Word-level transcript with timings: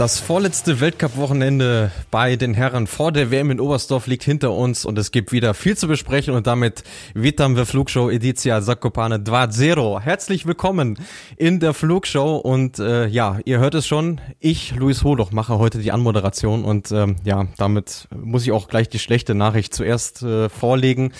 Das 0.00 0.18
vorletzte 0.18 0.80
Weltcup-Wochenende 0.80 1.90
bei 2.10 2.36
den 2.36 2.54
Herren 2.54 2.86
vor 2.86 3.12
der 3.12 3.30
WM 3.30 3.50
in 3.50 3.60
Oberstdorf 3.60 4.06
liegt 4.06 4.22
hinter 4.22 4.52
uns 4.52 4.86
und 4.86 4.96
es 4.96 5.10
gibt 5.10 5.30
wieder 5.30 5.52
viel 5.52 5.76
zu 5.76 5.88
besprechen 5.88 6.32
und 6.32 6.46
damit 6.46 6.84
witam 7.12 7.54
wir 7.54 7.66
Flugshow 7.66 8.08
Editia 8.08 8.62
Zakopane 8.62 9.18
2.0. 9.18 10.00
Herzlich 10.00 10.46
willkommen 10.46 10.98
in 11.36 11.60
der 11.60 11.74
Flugshow 11.74 12.38
und 12.38 12.78
äh, 12.78 13.08
ja, 13.08 13.40
ihr 13.44 13.58
hört 13.58 13.74
es 13.74 13.86
schon, 13.86 14.22
ich, 14.38 14.74
Luis 14.74 15.04
Holoch, 15.04 15.32
mache 15.32 15.58
heute 15.58 15.80
die 15.80 15.92
Anmoderation 15.92 16.64
und 16.64 16.90
ähm, 16.92 17.16
ja, 17.24 17.48
damit 17.58 18.08
muss 18.10 18.44
ich 18.44 18.52
auch 18.52 18.68
gleich 18.68 18.88
die 18.88 18.98
schlechte 18.98 19.34
Nachricht 19.34 19.74
zuerst 19.74 20.22
äh, 20.22 20.48
vorlegen. 20.48 21.12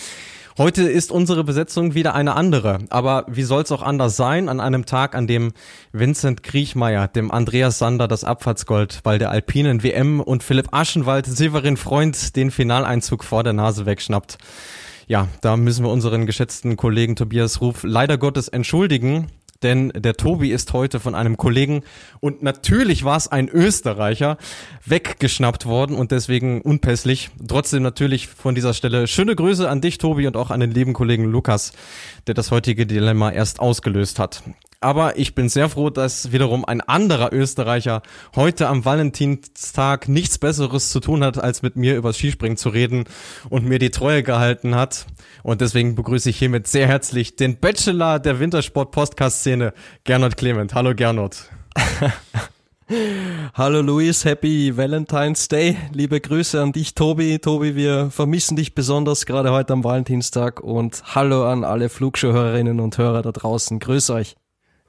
Heute 0.60 0.82
ist 0.82 1.10
unsere 1.10 1.42
Besetzung 1.42 1.94
wieder 1.94 2.14
eine 2.14 2.36
andere. 2.36 2.80
Aber 2.90 3.24
wie 3.28 3.44
soll 3.44 3.62
es 3.62 3.72
auch 3.72 3.80
anders 3.80 4.18
sein 4.18 4.50
an 4.50 4.60
einem 4.60 4.84
Tag, 4.84 5.14
an 5.14 5.26
dem 5.26 5.52
Vincent 5.92 6.42
Kriechmeier 6.42 7.08
dem 7.08 7.30
Andreas 7.30 7.78
Sander 7.78 8.06
das 8.06 8.24
Abfahrtsgold 8.24 9.00
bei 9.02 9.16
der 9.16 9.30
Alpinen 9.30 9.82
WM 9.82 10.20
und 10.20 10.42
Philipp 10.42 10.74
Aschenwald 10.74 11.24
Severin 11.24 11.78
Freund 11.78 12.36
den 12.36 12.50
Finaleinzug 12.50 13.24
vor 13.24 13.42
der 13.42 13.54
Nase 13.54 13.86
wegschnappt? 13.86 14.36
Ja, 15.06 15.28
da 15.40 15.56
müssen 15.56 15.82
wir 15.82 15.90
unseren 15.90 16.26
geschätzten 16.26 16.76
Kollegen 16.76 17.16
Tobias 17.16 17.62
Ruf 17.62 17.78
leider 17.82 18.18
Gottes 18.18 18.48
entschuldigen 18.48 19.28
denn 19.62 19.92
der 19.94 20.14
Tobi 20.14 20.50
ist 20.50 20.72
heute 20.72 21.00
von 21.00 21.14
einem 21.14 21.36
Kollegen 21.36 21.82
und 22.20 22.42
natürlich 22.42 23.04
war 23.04 23.16
es 23.16 23.28
ein 23.28 23.48
Österreicher 23.48 24.38
weggeschnappt 24.84 25.66
worden 25.66 25.96
und 25.96 26.12
deswegen 26.12 26.60
unpässlich. 26.62 27.30
Trotzdem 27.46 27.82
natürlich 27.82 28.28
von 28.28 28.54
dieser 28.54 28.74
Stelle 28.74 29.06
schöne 29.06 29.36
Grüße 29.36 29.68
an 29.68 29.80
dich, 29.80 29.98
Tobi, 29.98 30.26
und 30.26 30.36
auch 30.36 30.50
an 30.50 30.60
den 30.60 30.70
lieben 30.70 30.92
Kollegen 30.92 31.24
Lukas, 31.24 31.72
der 32.26 32.34
das 32.34 32.50
heutige 32.50 32.86
Dilemma 32.86 33.30
erst 33.30 33.60
ausgelöst 33.60 34.18
hat. 34.18 34.42
Aber 34.82 35.18
ich 35.18 35.34
bin 35.34 35.50
sehr 35.50 35.68
froh, 35.68 35.90
dass 35.90 36.32
wiederum 36.32 36.64
ein 36.64 36.80
anderer 36.80 37.34
Österreicher 37.34 38.00
heute 38.34 38.66
am 38.66 38.86
Valentinstag 38.86 40.08
nichts 40.08 40.38
Besseres 40.38 40.88
zu 40.88 41.00
tun 41.00 41.22
hat, 41.22 41.36
als 41.36 41.60
mit 41.60 41.76
mir 41.76 41.96
über 41.96 42.14
Skispringen 42.14 42.56
zu 42.56 42.70
reden 42.70 43.04
und 43.50 43.66
mir 43.66 43.78
die 43.78 43.90
Treue 43.90 44.22
gehalten 44.22 44.74
hat. 44.74 45.04
Und 45.42 45.60
deswegen 45.60 45.96
begrüße 45.96 46.30
ich 46.30 46.38
hiermit 46.38 46.66
sehr 46.66 46.86
herzlich 46.86 47.36
den 47.36 47.60
Bachelor 47.60 48.20
der 48.20 48.40
Wintersport-Podcast-Szene, 48.40 49.74
Gernot 50.04 50.38
Clement. 50.38 50.72
Hallo 50.72 50.94
Gernot. 50.94 51.36
Hallo 53.54 53.82
Luis, 53.82 54.24
Happy 54.24 54.78
Valentine's 54.78 55.48
Day. 55.48 55.76
Liebe 55.92 56.22
Grüße 56.22 56.60
an 56.60 56.72
dich, 56.72 56.94
Tobi. 56.94 57.38
Tobi, 57.38 57.76
wir 57.76 58.10
vermissen 58.10 58.56
dich 58.56 58.74
besonders 58.74 59.26
gerade 59.26 59.52
heute 59.52 59.74
am 59.74 59.84
Valentinstag 59.84 60.60
und 60.60 61.02
hallo 61.14 61.46
an 61.46 61.64
alle 61.64 61.90
Flugschuhhörerinnen 61.90 62.80
und 62.80 62.96
Hörer 62.96 63.20
da 63.20 63.30
draußen. 63.30 63.78
Grüß 63.78 64.08
euch. 64.08 64.36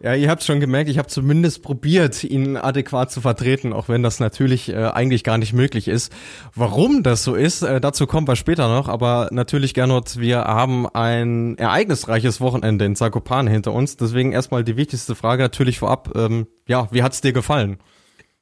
Ja, 0.03 0.15
ihr 0.15 0.31
habt 0.31 0.43
schon 0.43 0.59
gemerkt, 0.59 0.89
ich 0.89 0.97
habe 0.97 1.09
zumindest 1.09 1.61
probiert, 1.61 2.23
ihn 2.23 2.57
adäquat 2.57 3.11
zu 3.11 3.21
vertreten, 3.21 3.71
auch 3.71 3.87
wenn 3.87 4.01
das 4.01 4.19
natürlich 4.19 4.69
äh, 4.69 4.75
eigentlich 4.75 5.23
gar 5.23 5.37
nicht 5.37 5.53
möglich 5.53 5.87
ist. 5.87 6.11
Warum 6.55 7.03
das 7.03 7.23
so 7.23 7.35
ist, 7.35 7.61
äh, 7.61 7.79
dazu 7.79 8.07
kommen 8.07 8.27
wir 8.27 8.35
später 8.35 8.67
noch, 8.67 8.87
aber 8.87 9.29
natürlich, 9.31 9.75
Gernot, 9.75 10.17
wir 10.17 10.39
haben 10.39 10.87
ein 10.87 11.55
ereignisreiches 11.59 12.41
Wochenende 12.41 12.85
in 12.85 12.95
Zakopane 12.95 13.51
hinter 13.51 13.73
uns, 13.73 13.95
deswegen 13.95 14.31
erstmal 14.31 14.63
die 14.63 14.75
wichtigste 14.75 15.13
Frage 15.13 15.43
natürlich 15.43 15.77
vorab, 15.77 16.13
ähm, 16.15 16.47
ja, 16.67 16.87
wie 16.91 17.03
hat's 17.03 17.21
dir 17.21 17.33
gefallen? 17.33 17.77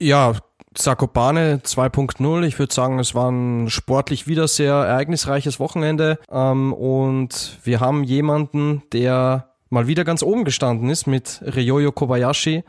Ja, 0.01 0.35
Zakopane 0.75 1.57
2.0. 1.57 2.43
Ich 2.43 2.57
würde 2.57 2.73
sagen, 2.73 2.99
es 2.99 3.15
war 3.15 3.29
ein 3.29 3.69
sportlich 3.69 4.27
wieder 4.27 4.47
sehr 4.47 4.75
ereignisreiches 4.75 5.59
Wochenende. 5.59 6.19
Ähm, 6.31 6.71
und 6.73 7.57
wir 7.63 7.81
haben 7.81 8.03
jemanden, 8.05 8.83
der 8.93 9.48
mal 9.69 9.87
wieder 9.87 10.03
ganz 10.03 10.23
oben 10.23 10.43
gestanden 10.43 10.89
ist 10.89 11.07
mit 11.07 11.41
Ryoyo 11.43 11.91
Kobayashi, 11.91 12.63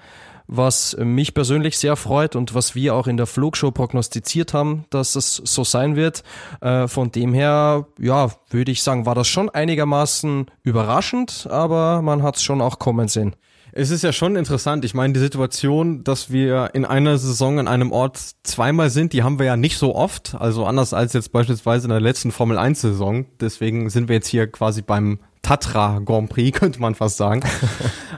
was 0.46 0.96
mich 0.98 1.32
persönlich 1.32 1.78
sehr 1.78 1.96
freut 1.96 2.34
und 2.34 2.54
was 2.54 2.74
wir 2.74 2.94
auch 2.94 3.06
in 3.06 3.16
der 3.16 3.26
Flugshow 3.26 3.70
prognostiziert 3.70 4.52
haben, 4.52 4.84
dass 4.90 5.14
es 5.14 5.36
so 5.36 5.62
sein 5.62 5.94
wird. 5.94 6.24
Äh, 6.60 6.88
von 6.88 7.12
dem 7.12 7.32
her, 7.32 7.86
ja, 7.98 8.30
würde 8.50 8.72
ich 8.72 8.82
sagen, 8.82 9.06
war 9.06 9.14
das 9.14 9.28
schon 9.28 9.48
einigermaßen 9.48 10.46
überraschend, 10.62 11.46
aber 11.50 12.02
man 12.02 12.22
hat 12.22 12.36
es 12.36 12.42
schon 12.42 12.60
auch 12.60 12.80
kommen 12.80 13.06
sehen. 13.06 13.36
Es 13.72 13.90
ist 13.90 14.02
ja 14.02 14.12
schon 14.12 14.34
interessant. 14.34 14.84
Ich 14.84 14.94
meine, 14.94 15.12
die 15.12 15.20
Situation, 15.20 16.02
dass 16.02 16.32
wir 16.32 16.70
in 16.74 16.84
einer 16.84 17.18
Saison 17.18 17.60
an 17.60 17.68
einem 17.68 17.92
Ort 17.92 18.18
zweimal 18.42 18.90
sind, 18.90 19.12
die 19.12 19.22
haben 19.22 19.38
wir 19.38 19.46
ja 19.46 19.56
nicht 19.56 19.78
so 19.78 19.94
oft. 19.94 20.34
Also 20.34 20.66
anders 20.66 20.92
als 20.92 21.12
jetzt 21.12 21.30
beispielsweise 21.30 21.84
in 21.86 21.90
der 21.90 22.00
letzten 22.00 22.32
Formel 22.32 22.58
1 22.58 22.80
Saison. 22.80 23.26
Deswegen 23.38 23.88
sind 23.88 24.08
wir 24.08 24.16
jetzt 24.16 24.26
hier 24.26 24.48
quasi 24.48 24.82
beim 24.82 25.20
Tatra 25.42 26.00
Grand 26.04 26.28
Prix, 26.28 26.52
könnte 26.58 26.80
man 26.80 26.94
fast 26.94 27.16
sagen. 27.16 27.42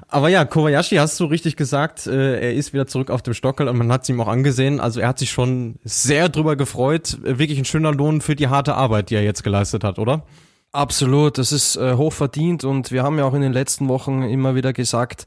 Aber 0.09 0.29
ja, 0.29 0.45
Kobayashi 0.45 0.97
hast 0.97 1.19
du 1.21 1.25
richtig 1.25 1.57
gesagt, 1.57 2.07
äh, 2.07 2.41
er 2.41 2.55
ist 2.55 2.73
wieder 2.73 2.87
zurück 2.87 3.11
auf 3.11 3.23
dem 3.23 3.35
Stockel 3.35 3.69
und 3.69 3.79
man 3.79 3.91
hat 3.93 4.03
es 4.03 4.09
ihm 4.09 4.21
auch 4.21 4.29
angesehen. 4.29 4.81
Also 4.81 5.01
er 5.01 5.09
hat 5.09 5.19
sich 5.19 5.31
schon 5.31 5.77
sehr 5.85 6.29
drüber 6.29 6.57
gefreut. 6.57 7.19
Wirklich 7.23 7.59
ein 7.59 7.65
schöner 7.65 7.93
Lohn 7.93 8.21
für 8.21 8.37
die 8.37 8.49
harte 8.49 8.75
Arbeit, 8.75 9.11
die 9.11 9.15
er 9.15 9.23
jetzt 9.23 9.45
geleistet 9.45 9.85
hat, 9.85 9.99
oder? 9.99 10.25
Absolut, 10.75 11.37
das 11.37 11.53
ist 11.53 11.77
äh, 11.77 11.97
hoch 11.97 12.15
verdient 12.15 12.65
und 12.65 12.93
wir 12.93 13.03
haben 13.03 13.19
ja 13.19 13.27
auch 13.27 13.35
in 13.35 13.43
den 13.43 13.53
letzten 13.53 13.89
Wochen 13.89 14.23
immer 14.23 14.55
wieder 14.55 14.73
gesagt, 14.73 15.27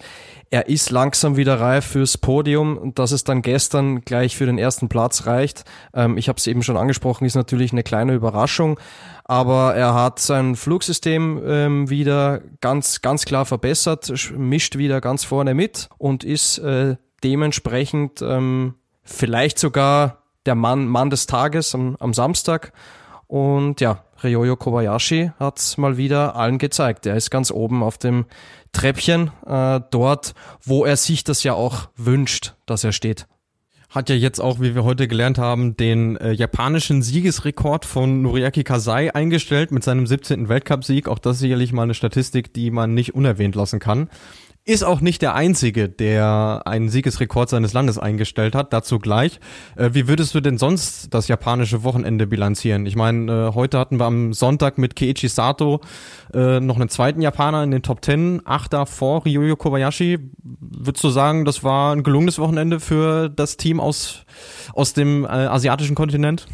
er 0.50 0.70
ist 0.70 0.90
langsam 0.90 1.38
wieder 1.38 1.60
reif 1.60 1.86
fürs 1.86 2.18
Podium 2.18 2.80
und 2.80 2.98
dass 2.98 3.12
es 3.12 3.24
dann 3.26 3.44
gestern 3.44 4.02
gleich 4.02 4.36
für 4.36 4.48
den 4.48 4.58
ersten 4.58 4.90
Platz 4.90 5.28
reicht. 5.28 5.64
Ähm, 5.94 6.18
ich 6.18 6.30
habe 6.30 6.38
es 6.40 6.48
eben 6.48 6.64
schon 6.64 6.78
angesprochen, 6.78 7.26
ist 7.26 7.36
natürlich 7.36 7.74
eine 7.74 7.84
kleine 7.84 8.14
Überraschung, 8.14 8.80
aber 9.28 9.76
er 9.76 9.96
hat 9.96 10.20
sein 10.20 10.56
Flugsystem 10.56 11.42
ähm, 11.46 11.90
wieder 11.90 12.42
ganz, 12.62 13.02
ganz 13.02 13.26
klar 13.26 13.46
verbessert, 13.46 14.14
mischt 14.38 14.78
wieder 14.78 15.02
ganz 15.02 15.24
vorne 15.24 15.56
mit 15.56 15.90
und 15.98 16.24
ist 16.24 16.60
äh, 16.60 16.96
dementsprechend 17.24 18.22
ähm, 18.22 18.76
vielleicht 19.04 19.58
sogar 19.58 20.20
der 20.46 20.54
Mann, 20.54 20.88
Mann 20.88 21.10
des 21.10 21.26
Tages 21.26 21.74
am, 21.74 21.96
am 22.00 22.14
Samstag. 22.14 22.72
Und 23.26 23.82
ja, 23.82 24.04
Ryoyo 24.24 24.56
Kobayashi 24.56 25.32
hat 25.40 25.76
mal 25.78 25.98
wieder 25.98 26.36
allen 26.36 26.60
gezeigt. 26.60 27.08
Er 27.08 27.16
ist 27.16 27.32
ganz 27.32 27.50
oben 27.50 27.82
auf 27.82 27.98
dem 27.98 28.26
Treppchen, 28.74 29.32
äh, 29.48 29.82
dort, 29.90 30.36
wo 30.62 30.86
er 30.86 30.98
sich 30.98 31.24
das 31.24 31.44
ja 31.44 31.54
auch 31.54 31.90
wünscht, 31.96 32.54
dass 32.68 32.84
er 32.84 32.92
steht. 32.92 33.26
Hat 33.96 34.10
ja 34.10 34.16
jetzt 34.18 34.42
auch, 34.42 34.60
wie 34.60 34.76
wir 34.76 34.84
heute 34.84 35.08
gelernt 35.08 35.38
haben, 35.38 35.78
den 35.78 36.18
äh, 36.18 36.34
japanischen 36.34 37.02
Siegesrekord 37.02 37.86
von 37.86 38.22
Noriaki 38.24 38.66
Kasai 38.66 39.16
eingestellt 39.16 39.72
mit 39.72 39.86
seinem 39.86 40.06
17. 40.06 40.50
Weltcupsieg. 40.50 41.08
Auch 41.08 41.18
das 41.18 41.40
sicherlich 41.40 41.72
mal 41.72 41.84
eine 41.84 41.94
Statistik, 41.94 42.52
die 42.52 42.72
man 42.72 42.94
nicht 42.94 43.16
unerwähnt 43.16 43.56
lassen 43.56 43.80
kann. 43.80 44.10
Ist 44.68 44.84
auch 44.84 45.00
nicht 45.00 45.22
der 45.22 45.36
Einzige, 45.36 45.90
der 45.90 46.64
einen 46.66 46.90
Siegesrekord 46.90 47.50
seines 47.50 47.74
Landes 47.74 48.00
eingestellt 48.00 48.56
hat, 48.56 48.74
dazu 48.74 48.98
gleich. 48.98 49.40
Äh, 49.76 49.92
wie 49.94 50.08
würdest 50.08 50.34
du 50.34 50.42
denn 50.42 50.58
sonst 50.58 51.14
das 51.14 51.28
japanische 51.28 51.84
Wochenende 51.84 52.26
bilanzieren? 52.26 52.88
Ich 52.88 52.96
meine, 52.96 53.32
äh, 53.32 53.54
heute 53.54 53.78
hatten 53.78 54.00
wir 54.00 54.06
am 54.06 54.34
Sonntag 54.34 54.80
mit 54.80 54.96
Keiichi 54.96 55.28
Sato 55.28 55.82
äh, 56.34 56.60
noch 56.60 56.78
einen 56.78 56.90
zweiten 56.90 57.22
Japaner 57.22 57.64
in 57.64 57.70
den 57.70 57.84
Top 57.84 58.02
Ten, 58.02 58.42
Achter 58.44 58.88
vor 58.88 59.24
Ryoyo 59.24 59.56
Kobayashi. 59.56 60.32
Würdest 60.42 61.04
du 61.04 61.10
sagen, 61.10 61.46
das 61.46 61.64
war 61.64 61.96
ein 61.96 62.02
gelungenes 62.02 62.40
Wochenende 62.40 62.80
für 62.80 63.30
das 63.30 63.58
Team 63.58 63.80
aus, 63.80 64.26
aus 64.74 64.94
dem 64.94 65.26
äh, 65.26 65.28
asiatischen 65.28 65.94
Kontinent? 65.94 66.48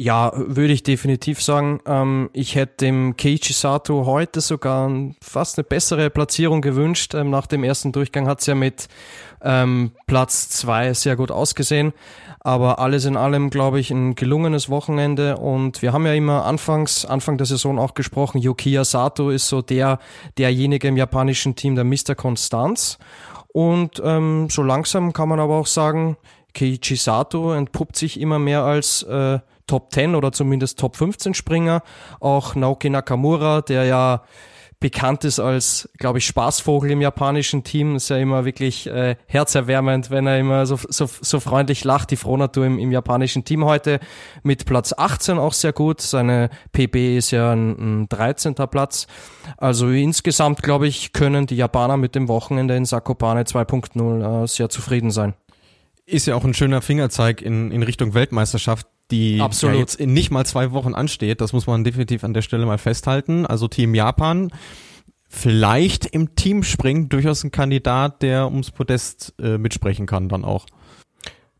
Ja, 0.00 0.30
würde 0.36 0.72
ich 0.72 0.84
definitiv 0.84 1.42
sagen. 1.42 1.80
Ähm, 1.84 2.30
ich 2.32 2.54
hätte 2.54 2.86
dem 2.86 3.16
Keiichi 3.16 3.52
Sato 3.52 4.06
heute 4.06 4.40
sogar 4.40 4.88
fast 5.20 5.58
eine 5.58 5.64
bessere 5.64 6.08
Platzierung 6.08 6.60
gewünscht. 6.60 7.14
Ähm, 7.14 7.30
nach 7.30 7.48
dem 7.48 7.64
ersten 7.64 7.90
Durchgang 7.90 8.28
hat 8.28 8.38
es 8.38 8.46
ja 8.46 8.54
mit 8.54 8.86
ähm, 9.42 9.90
Platz 10.06 10.50
zwei 10.50 10.94
sehr 10.94 11.16
gut 11.16 11.32
ausgesehen. 11.32 11.94
Aber 12.38 12.78
alles 12.78 13.06
in 13.06 13.16
allem, 13.16 13.50
glaube 13.50 13.80
ich, 13.80 13.90
ein 13.90 14.14
gelungenes 14.14 14.70
Wochenende. 14.70 15.36
Und 15.36 15.82
wir 15.82 15.92
haben 15.92 16.06
ja 16.06 16.14
immer 16.14 16.44
anfangs, 16.44 17.04
Anfang 17.04 17.36
der 17.36 17.48
Saison 17.48 17.80
auch 17.80 17.94
gesprochen, 17.94 18.38
Yukiya 18.38 18.84
Sato 18.84 19.30
ist 19.30 19.48
so 19.48 19.62
der, 19.62 19.98
derjenige 20.38 20.86
im 20.86 20.96
japanischen 20.96 21.56
Team, 21.56 21.74
der 21.74 21.82
Mr. 21.82 22.14
Konstanz. 22.14 22.98
Und 23.48 24.00
ähm, 24.04 24.48
so 24.48 24.62
langsam 24.62 25.12
kann 25.12 25.28
man 25.28 25.40
aber 25.40 25.56
auch 25.56 25.66
sagen, 25.66 26.16
Keiichi 26.58 26.96
Sato 26.96 27.52
entpuppt 27.52 27.94
sich 27.94 28.20
immer 28.20 28.40
mehr 28.40 28.64
als 28.64 29.04
äh, 29.04 29.38
Top 29.68 29.92
10 29.92 30.16
oder 30.16 30.32
zumindest 30.32 30.78
Top 30.78 30.96
15 30.96 31.34
Springer. 31.34 31.82
Auch 32.18 32.56
Naoki 32.56 32.90
Nakamura, 32.90 33.60
der 33.60 33.84
ja 33.84 34.22
bekannt 34.80 35.24
ist 35.24 35.40
als, 35.40 35.88
glaube 35.98 36.18
ich, 36.18 36.26
Spaßvogel 36.26 36.90
im 36.90 37.00
japanischen 37.00 37.62
Team. 37.62 37.96
Ist 37.96 38.10
ja 38.10 38.16
immer 38.16 38.44
wirklich 38.44 38.88
äh, 38.88 39.16
herzerwärmend, 39.26 40.10
wenn 40.10 40.26
er 40.26 40.38
immer 40.38 40.66
so, 40.66 40.78
so, 40.88 41.08
so 41.08 41.38
freundlich 41.38 41.84
lacht. 41.84 42.10
Die 42.10 42.16
Frohnatur 42.16 42.66
im, 42.66 42.78
im 42.78 42.90
japanischen 42.90 43.44
Team 43.44 43.64
heute 43.64 44.00
mit 44.42 44.66
Platz 44.66 44.92
18 44.96 45.38
auch 45.38 45.52
sehr 45.52 45.72
gut. 45.72 46.00
Seine 46.00 46.50
PB 46.72 47.18
ist 47.18 47.30
ja 47.30 47.52
ein, 47.52 48.02
ein 48.02 48.08
13. 48.08 48.54
Platz. 48.54 49.06
Also 49.58 49.90
insgesamt, 49.90 50.62
glaube 50.62 50.88
ich, 50.88 51.12
können 51.12 51.46
die 51.46 51.56
Japaner 51.56 51.96
mit 51.96 52.16
dem 52.16 52.26
Wochenende 52.26 52.74
in 52.76 52.84
Sakopane 52.84 53.42
2.0 53.42 54.44
äh, 54.44 54.46
sehr 54.48 54.68
zufrieden 54.68 55.12
sein. 55.12 55.34
Ist 56.10 56.26
ja 56.26 56.34
auch 56.34 56.44
ein 56.44 56.54
schöner 56.54 56.80
Fingerzeig 56.80 57.42
in, 57.42 57.70
in 57.70 57.82
Richtung 57.82 58.14
Weltmeisterschaft, 58.14 58.86
die 59.10 59.40
Absolut. 59.40 59.74
Ja 59.74 59.80
jetzt 59.80 59.96
in 59.96 60.14
nicht 60.14 60.30
mal 60.30 60.46
zwei 60.46 60.72
Wochen 60.72 60.94
ansteht. 60.94 61.40
Das 61.40 61.52
muss 61.52 61.66
man 61.66 61.84
definitiv 61.84 62.24
an 62.24 62.32
der 62.32 62.42
Stelle 62.42 62.64
mal 62.64 62.78
festhalten. 62.78 63.44
Also 63.44 63.68
Team 63.68 63.94
Japan 63.94 64.50
vielleicht 65.28 66.06
im 66.06 66.34
Teamspringen 66.34 67.10
durchaus 67.10 67.44
ein 67.44 67.52
Kandidat, 67.52 68.22
der 68.22 68.46
ums 68.46 68.70
Podest 68.70 69.34
äh, 69.38 69.58
mitsprechen 69.58 70.06
kann 70.06 70.28
dann 70.28 70.44
auch. 70.44 70.66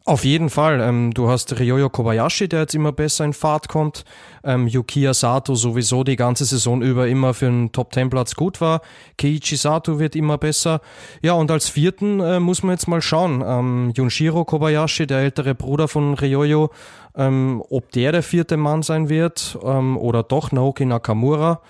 Auf 0.08 0.25
jeden 0.25 0.49
Fall. 0.49 0.81
Ähm, 0.81 1.12
du 1.12 1.28
hast 1.28 1.60
Ryoyo 1.60 1.90
Kobayashi, 1.90 2.49
der 2.49 2.60
jetzt 2.60 2.75
immer 2.75 2.93
besser 2.93 3.26
in 3.26 3.34
Fahrt 3.34 3.69
kommt. 3.69 4.06
Ähm, 4.43 4.66
Yukiya 4.66 5.12
Sato 5.12 5.55
sowieso 5.55 6.02
die 6.02 6.16
ganze 6.16 6.46
Saison 6.46 6.81
über 6.81 7.08
immer 7.08 7.34
für 7.34 7.49
einen 7.49 7.72
Top-10-Platz 7.72 8.34
gut 8.34 8.62
war. 8.62 8.81
Keiichi 9.19 9.56
Sato 9.56 9.99
wird 9.99 10.16
immer 10.16 10.38
besser. 10.38 10.81
Ja, 11.20 11.34
und 11.34 11.50
als 11.50 11.69
vierten 11.69 12.20
äh, 12.20 12.40
muss 12.40 12.62
man 12.62 12.72
jetzt 12.72 12.88
mal 12.88 13.02
schauen. 13.02 13.44
Ähm, 13.46 13.93
Junshiro 13.94 14.46
Kobayashi, 14.46 15.06
der 15.06 15.19
ältere 15.19 15.55
Bruder 15.55 15.88
von 15.88 16.14
Ryoyo, 16.14 16.70
ähm, 17.14 17.62
ob 17.69 17.93
der 17.93 18.12
der 18.12 18.22
vierte 18.22 18.56
Mann 18.56 18.82
sein 18.82 19.11
wird 19.11 19.58
ähm, 19.62 19.99
oder 19.99 20.22
doch 20.22 20.52
Naoki 20.52 20.87
Nakamura, 20.87 21.61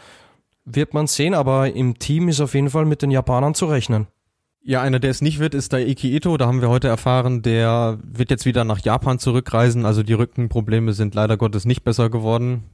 wird 0.65 0.95
man 0.95 1.09
sehen. 1.09 1.35
Aber 1.35 1.73
im 1.73 1.99
Team 1.99 2.29
ist 2.29 2.41
auf 2.41 2.55
jeden 2.55 2.71
Fall 2.71 2.85
mit 2.85 3.03
den 3.03 3.11
Japanern 3.11 3.57
zu 3.57 3.67
rechnen. 3.67 4.07
Ja, 4.69 4.83
einer, 4.83 5.01
der 5.01 5.11
es 5.11 5.23
nicht 5.23 5.39
wird, 5.39 5.55
ist 5.55 5.73
Daiki 5.73 6.15
Ito. 6.15 6.37
Da 6.37 6.47
haben 6.47 6.61
wir 6.61 6.69
heute 6.69 6.89
erfahren, 6.89 7.41
der 7.41 7.99
wird 8.03 8.29
jetzt 8.29 8.45
wieder 8.45 8.65
nach 8.65 8.81
Japan 8.81 9.19
zurückreisen. 9.19 9.87
Also 9.87 10.03
die 10.03 10.13
Rückenprobleme 10.13 10.93
sind 10.93 11.15
leider 11.15 11.39
Gottes 11.39 11.65
nicht 11.65 11.85
besser 11.85 12.11
geworden. 12.11 12.65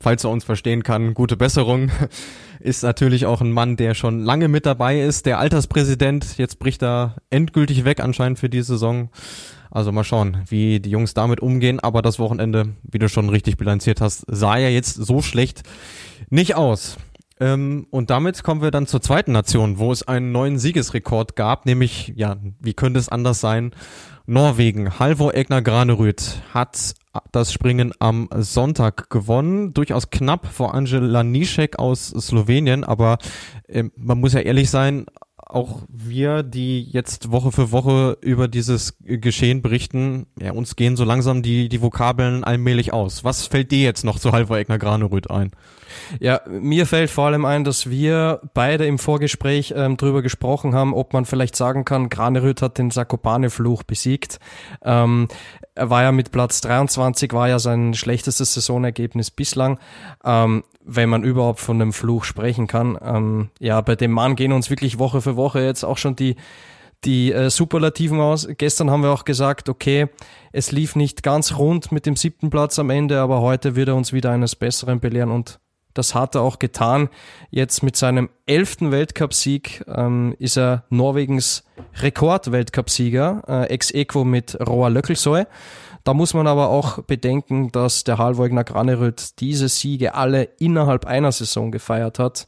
Falls 0.00 0.24
er 0.24 0.30
uns 0.30 0.42
verstehen 0.42 0.82
kann, 0.82 1.14
gute 1.14 1.36
Besserung. 1.36 1.92
Ist 2.58 2.82
natürlich 2.82 3.24
auch 3.24 3.40
ein 3.40 3.52
Mann, 3.52 3.76
der 3.76 3.94
schon 3.94 4.18
lange 4.18 4.48
mit 4.48 4.66
dabei 4.66 5.00
ist. 5.00 5.24
Der 5.24 5.38
Alterspräsident, 5.38 6.38
jetzt 6.38 6.58
bricht 6.58 6.82
er 6.82 7.18
endgültig 7.30 7.84
weg 7.84 8.00
anscheinend 8.00 8.40
für 8.40 8.48
die 8.48 8.62
Saison. 8.62 9.08
Also 9.70 9.92
mal 9.92 10.02
schauen, 10.02 10.38
wie 10.48 10.80
die 10.80 10.90
Jungs 10.90 11.14
damit 11.14 11.38
umgehen. 11.38 11.78
Aber 11.78 12.02
das 12.02 12.18
Wochenende, 12.18 12.70
wie 12.82 12.98
du 12.98 13.08
schon 13.08 13.28
richtig 13.28 13.56
bilanziert 13.58 14.00
hast, 14.00 14.24
sah 14.26 14.56
ja 14.56 14.68
jetzt 14.68 14.94
so 14.94 15.22
schlecht 15.22 15.62
nicht 16.30 16.56
aus. 16.56 16.96
Ähm, 17.42 17.88
und 17.90 18.10
damit 18.10 18.44
kommen 18.44 18.62
wir 18.62 18.70
dann 18.70 18.86
zur 18.86 19.02
zweiten 19.02 19.32
Nation, 19.32 19.78
wo 19.80 19.90
es 19.90 20.06
einen 20.06 20.30
neuen 20.30 20.60
Siegesrekord 20.60 21.34
gab, 21.34 21.66
nämlich, 21.66 22.12
ja, 22.14 22.36
wie 22.60 22.72
könnte 22.72 23.00
es 23.00 23.08
anders 23.08 23.40
sein? 23.40 23.72
Norwegen. 24.26 25.00
Halvor 25.00 25.34
Egner 25.34 25.60
Granerüth 25.60 26.40
hat 26.54 26.94
das 27.32 27.52
Springen 27.52 27.92
am 27.98 28.28
Sonntag 28.36 29.10
gewonnen, 29.10 29.74
durchaus 29.74 30.10
knapp 30.10 30.46
vor 30.46 30.72
Angela 30.72 31.24
Nischek 31.24 31.80
aus 31.80 32.10
Slowenien, 32.10 32.84
aber 32.84 33.18
äh, 33.66 33.84
man 33.96 34.20
muss 34.20 34.34
ja 34.34 34.40
ehrlich 34.40 34.70
sein, 34.70 35.06
auch 35.52 35.82
wir, 35.88 36.42
die 36.42 36.82
jetzt 36.82 37.30
Woche 37.30 37.52
für 37.52 37.72
Woche 37.72 38.18
über 38.20 38.48
dieses 38.48 38.96
Geschehen 39.00 39.62
berichten, 39.62 40.26
ja, 40.40 40.52
uns 40.52 40.76
gehen 40.76 40.96
so 40.96 41.04
langsam 41.04 41.42
die, 41.42 41.68
die 41.68 41.82
Vokabeln 41.82 42.44
allmählich 42.44 42.92
aus. 42.92 43.24
Was 43.24 43.46
fällt 43.46 43.70
dir 43.70 43.82
jetzt 43.82 44.04
noch 44.04 44.18
zu 44.18 44.32
Halvor 44.32 44.58
Egner 44.58 44.78
Granerüth 44.78 45.30
ein? 45.30 45.52
Ja, 46.20 46.40
mir 46.48 46.86
fällt 46.86 47.10
vor 47.10 47.26
allem 47.26 47.44
ein, 47.44 47.64
dass 47.64 47.90
wir 47.90 48.40
beide 48.54 48.86
im 48.86 48.98
Vorgespräch 48.98 49.74
ähm, 49.76 49.96
drüber 49.96 50.22
gesprochen 50.22 50.74
haben, 50.74 50.94
ob 50.94 51.12
man 51.12 51.24
vielleicht 51.24 51.56
sagen 51.56 51.84
kann, 51.84 52.08
Granerüth 52.08 52.62
hat 52.62 52.78
den 52.78 52.90
Sakopane-Fluch 52.90 53.82
besiegt. 53.82 54.38
Ähm, 54.82 55.28
er 55.74 55.90
war 55.90 56.02
ja 56.02 56.12
mit 56.12 56.32
Platz 56.32 56.60
23, 56.60 57.32
war 57.32 57.48
ja 57.48 57.58
sein 57.58 57.94
schlechtestes 57.94 58.54
Saisonergebnis 58.54 59.30
bislang, 59.30 59.78
ähm, 60.24 60.64
wenn 60.84 61.08
man 61.08 61.24
überhaupt 61.24 61.60
von 61.60 61.78
dem 61.78 61.92
Fluch 61.92 62.24
sprechen 62.24 62.66
kann. 62.66 62.98
Ähm, 63.02 63.50
ja, 63.58 63.80
bei 63.80 63.96
dem 63.96 64.10
Mann 64.10 64.36
gehen 64.36 64.52
uns 64.52 64.68
wirklich 64.68 64.98
Woche 64.98 65.20
für 65.20 65.36
Woche 65.36 65.41
jetzt 65.54 65.84
auch 65.84 65.98
schon 65.98 66.16
die 66.16 66.36
die 67.04 67.32
äh, 67.32 67.50
Superlativen 67.50 68.20
aus. 68.20 68.48
Gestern 68.58 68.90
haben 68.90 69.02
wir 69.02 69.10
auch 69.10 69.24
gesagt, 69.24 69.68
okay, 69.68 70.08
es 70.52 70.72
lief 70.72 70.96
nicht 70.96 71.22
ganz 71.22 71.58
rund 71.58 71.90
mit 71.90 72.06
dem 72.06 72.16
siebten 72.16 72.50
Platz 72.50 72.78
am 72.78 72.90
Ende, 72.90 73.20
aber 73.20 73.40
heute 73.40 73.74
wird 73.74 73.88
er 73.88 73.96
uns 73.96 74.12
wieder 74.12 74.30
eines 74.30 74.54
Besseren 74.54 75.00
belehren 75.00 75.30
und 75.30 75.58
das 75.94 76.14
hat 76.14 76.34
er 76.34 76.42
auch 76.42 76.58
getan. 76.58 77.08
Jetzt 77.50 77.82
mit 77.82 77.96
seinem 77.96 78.30
elften 78.46 78.92
Weltcupsieg 78.92 79.84
ähm, 79.88 80.34
ist 80.38 80.56
er 80.56 80.84
Norwegens 80.88 81.64
Rekord-Weltcupsieger, 82.00 83.42
äh, 83.46 83.66
ex 83.66 83.90
equo 83.90 84.24
mit 84.24 84.56
Roa 84.66 84.88
Löckelsøy. 84.88 85.44
Da 86.04 86.14
muss 86.14 86.34
man 86.34 86.46
aber 86.46 86.70
auch 86.70 87.02
bedenken, 87.02 87.70
dass 87.72 88.04
der 88.04 88.18
Halvogner 88.18 88.64
Graneröd 88.64 89.38
diese 89.40 89.68
Siege 89.68 90.14
alle 90.14 90.44
innerhalb 90.58 91.06
einer 91.06 91.30
Saison 91.30 91.70
gefeiert 91.70 92.18
hat. 92.18 92.46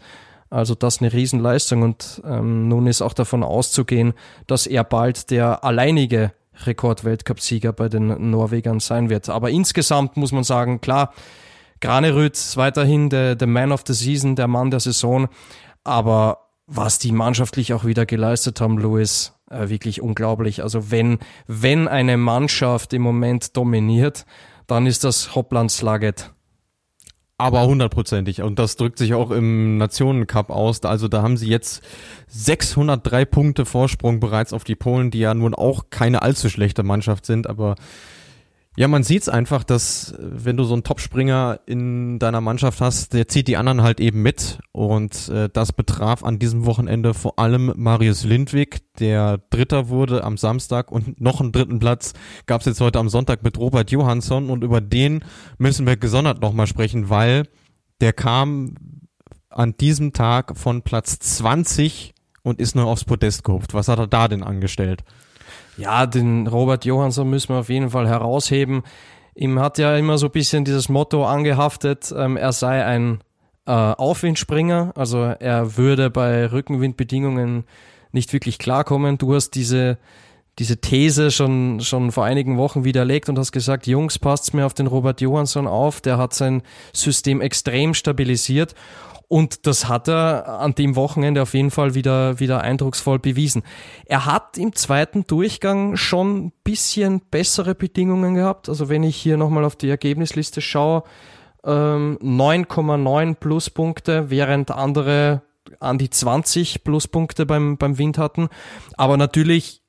Also 0.50 0.74
das 0.74 1.00
eine 1.00 1.12
Riesenleistung 1.12 1.82
und 1.82 2.22
ähm, 2.24 2.68
nun 2.68 2.86
ist 2.86 3.02
auch 3.02 3.14
davon 3.14 3.42
auszugehen, 3.42 4.14
dass 4.46 4.66
er 4.66 4.84
bald 4.84 5.30
der 5.30 5.64
alleinige 5.64 6.32
Rekord-Weltcupsieger 6.64 7.72
bei 7.72 7.88
den 7.88 8.30
Norwegern 8.30 8.80
sein 8.80 9.10
wird. 9.10 9.28
Aber 9.28 9.50
insgesamt 9.50 10.16
muss 10.16 10.32
man 10.32 10.44
sagen, 10.44 10.80
klar, 10.80 11.12
Granerüth 11.80 12.34
ist 12.34 12.56
weiterhin 12.56 13.10
der, 13.10 13.34
der 13.34 13.48
Man 13.48 13.72
of 13.72 13.82
the 13.86 13.92
Season, 13.92 14.36
der 14.36 14.48
Mann 14.48 14.70
der 14.70 14.80
Saison. 14.80 15.28
Aber 15.82 16.50
was 16.66 16.98
die 16.98 17.12
mannschaftlich 17.12 17.74
auch 17.74 17.84
wieder 17.84 18.06
geleistet 18.06 18.60
haben, 18.60 18.78
Louis, 18.78 19.34
äh, 19.50 19.68
wirklich 19.68 20.00
unglaublich. 20.00 20.62
Also 20.62 20.90
wenn, 20.90 21.18
wenn 21.46 21.88
eine 21.88 22.16
Mannschaft 22.16 22.92
im 22.92 23.02
Moment 23.02 23.56
dominiert, 23.56 24.24
dann 24.66 24.86
ist 24.86 25.04
das 25.04 25.34
Hopland 25.34 25.70
Slaget. 25.70 26.30
Aber 27.36 27.66
hundertprozentig. 27.66 28.42
Und 28.42 28.60
das 28.60 28.76
drückt 28.76 28.98
sich 28.98 29.14
auch 29.14 29.32
im 29.32 29.76
Nationencup 29.76 30.50
aus. 30.50 30.82
Also 30.82 31.08
da 31.08 31.22
haben 31.22 31.36
sie 31.36 31.48
jetzt 31.48 31.82
603 32.28 33.24
Punkte 33.24 33.64
Vorsprung 33.64 34.20
bereits 34.20 34.52
auf 34.52 34.62
die 34.62 34.76
Polen, 34.76 35.10
die 35.10 35.18
ja 35.18 35.34
nun 35.34 35.52
auch 35.52 35.86
keine 35.90 36.22
allzu 36.22 36.48
schlechte 36.48 36.84
Mannschaft 36.84 37.26
sind, 37.26 37.48
aber 37.48 37.74
ja, 38.76 38.88
man 38.88 39.04
sieht's 39.04 39.28
einfach, 39.28 39.62
dass 39.62 40.14
wenn 40.18 40.56
du 40.56 40.64
so 40.64 40.74
einen 40.74 40.82
Topspringer 40.82 41.60
in 41.66 42.18
deiner 42.18 42.40
Mannschaft 42.40 42.80
hast, 42.80 43.12
der 43.12 43.28
zieht 43.28 43.46
die 43.46 43.56
anderen 43.56 43.82
halt 43.82 44.00
eben 44.00 44.20
mit. 44.22 44.58
Und 44.72 45.28
äh, 45.28 45.48
das 45.52 45.72
betraf 45.72 46.24
an 46.24 46.40
diesem 46.40 46.66
Wochenende 46.66 47.14
vor 47.14 47.38
allem 47.38 47.72
Marius 47.76 48.24
Lindwig, 48.24 48.80
der 48.98 49.38
Dritter 49.50 49.88
wurde 49.88 50.24
am 50.24 50.36
Samstag 50.36 50.90
und 50.90 51.20
noch 51.20 51.40
einen 51.40 51.52
dritten 51.52 51.78
Platz 51.78 52.14
gab's 52.46 52.66
jetzt 52.66 52.80
heute 52.80 52.98
am 52.98 53.08
Sonntag 53.08 53.44
mit 53.44 53.58
Robert 53.58 53.92
Johansson 53.92 54.50
und 54.50 54.64
über 54.64 54.80
den 54.80 55.24
müssen 55.58 55.86
wir 55.86 55.96
gesondert 55.96 56.40
nochmal 56.42 56.66
sprechen, 56.66 57.08
weil 57.08 57.44
der 58.00 58.12
kam 58.12 58.74
an 59.50 59.76
diesem 59.76 60.12
Tag 60.12 60.56
von 60.56 60.82
Platz 60.82 61.20
20 61.20 62.12
und 62.42 62.60
ist 62.60 62.74
nur 62.74 62.86
aufs 62.86 63.04
Podest 63.04 63.44
gehupft. 63.44 63.72
Was 63.72 63.86
hat 63.86 64.00
er 64.00 64.08
da 64.08 64.26
denn 64.26 64.42
angestellt? 64.42 65.04
Ja, 65.76 66.06
den 66.06 66.46
Robert 66.46 66.84
Johansson 66.84 67.28
müssen 67.28 67.50
wir 67.50 67.60
auf 67.60 67.68
jeden 67.68 67.90
Fall 67.90 68.08
herausheben. 68.08 68.82
Ihm 69.34 69.58
hat 69.58 69.78
ja 69.78 69.96
immer 69.96 70.18
so 70.18 70.26
ein 70.26 70.32
bisschen 70.32 70.64
dieses 70.64 70.88
Motto 70.88 71.26
angehaftet, 71.26 72.14
ähm, 72.16 72.36
er 72.36 72.52
sei 72.52 72.84
ein 72.84 73.20
äh, 73.66 73.72
Aufwindspringer, 73.72 74.92
also 74.94 75.22
er 75.22 75.76
würde 75.76 76.10
bei 76.10 76.50
Rückenwindbedingungen 76.50 77.64
nicht 78.12 78.32
wirklich 78.32 78.58
klarkommen. 78.58 79.18
Du 79.18 79.34
hast 79.34 79.50
diese, 79.50 79.98
diese 80.60 80.80
These 80.80 81.32
schon, 81.32 81.80
schon 81.80 82.12
vor 82.12 82.24
einigen 82.24 82.56
Wochen 82.58 82.84
widerlegt 82.84 83.28
und 83.28 83.36
hast 83.38 83.50
gesagt, 83.50 83.88
Jungs, 83.88 84.20
passt's 84.20 84.52
mir 84.52 84.66
auf 84.66 84.74
den 84.74 84.86
Robert 84.86 85.20
Johansson 85.20 85.66
auf, 85.66 86.00
der 86.00 86.16
hat 86.16 86.32
sein 86.32 86.62
System 86.92 87.40
extrem 87.40 87.94
stabilisiert 87.94 88.76
und 89.28 89.66
das 89.66 89.88
hat 89.88 90.08
er 90.08 90.60
an 90.60 90.74
dem 90.74 90.96
Wochenende 90.96 91.42
auf 91.42 91.54
jeden 91.54 91.70
Fall 91.70 91.94
wieder, 91.94 92.40
wieder 92.40 92.60
eindrucksvoll 92.60 93.18
bewiesen. 93.18 93.62
Er 94.06 94.26
hat 94.26 94.58
im 94.58 94.74
zweiten 94.74 95.26
Durchgang 95.26 95.96
schon 95.96 96.46
ein 96.46 96.52
bisschen 96.62 97.20
bessere 97.30 97.74
Bedingungen 97.74 98.34
gehabt. 98.34 98.68
Also 98.68 98.88
wenn 98.88 99.02
ich 99.02 99.16
hier 99.16 99.36
nochmal 99.36 99.64
auf 99.64 99.76
die 99.76 99.88
Ergebnisliste 99.88 100.60
schaue, 100.60 101.04
9,9 101.64 103.22
ähm, 103.22 103.36
Pluspunkte, 103.36 104.28
während 104.28 104.70
andere 104.70 105.42
an 105.80 105.96
die 105.96 106.10
20 106.10 106.84
Pluspunkte 106.84 107.46
beim, 107.46 107.78
beim 107.78 107.96
Wind 107.96 108.18
hatten. 108.18 108.48
Aber 108.96 109.16
natürlich 109.16 109.83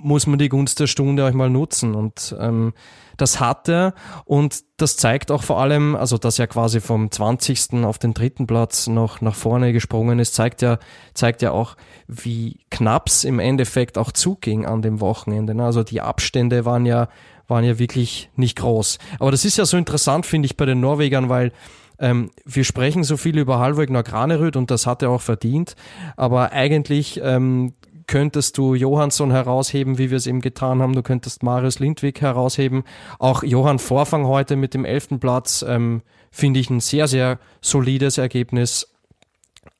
muss 0.00 0.26
man 0.26 0.38
die 0.38 0.48
Gunst 0.48 0.80
der 0.80 0.86
Stunde 0.86 1.26
auch 1.26 1.32
mal 1.32 1.50
nutzen. 1.50 1.94
Und 1.94 2.34
ähm, 2.38 2.72
das 3.16 3.40
hat 3.40 3.68
er 3.68 3.94
und 4.24 4.62
das 4.76 4.96
zeigt 4.96 5.32
auch 5.32 5.42
vor 5.42 5.60
allem, 5.60 5.96
also 5.96 6.18
dass 6.18 6.38
er 6.38 6.46
quasi 6.46 6.80
vom 6.80 7.10
20. 7.10 7.84
auf 7.84 7.98
den 7.98 8.14
dritten 8.14 8.46
Platz 8.46 8.86
noch 8.86 9.20
nach 9.20 9.34
vorne 9.34 9.72
gesprungen 9.72 10.20
ist, 10.20 10.34
zeigt 10.34 10.62
ja, 10.62 10.78
zeigt 11.14 11.42
ja 11.42 11.50
auch, 11.50 11.76
wie 12.06 12.60
knapp's 12.70 13.24
im 13.24 13.40
Endeffekt 13.40 13.98
auch 13.98 14.12
zuging 14.12 14.66
an 14.66 14.82
dem 14.82 15.00
Wochenende. 15.00 15.54
Ne? 15.54 15.64
Also 15.64 15.82
die 15.82 16.00
Abstände 16.00 16.64
waren 16.64 16.86
ja, 16.86 17.08
waren 17.48 17.64
ja 17.64 17.80
wirklich 17.80 18.30
nicht 18.36 18.56
groß. 18.56 18.98
Aber 19.18 19.32
das 19.32 19.44
ist 19.44 19.56
ja 19.56 19.66
so 19.66 19.76
interessant, 19.76 20.24
finde 20.24 20.46
ich, 20.46 20.56
bei 20.56 20.64
den 20.64 20.78
Norwegern, 20.78 21.28
weil 21.28 21.52
ähm, 21.98 22.30
wir 22.44 22.62
sprechen 22.62 23.02
so 23.02 23.16
viel 23.16 23.36
über 23.36 23.58
Halvor 23.58 23.86
nach 23.88 24.04
Graneröd 24.04 24.54
und 24.54 24.70
das 24.70 24.86
hat 24.86 25.02
er 25.02 25.10
auch 25.10 25.20
verdient, 25.20 25.74
aber 26.16 26.52
eigentlich 26.52 27.20
ähm, 27.22 27.74
könntest 28.08 28.58
du 28.58 28.74
Johansson 28.74 29.30
herausheben, 29.30 29.98
wie 29.98 30.10
wir 30.10 30.16
es 30.16 30.26
eben 30.26 30.40
getan 30.40 30.82
haben. 30.82 30.94
Du 30.94 31.02
könntest 31.02 31.44
Marius 31.44 31.78
Lindwig 31.78 32.20
herausheben. 32.20 32.82
Auch 33.20 33.44
Johann 33.44 33.78
Vorfang 33.78 34.26
heute 34.26 34.56
mit 34.56 34.74
dem 34.74 34.84
elften 34.84 35.20
Platz 35.20 35.64
ähm, 35.66 36.02
finde 36.32 36.58
ich 36.58 36.70
ein 36.70 36.80
sehr, 36.80 37.06
sehr 37.06 37.38
solides 37.60 38.18
Ergebnis. 38.18 38.92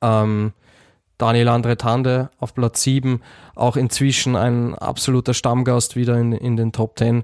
Ähm, 0.01 0.53
Daniel 1.17 1.49
Andre 1.49 1.75
Tande 1.75 2.29
auf 2.39 2.53
Platz 2.53 2.81
7, 2.83 3.21
auch 3.55 3.75
inzwischen 3.75 4.37
ein 4.37 4.73
absoluter 4.75 5.33
Stammgast 5.33 5.97
wieder 5.97 6.17
in, 6.17 6.31
in 6.31 6.55
den 6.55 6.71
Top 6.71 6.97
10. 6.97 7.23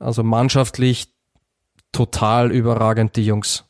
Also 0.00 0.24
mannschaftlich 0.24 1.12
total 1.92 2.50
überragend, 2.50 3.14
die 3.14 3.24
Jungs. 3.24 3.65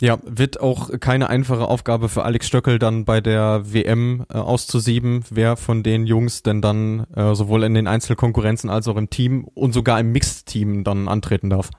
Ja, 0.00 0.18
wird 0.24 0.60
auch 0.60 0.90
keine 1.00 1.28
einfache 1.28 1.66
Aufgabe 1.66 2.08
für 2.08 2.24
Alex 2.24 2.46
Stöckel 2.46 2.78
dann 2.78 3.04
bei 3.04 3.20
der 3.20 3.72
WM 3.72 4.24
äh, 4.32 4.38
auszusieben, 4.38 5.24
wer 5.30 5.56
von 5.56 5.82
den 5.82 6.06
Jungs 6.06 6.44
denn 6.44 6.62
dann 6.62 7.04
äh, 7.16 7.34
sowohl 7.34 7.64
in 7.64 7.74
den 7.74 7.88
Einzelkonkurrenzen 7.88 8.70
als 8.70 8.86
auch 8.86 8.96
im 8.96 9.10
Team 9.10 9.44
und 9.54 9.72
sogar 9.72 9.98
im 9.98 10.12
Mixed-Team 10.12 10.84
dann 10.84 11.08
antreten 11.08 11.50
darf. 11.50 11.70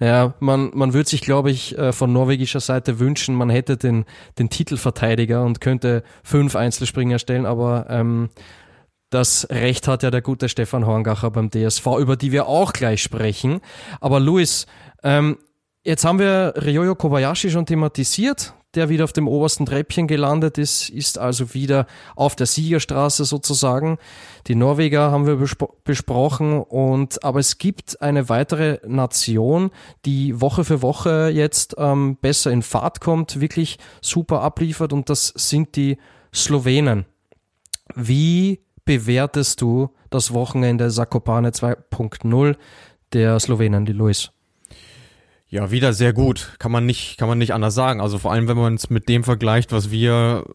Ja, 0.00 0.34
man, 0.40 0.70
man 0.74 0.94
würde 0.94 1.08
sich, 1.08 1.20
glaube 1.20 1.50
ich, 1.50 1.76
äh, 1.76 1.92
von 1.92 2.12
norwegischer 2.14 2.60
Seite 2.60 2.98
wünschen, 2.98 3.34
man 3.34 3.50
hätte 3.50 3.76
den, 3.76 4.06
den 4.38 4.48
Titelverteidiger 4.48 5.44
und 5.44 5.60
könnte 5.60 6.02
fünf 6.22 6.56
Einzelspringer 6.56 7.18
stellen, 7.18 7.44
aber 7.44 7.86
ähm, 7.90 8.30
das 9.10 9.46
Recht 9.50 9.86
hat 9.86 10.02
ja 10.02 10.10
der 10.10 10.22
gute 10.22 10.48
Stefan 10.48 10.86
Horngacher 10.86 11.30
beim 11.30 11.50
DSV, 11.50 11.86
über 12.00 12.16
die 12.16 12.32
wir 12.32 12.48
auch 12.48 12.72
gleich 12.72 13.02
sprechen. 13.02 13.60
Aber 14.00 14.18
Luis, 14.18 14.66
ähm, 15.04 15.36
jetzt 15.84 16.04
haben 16.04 16.18
wir 16.18 16.54
Ryoyo 16.56 16.94
Kobayashi 16.94 17.50
schon 17.50 17.66
thematisiert 17.66 18.54
der 18.74 18.88
wieder 18.88 19.04
auf 19.04 19.12
dem 19.12 19.28
obersten 19.28 19.66
Treppchen 19.66 20.06
gelandet 20.06 20.58
ist, 20.58 20.88
ist 20.90 21.18
also 21.18 21.54
wieder 21.54 21.86
auf 22.16 22.36
der 22.36 22.46
Siegerstraße 22.46 23.24
sozusagen. 23.24 23.98
Die 24.46 24.54
Norweger 24.54 25.10
haben 25.10 25.26
wir 25.26 25.36
bespro 25.36 25.74
besprochen 25.84 26.60
und 26.60 27.24
aber 27.24 27.40
es 27.40 27.58
gibt 27.58 28.00
eine 28.00 28.28
weitere 28.28 28.78
Nation, 28.86 29.70
die 30.04 30.40
Woche 30.40 30.64
für 30.64 30.82
Woche 30.82 31.30
jetzt 31.32 31.74
ähm, 31.78 32.16
besser 32.20 32.50
in 32.50 32.62
Fahrt 32.62 33.00
kommt, 33.00 33.40
wirklich 33.40 33.78
super 34.00 34.42
abliefert 34.42 34.92
und 34.92 35.10
das 35.10 35.32
sind 35.36 35.76
die 35.76 35.98
Slowenen. 36.32 37.04
Wie 37.94 38.60
bewertest 38.84 39.60
du 39.60 39.90
das 40.10 40.32
Wochenende 40.32 40.90
Sakopane 40.90 41.50
2.0 41.50 42.56
der 43.12 43.38
Slowenen, 43.38 43.84
die 43.84 43.92
Luis? 43.92 44.33
Ja, 45.54 45.70
wieder 45.70 45.92
sehr 45.92 46.12
gut. 46.12 46.56
Kann 46.58 46.72
man 46.72 46.84
nicht, 46.84 47.16
kann 47.16 47.28
man 47.28 47.38
nicht 47.38 47.54
anders 47.54 47.76
sagen. 47.76 48.00
Also 48.00 48.18
vor 48.18 48.32
allem, 48.32 48.48
wenn 48.48 48.56
man 48.56 48.74
es 48.74 48.90
mit 48.90 49.08
dem 49.08 49.22
vergleicht, 49.22 49.70
was 49.70 49.92
wir 49.92 50.46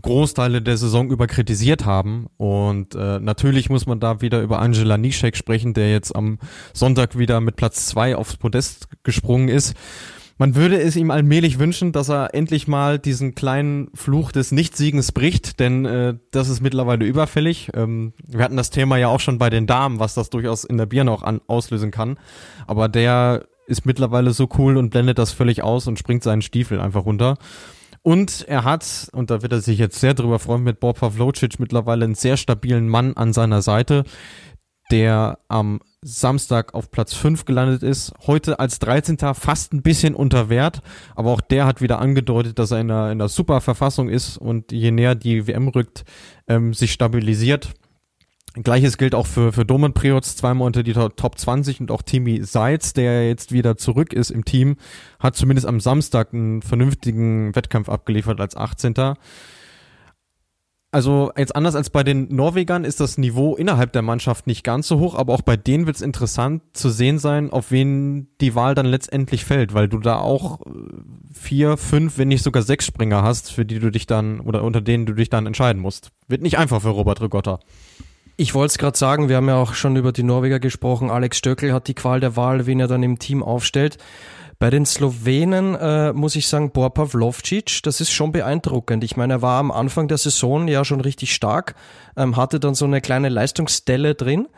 Großteile 0.00 0.62
der 0.62 0.76
Saison 0.76 1.10
über 1.10 1.26
kritisiert 1.26 1.84
haben. 1.84 2.28
Und 2.36 2.94
äh, 2.94 3.18
natürlich 3.18 3.68
muss 3.68 3.86
man 3.86 3.98
da 3.98 4.20
wieder 4.20 4.42
über 4.42 4.60
Angela 4.60 4.96
Nischek 4.96 5.36
sprechen, 5.36 5.74
der 5.74 5.90
jetzt 5.90 6.14
am 6.14 6.38
Sonntag 6.72 7.18
wieder 7.18 7.40
mit 7.40 7.56
Platz 7.56 7.86
zwei 7.86 8.14
aufs 8.14 8.36
Podest 8.36 8.86
gesprungen 9.02 9.48
ist. 9.48 9.74
Man 10.38 10.54
würde 10.54 10.80
es 10.80 10.94
ihm 10.94 11.10
allmählich 11.10 11.58
wünschen, 11.58 11.90
dass 11.90 12.08
er 12.08 12.32
endlich 12.32 12.68
mal 12.68 13.00
diesen 13.00 13.34
kleinen 13.34 13.88
Fluch 13.94 14.30
des 14.30 14.52
Nichtsiegens 14.52 15.10
bricht, 15.10 15.58
denn 15.58 15.84
äh, 15.84 16.14
das 16.30 16.48
ist 16.48 16.60
mittlerweile 16.60 17.06
überfällig. 17.06 17.70
Ähm, 17.74 18.12
wir 18.24 18.44
hatten 18.44 18.56
das 18.56 18.70
Thema 18.70 18.98
ja 18.98 19.08
auch 19.08 19.18
schon 19.18 19.38
bei 19.38 19.50
den 19.50 19.66
Damen, 19.66 19.98
was 19.98 20.14
das 20.14 20.30
durchaus 20.30 20.62
in 20.62 20.76
der 20.76 20.86
Birne 20.86 21.10
auch 21.10 21.24
an, 21.24 21.40
auslösen 21.48 21.90
kann. 21.90 22.20
Aber 22.68 22.88
der 22.88 23.46
ist 23.66 23.86
mittlerweile 23.86 24.32
so 24.32 24.48
cool 24.58 24.76
und 24.76 24.90
blendet 24.90 25.18
das 25.18 25.32
völlig 25.32 25.62
aus 25.62 25.86
und 25.86 25.98
springt 25.98 26.22
seinen 26.22 26.42
Stiefel 26.42 26.80
einfach 26.80 27.04
runter. 27.04 27.36
Und 28.02 28.44
er 28.46 28.62
hat, 28.62 29.08
und 29.12 29.30
da 29.30 29.42
wird 29.42 29.52
er 29.52 29.60
sich 29.60 29.78
jetzt 29.78 29.98
sehr 29.98 30.14
drüber 30.14 30.38
freuen, 30.38 30.62
mit 30.62 30.78
Bob 30.78 31.00
Pavlocic 31.00 31.58
mittlerweile 31.58 32.04
einen 32.04 32.14
sehr 32.14 32.36
stabilen 32.36 32.88
Mann 32.88 33.16
an 33.16 33.32
seiner 33.32 33.62
Seite, 33.62 34.04
der 34.92 35.40
am 35.48 35.80
Samstag 36.02 36.72
auf 36.74 36.92
Platz 36.92 37.14
5 37.14 37.44
gelandet 37.44 37.82
ist. 37.82 38.12
Heute 38.26 38.60
als 38.60 38.78
13. 38.78 39.18
fast 39.34 39.72
ein 39.72 39.82
bisschen 39.82 40.14
unter 40.14 40.48
Wert, 40.48 40.82
aber 41.16 41.32
auch 41.32 41.40
der 41.40 41.66
hat 41.66 41.80
wieder 41.80 41.98
angedeutet, 41.98 42.60
dass 42.60 42.70
er 42.70 42.80
in 42.80 42.90
einer, 42.90 43.06
in 43.06 43.20
einer 43.20 43.28
super 43.28 43.60
Verfassung 43.60 44.08
ist 44.08 44.38
und 44.38 44.70
je 44.70 44.92
näher 44.92 45.16
die 45.16 45.48
WM 45.48 45.66
rückt, 45.66 46.04
ähm, 46.46 46.74
sich 46.74 46.92
stabilisiert. 46.92 47.74
Gleiches 48.62 48.98
gilt 48.98 49.14
auch 49.14 49.26
für, 49.26 49.52
für 49.52 49.64
Domen 49.64 49.92
Priots, 49.92 50.36
zweimal 50.36 50.66
unter 50.66 50.82
die 50.82 50.92
Top 50.92 51.38
20 51.38 51.80
und 51.80 51.90
auch 51.90 52.02
Timmy 52.02 52.42
Seitz, 52.42 52.92
der 52.92 53.28
jetzt 53.28 53.52
wieder 53.52 53.76
zurück 53.76 54.12
ist 54.12 54.30
im 54.30 54.44
Team, 54.44 54.76
hat 55.18 55.36
zumindest 55.36 55.66
am 55.66 55.80
Samstag 55.80 56.32
einen 56.32 56.62
vernünftigen 56.62 57.54
Wettkampf 57.54 57.88
abgeliefert 57.88 58.40
als 58.40 58.56
18. 58.56 58.94
Also 60.96 61.30
jetzt 61.36 61.54
anders 61.54 61.74
als 61.74 61.90
bei 61.90 62.02
den 62.04 62.34
Norwegern 62.34 62.84
ist 62.84 63.00
das 63.00 63.18
Niveau 63.18 63.54
innerhalb 63.54 63.92
der 63.92 64.00
Mannschaft 64.00 64.46
nicht 64.46 64.64
ganz 64.64 64.88
so 64.88 64.98
hoch, 64.98 65.14
aber 65.14 65.34
auch 65.34 65.42
bei 65.42 65.58
denen 65.58 65.86
wird 65.86 65.96
es 65.96 66.00
interessant 66.00 66.62
zu 66.72 66.88
sehen 66.88 67.18
sein, 67.18 67.50
auf 67.50 67.70
wen 67.70 68.28
die 68.40 68.54
Wahl 68.54 68.74
dann 68.74 68.86
letztendlich 68.86 69.44
fällt, 69.44 69.74
weil 69.74 69.88
du 69.88 69.98
da 69.98 70.18
auch 70.18 70.60
vier, 71.34 71.76
fünf, 71.76 72.16
wenn 72.16 72.28
nicht 72.28 72.42
sogar 72.42 72.62
sechs 72.62 72.86
Springer 72.86 73.22
hast, 73.22 73.52
für 73.52 73.66
die 73.66 73.78
du 73.78 73.90
dich 73.90 74.06
dann 74.06 74.40
oder 74.40 74.62
unter 74.62 74.80
denen 74.80 75.04
du 75.04 75.12
dich 75.12 75.28
dann 75.28 75.44
entscheiden 75.44 75.82
musst. 75.82 76.12
Wird 76.28 76.40
nicht 76.40 76.56
einfach 76.56 76.80
für 76.80 76.88
Robert 76.88 77.20
Rigotta. 77.20 77.58
Ich 78.38 78.54
wollte 78.54 78.72
es 78.72 78.78
gerade 78.78 78.98
sagen, 78.98 79.30
wir 79.30 79.36
haben 79.36 79.48
ja 79.48 79.56
auch 79.56 79.72
schon 79.72 79.96
über 79.96 80.12
die 80.12 80.22
Norweger 80.22 80.60
gesprochen. 80.60 81.10
Alex 81.10 81.38
Stöckel 81.38 81.72
hat 81.72 81.88
die 81.88 81.94
Qual 81.94 82.20
der 82.20 82.36
Wahl, 82.36 82.66
wen 82.66 82.80
er 82.80 82.86
dann 82.86 83.02
im 83.02 83.18
Team 83.18 83.42
aufstellt. 83.42 83.96
Bei 84.58 84.68
den 84.68 84.84
Slowenen 84.84 85.74
äh, 85.74 86.12
muss 86.12 86.36
ich 86.36 86.46
sagen, 86.46 86.70
Bor 86.70 86.92
Pavlovcic, 86.92 87.82
das 87.82 88.00
ist 88.02 88.10
schon 88.10 88.32
beeindruckend. 88.32 89.04
Ich 89.04 89.16
meine, 89.16 89.34
er 89.34 89.42
war 89.42 89.58
am 89.58 89.70
Anfang 89.70 90.08
der 90.08 90.18
Saison 90.18 90.68
ja 90.68 90.84
schon 90.84 91.00
richtig 91.00 91.34
stark, 91.34 91.76
ähm, 92.16 92.36
hatte 92.36 92.60
dann 92.60 92.74
so 92.74 92.84
eine 92.84 93.00
kleine 93.00 93.30
Leistungsstelle 93.30 94.14
drin. 94.14 94.48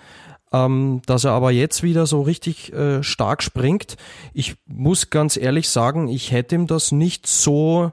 Ähm, 0.50 1.02
dass 1.04 1.24
er 1.24 1.32
aber 1.32 1.50
jetzt 1.50 1.82
wieder 1.82 2.06
so 2.06 2.22
richtig 2.22 2.72
äh, 2.72 3.02
stark 3.02 3.42
springt. 3.42 3.96
Ich 4.32 4.56
muss 4.66 5.10
ganz 5.10 5.36
ehrlich 5.36 5.68
sagen, 5.68 6.08
ich 6.08 6.32
hätte 6.32 6.54
ihm 6.54 6.66
das 6.66 6.90
nicht 6.90 7.26
so 7.26 7.92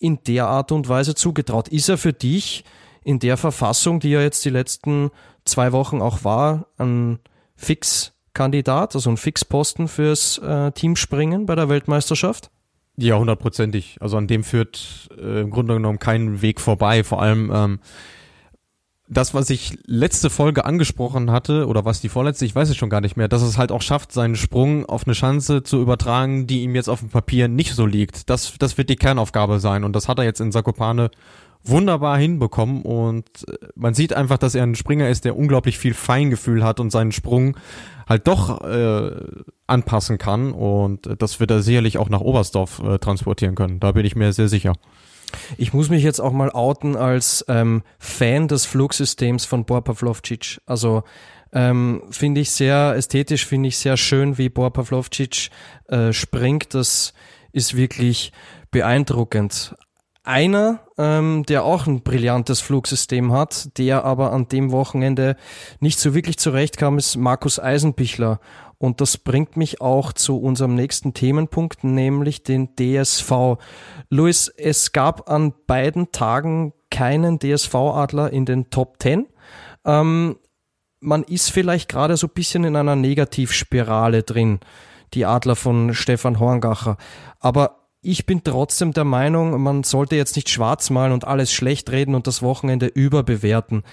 in 0.00 0.18
der 0.26 0.48
Art 0.48 0.72
und 0.72 0.88
Weise 0.88 1.14
zugetraut. 1.14 1.68
Ist 1.68 1.88
er 1.88 1.98
für 1.98 2.12
dich 2.12 2.64
in 3.04 3.18
der 3.18 3.36
Verfassung, 3.36 4.00
die 4.00 4.10
ja 4.10 4.20
jetzt 4.20 4.44
die 4.44 4.50
letzten 4.50 5.10
zwei 5.44 5.72
Wochen 5.72 6.00
auch 6.00 6.24
war, 6.24 6.66
ein 6.78 7.18
Fixkandidat, 7.56 8.94
also 8.94 9.10
ein 9.10 9.16
Fixposten 9.16 9.88
fürs 9.88 10.38
äh, 10.38 10.72
Teamspringen 10.72 11.46
bei 11.46 11.54
der 11.54 11.68
Weltmeisterschaft? 11.68 12.50
Ja, 12.96 13.16
hundertprozentig. 13.18 13.96
Also 14.00 14.16
an 14.16 14.26
dem 14.26 14.44
führt 14.44 15.08
äh, 15.18 15.40
im 15.40 15.50
Grunde 15.50 15.74
genommen 15.74 15.98
kein 15.98 16.42
Weg 16.42 16.60
vorbei. 16.60 17.04
Vor 17.04 17.22
allem 17.22 17.50
ähm, 17.52 17.80
das, 19.08 19.34
was 19.34 19.50
ich 19.50 19.78
letzte 19.86 20.30
Folge 20.30 20.64
angesprochen 20.64 21.30
hatte, 21.30 21.66
oder 21.66 21.84
was 21.84 22.00
die 22.00 22.08
vorletzte, 22.08 22.44
ich 22.44 22.54
weiß 22.54 22.70
es 22.70 22.76
schon 22.76 22.90
gar 22.90 23.00
nicht 23.00 23.16
mehr, 23.16 23.28
dass 23.28 23.42
es 23.42 23.58
halt 23.58 23.72
auch 23.72 23.82
schafft, 23.82 24.12
seinen 24.12 24.36
Sprung 24.36 24.86
auf 24.86 25.06
eine 25.06 25.14
Chance 25.14 25.62
zu 25.62 25.80
übertragen, 25.80 26.46
die 26.46 26.62
ihm 26.62 26.74
jetzt 26.74 26.88
auf 26.88 27.00
dem 27.00 27.10
Papier 27.10 27.48
nicht 27.48 27.74
so 27.74 27.86
liegt. 27.86 28.30
Das, 28.30 28.54
das 28.58 28.78
wird 28.78 28.90
die 28.90 28.96
Kernaufgabe 28.96 29.58
sein. 29.58 29.84
Und 29.84 29.94
das 29.94 30.08
hat 30.08 30.18
er 30.18 30.24
jetzt 30.24 30.40
in 30.40 30.52
Sakopane 30.52 31.10
wunderbar 31.64 32.18
hinbekommen 32.18 32.82
und 32.82 33.26
äh, 33.48 33.56
man 33.74 33.94
sieht 33.94 34.12
einfach, 34.12 34.38
dass 34.38 34.54
er 34.54 34.64
ein 34.64 34.74
Springer 34.74 35.08
ist, 35.08 35.24
der 35.24 35.36
unglaublich 35.36 35.78
viel 35.78 35.94
Feingefühl 35.94 36.64
hat 36.64 36.80
und 36.80 36.90
seinen 36.90 37.12
Sprung 37.12 37.56
halt 38.08 38.26
doch 38.26 38.62
äh, 38.62 39.10
anpassen 39.66 40.18
kann 40.18 40.52
und 40.52 41.08
das 41.18 41.40
wird 41.40 41.50
er 41.50 41.62
sicherlich 41.62 41.98
auch 41.98 42.08
nach 42.08 42.20
Oberstdorf 42.20 42.82
äh, 42.82 42.98
transportieren 42.98 43.54
können. 43.54 43.80
Da 43.80 43.92
bin 43.92 44.04
ich 44.04 44.16
mir 44.16 44.32
sehr 44.32 44.48
sicher. 44.48 44.74
Ich 45.56 45.72
muss 45.72 45.88
mich 45.88 46.02
jetzt 46.02 46.20
auch 46.20 46.32
mal 46.32 46.50
outen 46.50 46.96
als 46.96 47.44
ähm, 47.48 47.82
Fan 47.98 48.48
des 48.48 48.66
Flugsystems 48.66 49.44
von 49.44 49.64
Bor 49.64 49.82
Pavlovcic. 49.82 50.60
Also 50.66 51.04
ähm, 51.52 52.02
finde 52.10 52.40
ich 52.40 52.50
sehr 52.50 52.94
ästhetisch, 52.96 53.46
finde 53.46 53.68
ich 53.68 53.78
sehr 53.78 53.96
schön, 53.96 54.38
wie 54.38 54.48
Bor 54.48 54.72
Pavlovcic 54.72 55.50
äh, 55.88 56.12
springt. 56.12 56.74
Das 56.74 57.14
ist 57.52 57.76
wirklich 57.76 58.32
beeindruckend. 58.70 59.74
Einer, 60.24 60.80
ähm, 60.98 61.44
der 61.48 61.64
auch 61.64 61.86
ein 61.86 62.02
brillantes 62.02 62.60
Flugsystem 62.60 63.32
hat, 63.32 63.76
der 63.76 64.04
aber 64.04 64.32
an 64.32 64.46
dem 64.46 64.70
Wochenende 64.70 65.36
nicht 65.80 65.98
so 65.98 66.14
wirklich 66.14 66.38
zurechtkam, 66.38 66.96
ist 66.96 67.16
Markus 67.16 67.58
Eisenbichler. 67.58 68.38
Und 68.78 69.00
das 69.00 69.18
bringt 69.18 69.56
mich 69.56 69.80
auch 69.80 70.12
zu 70.12 70.40
unserem 70.40 70.74
nächsten 70.74 71.12
Themenpunkt, 71.12 71.82
nämlich 71.82 72.44
den 72.44 72.76
DSV. 72.76 73.58
Luis, 74.10 74.48
es 74.48 74.92
gab 74.92 75.28
an 75.28 75.54
beiden 75.66 76.12
Tagen 76.12 76.72
keinen 76.90 77.40
DSV-Adler 77.40 78.32
in 78.32 78.44
den 78.44 78.70
Top 78.70 78.96
10. 79.00 79.26
Ähm, 79.84 80.36
man 81.00 81.24
ist 81.24 81.50
vielleicht 81.50 81.88
gerade 81.88 82.16
so 82.16 82.28
ein 82.28 82.34
bisschen 82.34 82.62
in 82.62 82.76
einer 82.76 82.94
Negativspirale 82.94 84.22
drin, 84.22 84.60
die 85.14 85.26
Adler 85.26 85.56
von 85.56 85.94
Stefan 85.94 86.38
Horngacher. 86.38 86.96
Aber 87.40 87.81
ich 88.02 88.26
bin 88.26 88.42
trotzdem 88.44 88.92
der 88.92 89.04
Meinung, 89.04 89.62
man 89.62 89.84
sollte 89.84 90.16
jetzt 90.16 90.36
nicht 90.36 90.50
schwarz 90.50 90.90
malen 90.90 91.12
und 91.12 91.26
alles 91.26 91.52
schlecht 91.52 91.90
reden 91.90 92.14
und 92.14 92.26
das 92.26 92.42
Wochenende 92.42 92.86
überbewerten. 92.86 93.84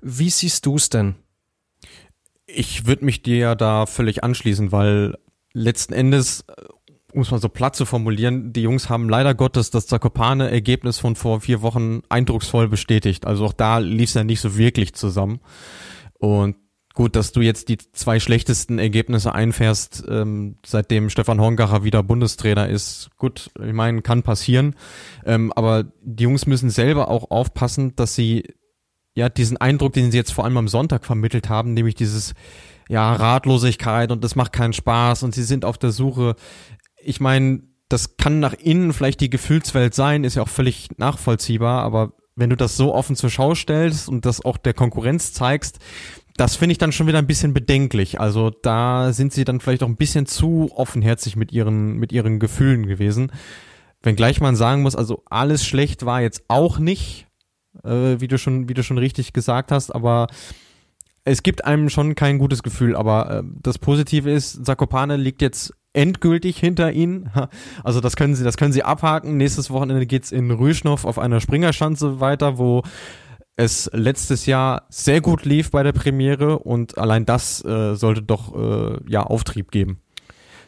Wie 0.00 0.30
siehst 0.30 0.66
du 0.66 0.76
es 0.76 0.88
denn? 0.88 1.16
Ich 2.46 2.86
würde 2.86 3.04
mich 3.04 3.22
dir 3.22 3.36
ja 3.36 3.54
da 3.54 3.84
völlig 3.84 4.24
anschließen, 4.24 4.72
weil 4.72 5.18
letzten 5.52 5.92
Endes 5.92 6.44
um 7.12 7.22
es 7.22 7.30
mal 7.30 7.40
so 7.40 7.48
platt 7.48 7.74
zu 7.74 7.86
formulieren, 7.86 8.52
die 8.52 8.62
Jungs 8.62 8.90
haben 8.90 9.08
leider 9.08 9.34
Gottes 9.34 9.70
das 9.70 9.86
Zakopane-Ergebnis 9.86 10.98
von 10.98 11.16
vor 11.16 11.40
vier 11.40 11.62
Wochen 11.62 12.02
eindrucksvoll 12.08 12.68
bestätigt. 12.68 13.26
Also 13.26 13.46
auch 13.46 13.52
da 13.52 13.78
lief 13.78 14.10
es 14.10 14.14
ja 14.14 14.24
nicht 14.24 14.40
so 14.40 14.58
wirklich 14.58 14.94
zusammen. 14.94 15.40
Und 16.18 16.56
gut, 16.98 17.14
dass 17.14 17.30
du 17.30 17.40
jetzt 17.40 17.68
die 17.68 17.78
zwei 17.78 18.18
schlechtesten 18.18 18.80
Ergebnisse 18.80 19.32
einfährst, 19.32 20.02
ähm, 20.08 20.56
seitdem 20.66 21.10
Stefan 21.10 21.40
Horngacher 21.40 21.84
wieder 21.84 22.02
Bundestrainer 22.02 22.68
ist. 22.68 23.10
Gut, 23.16 23.52
ich 23.64 23.72
meine, 23.72 24.02
kann 24.02 24.24
passieren. 24.24 24.74
Ähm, 25.24 25.52
aber 25.52 25.84
die 26.02 26.24
Jungs 26.24 26.46
müssen 26.46 26.70
selber 26.70 27.08
auch 27.08 27.30
aufpassen, 27.30 27.94
dass 27.94 28.16
sie 28.16 28.52
ja 29.14 29.28
diesen 29.28 29.56
Eindruck, 29.58 29.92
den 29.92 30.10
sie 30.10 30.18
jetzt 30.18 30.32
vor 30.32 30.44
allem 30.44 30.56
am 30.56 30.66
Sonntag 30.66 31.04
vermittelt 31.04 31.48
haben, 31.48 31.72
nämlich 31.72 31.94
dieses 31.94 32.34
ja 32.88 33.12
Ratlosigkeit 33.12 34.10
und 34.10 34.24
das 34.24 34.34
macht 34.34 34.52
keinen 34.52 34.72
Spaß 34.72 35.22
und 35.22 35.36
sie 35.36 35.44
sind 35.44 35.64
auf 35.64 35.78
der 35.78 35.92
Suche. 35.92 36.34
Ich 36.96 37.20
meine, 37.20 37.62
das 37.88 38.16
kann 38.16 38.40
nach 38.40 38.54
innen 38.54 38.92
vielleicht 38.92 39.20
die 39.20 39.30
Gefühlswelt 39.30 39.94
sein, 39.94 40.24
ist 40.24 40.34
ja 40.34 40.42
auch 40.42 40.48
völlig 40.48 40.88
nachvollziehbar, 40.96 41.84
aber 41.84 42.14
wenn 42.34 42.50
du 42.50 42.56
das 42.56 42.76
so 42.76 42.92
offen 42.92 43.14
zur 43.14 43.30
Schau 43.30 43.54
stellst 43.54 44.08
und 44.08 44.24
das 44.24 44.44
auch 44.44 44.56
der 44.56 44.74
Konkurrenz 44.74 45.32
zeigst, 45.32 45.78
das 46.38 46.54
finde 46.54 46.72
ich 46.72 46.78
dann 46.78 46.92
schon 46.92 47.08
wieder 47.08 47.18
ein 47.18 47.26
bisschen 47.26 47.52
bedenklich. 47.52 48.20
Also 48.20 48.50
da 48.50 49.12
sind 49.12 49.32
sie 49.32 49.44
dann 49.44 49.60
vielleicht 49.60 49.82
auch 49.82 49.88
ein 49.88 49.96
bisschen 49.96 50.24
zu 50.24 50.70
offenherzig 50.74 51.34
mit 51.34 51.52
ihren, 51.52 51.96
mit 51.96 52.12
ihren 52.12 52.38
Gefühlen 52.38 52.86
gewesen. 52.86 53.32
Wenngleich 54.02 54.40
man 54.40 54.54
sagen 54.54 54.82
muss, 54.82 54.94
also 54.94 55.22
alles 55.28 55.66
schlecht 55.66 56.06
war 56.06 56.20
jetzt 56.20 56.44
auch 56.46 56.78
nicht, 56.78 57.26
äh, 57.82 58.20
wie 58.20 58.28
du 58.28 58.38
schon, 58.38 58.68
wie 58.68 58.74
du 58.74 58.84
schon 58.84 58.98
richtig 58.98 59.32
gesagt 59.32 59.72
hast, 59.72 59.92
aber 59.92 60.28
es 61.24 61.42
gibt 61.42 61.64
einem 61.64 61.90
schon 61.90 62.14
kein 62.14 62.38
gutes 62.38 62.62
Gefühl. 62.62 62.94
Aber 62.94 63.38
äh, 63.38 63.42
das 63.60 63.78
Positive 63.78 64.30
ist, 64.30 64.64
Zakopane 64.64 65.16
liegt 65.16 65.42
jetzt 65.42 65.74
endgültig 65.92 66.58
hinter 66.58 66.92
ihnen. 66.92 67.30
Also 67.82 68.00
das 68.00 68.14
können 68.14 68.36
sie, 68.36 68.44
das 68.44 68.56
können 68.56 68.72
sie 68.72 68.84
abhaken. 68.84 69.36
Nächstes 69.36 69.70
Wochenende 69.70 70.06
geht's 70.06 70.30
in 70.30 70.52
Rüschnow 70.52 71.04
auf 71.04 71.18
einer 71.18 71.40
Springerschanze 71.40 72.20
weiter, 72.20 72.58
wo 72.58 72.84
es 73.58 73.90
letztes 73.92 74.46
Jahr 74.46 74.84
sehr 74.88 75.20
gut 75.20 75.44
lief 75.44 75.72
bei 75.72 75.82
der 75.82 75.92
Premiere 75.92 76.60
und 76.60 76.96
allein 76.96 77.26
das 77.26 77.62
äh, 77.64 77.96
sollte 77.96 78.22
doch 78.22 78.54
äh, 78.54 78.98
ja 79.08 79.24
Auftrieb 79.24 79.72
geben. 79.72 80.00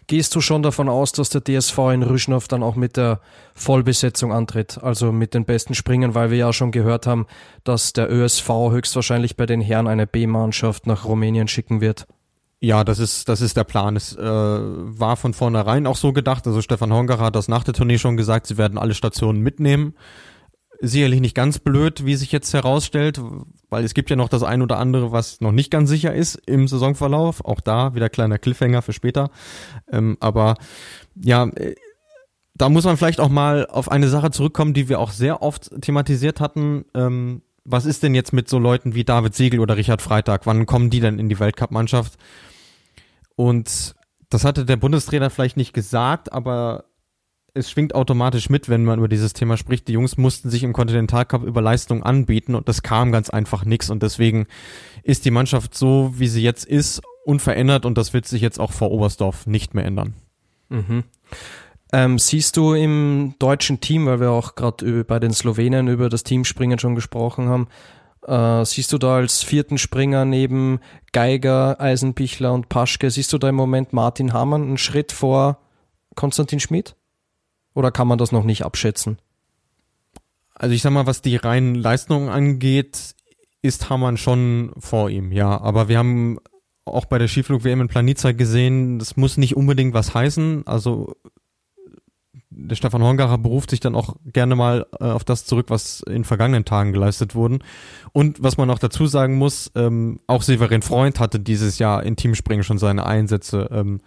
Gehst 0.08 0.34
du 0.34 0.40
schon 0.40 0.64
davon 0.64 0.88
aus, 0.88 1.12
dass 1.12 1.28
der 1.28 1.42
DSV 1.44 1.78
in 1.94 2.02
Rüschnow 2.02 2.48
dann 2.48 2.64
auch 2.64 2.74
mit 2.74 2.96
der 2.96 3.20
Vollbesetzung 3.54 4.32
antritt, 4.32 4.82
also 4.82 5.12
mit 5.12 5.34
den 5.34 5.44
besten 5.44 5.74
Springen, 5.74 6.16
weil 6.16 6.32
wir 6.32 6.38
ja 6.38 6.52
schon 6.52 6.72
gehört 6.72 7.06
haben, 7.06 7.26
dass 7.62 7.92
der 7.92 8.10
ÖSV 8.10 8.48
höchstwahrscheinlich 8.48 9.36
bei 9.36 9.46
den 9.46 9.60
Herren 9.60 9.86
eine 9.86 10.08
B-Mannschaft 10.08 10.88
nach 10.88 11.04
Rumänien 11.04 11.46
schicken 11.46 11.80
wird? 11.80 12.08
Ja, 12.58 12.82
das 12.82 12.98
ist, 12.98 13.28
das 13.28 13.40
ist 13.40 13.56
der 13.56 13.62
Plan. 13.62 13.94
Es 13.94 14.16
äh, 14.16 14.20
war 14.20 15.16
von 15.16 15.32
vornherein 15.32 15.86
auch 15.86 15.96
so 15.96 16.12
gedacht. 16.12 16.44
Also 16.44 16.60
Stefan 16.60 16.92
Hongacher 16.92 17.26
hat 17.26 17.36
das 17.36 17.46
nach 17.46 17.62
der 17.62 17.72
Tournee 17.72 17.98
schon 17.98 18.16
gesagt, 18.16 18.48
sie 18.48 18.58
werden 18.58 18.78
alle 18.78 18.94
Stationen 18.94 19.40
mitnehmen 19.40 19.94
sicherlich 20.80 21.20
nicht 21.20 21.34
ganz 21.34 21.58
blöd, 21.58 22.04
wie 22.06 22.16
sich 22.16 22.32
jetzt 22.32 22.52
herausstellt, 22.54 23.20
weil 23.68 23.84
es 23.84 23.94
gibt 23.94 24.10
ja 24.10 24.16
noch 24.16 24.28
das 24.28 24.42
ein 24.42 24.62
oder 24.62 24.78
andere, 24.78 25.12
was 25.12 25.40
noch 25.40 25.52
nicht 25.52 25.70
ganz 25.70 25.90
sicher 25.90 26.14
ist 26.14 26.36
im 26.46 26.68
Saisonverlauf. 26.68 27.44
Auch 27.44 27.60
da 27.60 27.94
wieder 27.94 28.08
kleiner 28.08 28.38
Cliffhanger 28.38 28.82
für 28.82 28.92
später. 28.92 29.30
Ähm, 29.90 30.16
aber 30.20 30.56
ja, 31.14 31.44
äh, 31.44 31.74
da 32.54 32.68
muss 32.68 32.84
man 32.84 32.96
vielleicht 32.96 33.20
auch 33.20 33.28
mal 33.28 33.66
auf 33.66 33.90
eine 33.90 34.08
Sache 34.08 34.30
zurückkommen, 34.30 34.74
die 34.74 34.88
wir 34.88 34.98
auch 34.98 35.12
sehr 35.12 35.42
oft 35.42 35.70
thematisiert 35.80 36.40
hatten. 36.40 36.84
Ähm, 36.94 37.42
was 37.64 37.86
ist 37.86 38.02
denn 38.02 38.14
jetzt 38.14 38.32
mit 38.32 38.48
so 38.48 38.58
Leuten 38.58 38.94
wie 38.94 39.04
David 39.04 39.34
Siegel 39.34 39.60
oder 39.60 39.76
Richard 39.76 40.02
Freitag? 40.02 40.46
Wann 40.46 40.66
kommen 40.66 40.90
die 40.90 41.00
denn 41.00 41.18
in 41.18 41.28
die 41.28 41.38
Weltcup-Mannschaft? 41.38 42.18
Und 43.36 43.94
das 44.28 44.44
hatte 44.44 44.64
der 44.64 44.76
Bundestrainer 44.76 45.30
vielleicht 45.30 45.56
nicht 45.56 45.72
gesagt, 45.72 46.32
aber 46.32 46.84
es 47.54 47.70
schwingt 47.70 47.94
automatisch 47.94 48.48
mit, 48.50 48.68
wenn 48.68 48.84
man 48.84 48.98
über 48.98 49.08
dieses 49.08 49.32
Thema 49.32 49.56
spricht. 49.56 49.88
Die 49.88 49.92
Jungs 49.92 50.16
mussten 50.16 50.50
sich 50.50 50.62
im 50.62 50.72
Continental 50.72 51.24
Cup 51.24 51.42
über 51.42 51.60
Leistung 51.60 52.02
anbieten 52.02 52.54
und 52.54 52.68
das 52.68 52.82
kam 52.82 53.12
ganz 53.12 53.30
einfach 53.30 53.64
nix 53.64 53.90
und 53.90 54.02
deswegen 54.02 54.46
ist 55.02 55.24
die 55.24 55.30
Mannschaft 55.30 55.74
so, 55.74 56.12
wie 56.16 56.28
sie 56.28 56.42
jetzt 56.42 56.64
ist, 56.64 57.02
unverändert 57.24 57.86
und 57.86 57.98
das 57.98 58.12
wird 58.12 58.26
sich 58.26 58.42
jetzt 58.42 58.60
auch 58.60 58.72
vor 58.72 58.90
Oberstdorf 58.90 59.46
nicht 59.46 59.74
mehr 59.74 59.84
ändern. 59.84 60.14
Mhm. 60.68 61.04
Ähm, 61.92 62.18
siehst 62.18 62.56
du 62.56 62.74
im 62.74 63.34
deutschen 63.38 63.80
Team, 63.80 64.06
weil 64.06 64.20
wir 64.20 64.30
auch 64.30 64.54
gerade 64.54 65.04
bei 65.04 65.18
den 65.18 65.32
Slowenen 65.32 65.88
über 65.88 66.08
das 66.08 66.22
Teamspringen 66.22 66.78
schon 66.78 66.94
gesprochen 66.94 67.48
haben, 67.48 67.68
äh, 68.26 68.64
siehst 68.64 68.92
du 68.92 68.98
da 68.98 69.16
als 69.16 69.42
vierten 69.42 69.76
Springer 69.76 70.24
neben 70.24 70.78
Geiger, 71.12 71.80
Eisenbichler 71.80 72.52
und 72.52 72.68
Paschke, 72.68 73.10
siehst 73.10 73.32
du 73.32 73.38
da 73.38 73.48
im 73.48 73.56
Moment 73.56 73.92
Martin 73.92 74.32
Hamann 74.32 74.62
einen 74.62 74.78
Schritt 74.78 75.10
vor 75.10 75.58
Konstantin 76.14 76.60
Schmid? 76.60 76.94
Oder 77.80 77.90
kann 77.90 78.08
man 78.08 78.18
das 78.18 78.30
noch 78.30 78.44
nicht 78.44 78.62
abschätzen? 78.62 79.16
Also 80.54 80.74
ich 80.74 80.82
sag 80.82 80.90
mal, 80.90 81.06
was 81.06 81.22
die 81.22 81.36
reinen 81.36 81.74
Leistungen 81.74 82.28
angeht, 82.28 83.14
ist 83.62 83.88
Hamann 83.88 84.18
schon 84.18 84.72
vor 84.78 85.08
ihm, 85.08 85.32
ja. 85.32 85.58
Aber 85.58 85.88
wir 85.88 85.96
haben 85.96 86.36
auch 86.84 87.06
bei 87.06 87.16
der 87.16 87.26
Skiflug-WM 87.26 87.80
in 87.80 87.88
Planica 87.88 88.32
gesehen, 88.32 88.98
das 88.98 89.16
muss 89.16 89.38
nicht 89.38 89.56
unbedingt 89.56 89.94
was 89.94 90.12
heißen. 90.12 90.66
Also 90.66 91.16
der 92.50 92.74
Stefan 92.74 93.02
Hongacher 93.02 93.38
beruft 93.38 93.70
sich 93.70 93.80
dann 93.80 93.94
auch 93.94 94.16
gerne 94.24 94.56
mal 94.56 94.86
äh, 94.98 95.04
auf 95.04 95.24
das 95.24 95.44
zurück, 95.44 95.66
was 95.68 96.00
in 96.02 96.24
vergangenen 96.24 96.64
Tagen 96.64 96.92
geleistet 96.92 97.34
wurden. 97.34 97.60
Und 98.12 98.42
was 98.42 98.56
man 98.56 98.70
auch 98.70 98.78
dazu 98.78 99.06
sagen 99.06 99.36
muss, 99.36 99.70
ähm, 99.76 100.20
auch 100.26 100.42
Severin 100.42 100.82
Freund 100.82 101.20
hatte 101.20 101.38
dieses 101.38 101.78
Jahr 101.78 102.02
in 102.02 102.16
Teamspringen 102.16 102.64
schon 102.64 102.78
seine 102.78 103.06
Einsätze. 103.06 103.68
Ähm, 103.70 104.00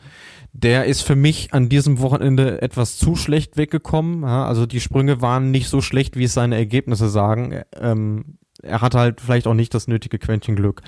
der 0.51 0.85
ist 0.85 1.01
für 1.01 1.15
mich 1.15 1.53
an 1.53 1.69
diesem 1.69 1.99
Wochenende 1.99 2.61
etwas 2.61 2.97
zu 2.97 3.15
schlecht 3.15 3.55
weggekommen. 3.55 4.23
Ja, 4.23 4.45
also 4.45 4.65
die 4.65 4.81
Sprünge 4.81 5.21
waren 5.21 5.51
nicht 5.51 5.69
so 5.69 5.81
schlecht, 5.81 6.17
wie 6.17 6.25
es 6.25 6.33
seine 6.33 6.57
Ergebnisse 6.57 7.07
sagen. 7.07 7.61
Ähm, 7.79 8.37
er 8.61 8.81
hat 8.81 8.93
halt 8.93 9.21
vielleicht 9.21 9.47
auch 9.47 9.53
nicht 9.53 9.73
das 9.73 9.87
nötige 9.87 10.19
Quäntchen 10.19 10.55
Glück. 10.55 10.81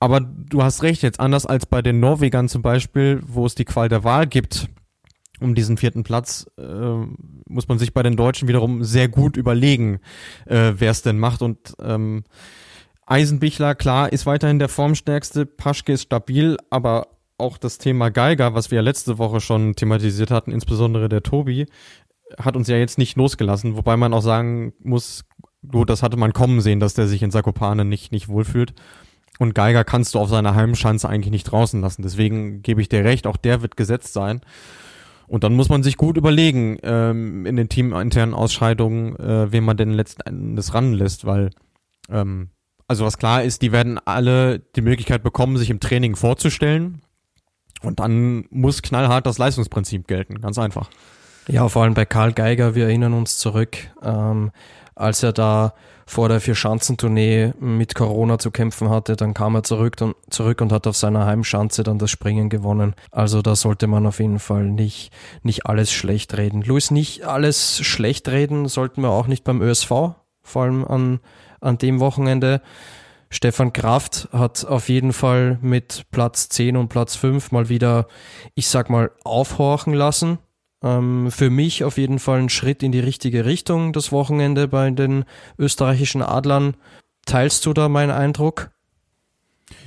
Aber 0.00 0.20
du 0.20 0.62
hast 0.62 0.82
recht, 0.82 1.02
jetzt 1.02 1.20
anders 1.20 1.44
als 1.44 1.66
bei 1.66 1.82
den 1.82 2.00
Norwegern 2.00 2.48
zum 2.48 2.62
Beispiel, 2.62 3.20
wo 3.26 3.44
es 3.46 3.54
die 3.54 3.64
Qual 3.64 3.88
der 3.88 4.04
Wahl 4.04 4.26
gibt, 4.26 4.68
um 5.40 5.54
diesen 5.54 5.76
vierten 5.76 6.02
Platz, 6.02 6.46
äh, 6.58 6.62
muss 7.48 7.68
man 7.68 7.78
sich 7.78 7.92
bei 7.92 8.02
den 8.02 8.16
Deutschen 8.16 8.48
wiederum 8.48 8.84
sehr 8.84 9.08
gut 9.08 9.36
überlegen, 9.36 10.00
äh, 10.46 10.72
wer 10.76 10.90
es 10.90 11.02
denn 11.02 11.18
macht. 11.18 11.42
Und 11.42 11.74
ähm, 11.80 12.24
Eisenbichler, 13.06 13.74
klar, 13.74 14.12
ist 14.12 14.26
weiterhin 14.26 14.58
der 14.58 14.68
formstärkste, 14.68 15.46
Paschke 15.46 15.92
ist 15.92 16.02
stabil, 16.02 16.56
aber 16.70 17.08
auch 17.38 17.56
das 17.56 17.78
Thema 17.78 18.10
Geiger, 18.10 18.54
was 18.54 18.70
wir 18.70 18.76
ja 18.76 18.82
letzte 18.82 19.18
Woche 19.18 19.40
schon 19.40 19.74
thematisiert 19.74 20.30
hatten, 20.30 20.50
insbesondere 20.50 21.08
der 21.08 21.22
Tobi, 21.22 21.66
hat 22.38 22.56
uns 22.56 22.68
ja 22.68 22.76
jetzt 22.76 22.98
nicht 22.98 23.16
losgelassen, 23.16 23.76
wobei 23.76 23.96
man 23.96 24.12
auch 24.12 24.22
sagen 24.22 24.74
muss, 24.82 25.24
gut, 25.66 25.88
das 25.88 26.02
hatte 26.02 26.16
man 26.16 26.32
kommen 26.32 26.60
sehen, 26.60 26.80
dass 26.80 26.94
der 26.94 27.06
sich 27.06 27.22
in 27.22 27.30
Sakopane 27.30 27.84
nicht, 27.84 28.12
nicht 28.12 28.28
wohlfühlt. 28.28 28.74
Und 29.38 29.54
Geiger 29.54 29.84
kannst 29.84 30.14
du 30.14 30.18
auf 30.18 30.28
seiner 30.28 30.54
Heimschanze 30.54 31.08
eigentlich 31.08 31.30
nicht 31.30 31.44
draußen 31.44 31.80
lassen. 31.80 32.02
Deswegen 32.02 32.60
gebe 32.62 32.80
ich 32.80 32.88
dir 32.88 33.04
recht, 33.04 33.26
auch 33.26 33.36
der 33.36 33.62
wird 33.62 33.76
gesetzt 33.76 34.12
sein. 34.12 34.40
Und 35.28 35.44
dann 35.44 35.54
muss 35.54 35.68
man 35.68 35.82
sich 35.82 35.96
gut 35.96 36.16
überlegen, 36.16 36.78
ähm, 36.82 37.44
in 37.46 37.56
den 37.56 37.68
teaminternen 37.68 38.34
Ausscheidungen, 38.34 39.14
äh, 39.16 39.52
wen 39.52 39.64
man 39.64 39.76
denn 39.76 39.92
letzten 39.92 40.22
Endes 40.22 40.74
ranlässt, 40.74 41.26
weil, 41.26 41.50
ähm, 42.10 42.48
also 42.86 43.04
was 43.04 43.18
klar 43.18 43.42
ist, 43.42 43.60
die 43.60 43.70
werden 43.70 44.00
alle 44.04 44.58
die 44.58 44.80
Möglichkeit 44.80 45.22
bekommen, 45.22 45.58
sich 45.58 45.70
im 45.70 45.80
Training 45.80 46.16
vorzustellen. 46.16 47.02
Und 47.82 48.00
dann 48.00 48.46
muss 48.50 48.82
knallhart 48.82 49.26
das 49.26 49.38
Leistungsprinzip 49.38 50.08
gelten, 50.08 50.40
ganz 50.40 50.58
einfach. 50.58 50.88
Ja, 51.46 51.68
vor 51.68 51.82
allem 51.82 51.94
bei 51.94 52.04
Karl 52.04 52.32
Geiger, 52.32 52.74
wir 52.74 52.84
erinnern 52.84 53.14
uns 53.14 53.38
zurück, 53.38 53.76
ähm, 54.02 54.50
als 54.98 55.22
er 55.22 55.32
da 55.32 55.74
vor 56.06 56.28
der 56.28 56.40
Vierschanzentournee 56.40 57.52
mit 57.60 57.94
Corona 57.94 58.38
zu 58.38 58.50
kämpfen 58.50 58.88
hatte, 58.88 59.14
dann 59.14 59.34
kam 59.34 59.54
er 59.54 59.62
zurück 59.62 59.96
und, 60.00 60.16
zurück 60.30 60.60
und 60.60 60.72
hat 60.72 60.86
auf 60.86 60.96
seiner 60.96 61.26
Heimschanze 61.26 61.82
dann 61.82 61.98
das 61.98 62.10
Springen 62.10 62.48
gewonnen. 62.48 62.94
Also 63.10 63.42
da 63.42 63.54
sollte 63.54 63.86
man 63.86 64.06
auf 64.06 64.18
jeden 64.18 64.38
Fall 64.38 64.64
nicht, 64.64 65.12
nicht 65.42 65.66
alles 65.66 65.92
schlecht 65.92 66.36
reden. 66.36 66.62
Luis, 66.62 66.90
nicht 66.90 67.24
alles 67.24 67.80
schlecht 67.84 68.28
reden 68.28 68.66
sollten 68.68 69.02
wir 69.02 69.10
auch 69.10 69.26
nicht 69.26 69.44
beim 69.44 69.60
ÖSV, 69.60 69.90
vor 70.42 70.62
allem 70.62 70.84
an, 70.84 71.20
an 71.60 71.78
dem 71.78 72.00
Wochenende. 72.00 72.62
Stefan 73.30 73.74
Kraft 73.74 74.28
hat 74.32 74.64
auf 74.64 74.88
jeden 74.88 75.12
Fall 75.12 75.58
mit 75.60 76.06
Platz 76.10 76.48
10 76.48 76.76
und 76.78 76.88
Platz 76.88 77.14
5 77.16 77.52
mal 77.52 77.68
wieder, 77.68 78.06
ich 78.54 78.68
sag 78.68 78.88
mal, 78.88 79.10
aufhorchen 79.22 79.92
lassen. 79.92 80.38
Ähm, 80.82 81.30
für 81.30 81.50
mich 81.50 81.84
auf 81.84 81.98
jeden 81.98 82.18
Fall 82.18 82.40
ein 82.40 82.48
Schritt 82.48 82.82
in 82.82 82.92
die 82.92 83.00
richtige 83.00 83.44
Richtung 83.44 83.92
das 83.92 84.12
Wochenende 84.12 84.68
bei 84.68 84.90
den 84.90 85.24
österreichischen 85.58 86.22
Adlern. 86.22 86.76
Teilst 87.26 87.66
du 87.66 87.72
da 87.72 87.88
meinen 87.88 88.10
Eindruck? 88.10 88.70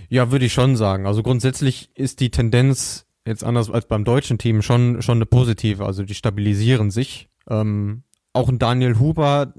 Ja, 0.10 0.32
würde 0.32 0.46
ich 0.46 0.54
schon 0.54 0.76
sagen. 0.76 1.08
Also 1.08 1.24
grundsätzlich 1.24 1.90
ist 1.96 2.20
die 2.20 2.30
Tendenz 2.30 3.06
jetzt 3.26 3.44
anders 3.44 3.70
als 3.70 3.88
beim 3.88 4.04
deutschen 4.04 4.38
Team 4.38 4.62
schon, 4.62 5.02
schon 5.02 5.18
eine 5.18 5.26
positive. 5.26 5.86
Also 5.86 6.04
die 6.04 6.16
stabilisieren 6.16 6.92
sich. 6.92 7.30
Ähm, 7.50 8.04
auch 8.34 8.50
ein 8.50 8.60
Daniel 8.60 9.00
Huber, 9.00 9.54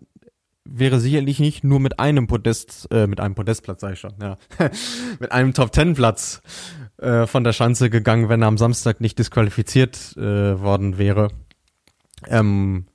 wäre 0.65 1.01
sicherlich 1.01 1.41
nicht 1.41 1.65
nur 1.65 1.81
mit 1.81 1.99
einem 1.99 2.27
Podest, 2.27 2.89
äh, 2.91 3.07
mit 3.07 3.21
einem 3.21 3.35
Podestplatz, 3.35 3.81
sag 3.81 3.95
ich 3.95 4.01
schon, 4.01 4.15
ja, 4.21 4.37
mit 5.21 5.33
einem 5.33 5.55
Top 5.55 5.73
Ten 5.73 5.95
Platz 5.95 6.43
äh, 6.99 7.27
von 7.27 7.45
der 7.45 7.53
Schanze 7.53 7.91
gegangen, 7.91 8.29
wenn 8.29 8.43
er 8.43 8.49
am 8.49 8.59
Samstag 8.59 9.01
nicht 9.01 9.19
disqualifiziert 9.19 10.17
äh, 10.17 10.61
worden 10.61 10.99
wäre. 10.99 11.29
Ähm, 12.29 12.87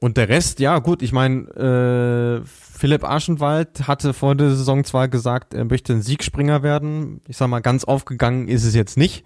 und 0.00 0.16
der 0.16 0.28
Rest, 0.28 0.60
ja 0.60 0.78
gut, 0.78 1.02
ich 1.02 1.12
meine, 1.12 2.42
äh, 2.42 2.46
Philipp 2.46 3.02
Aschenwald 3.02 3.88
hatte 3.88 4.14
vor 4.14 4.36
der 4.36 4.50
Saison 4.50 4.84
zwar 4.84 5.08
gesagt, 5.08 5.54
er 5.54 5.64
möchte 5.64 5.92
ein 5.92 6.02
Siegspringer 6.02 6.62
werden. 6.62 7.20
Ich 7.26 7.36
sag 7.36 7.48
mal, 7.48 7.60
ganz 7.60 7.82
aufgegangen 7.82 8.46
ist 8.46 8.64
es 8.64 8.76
jetzt 8.76 8.96
nicht, 8.96 9.24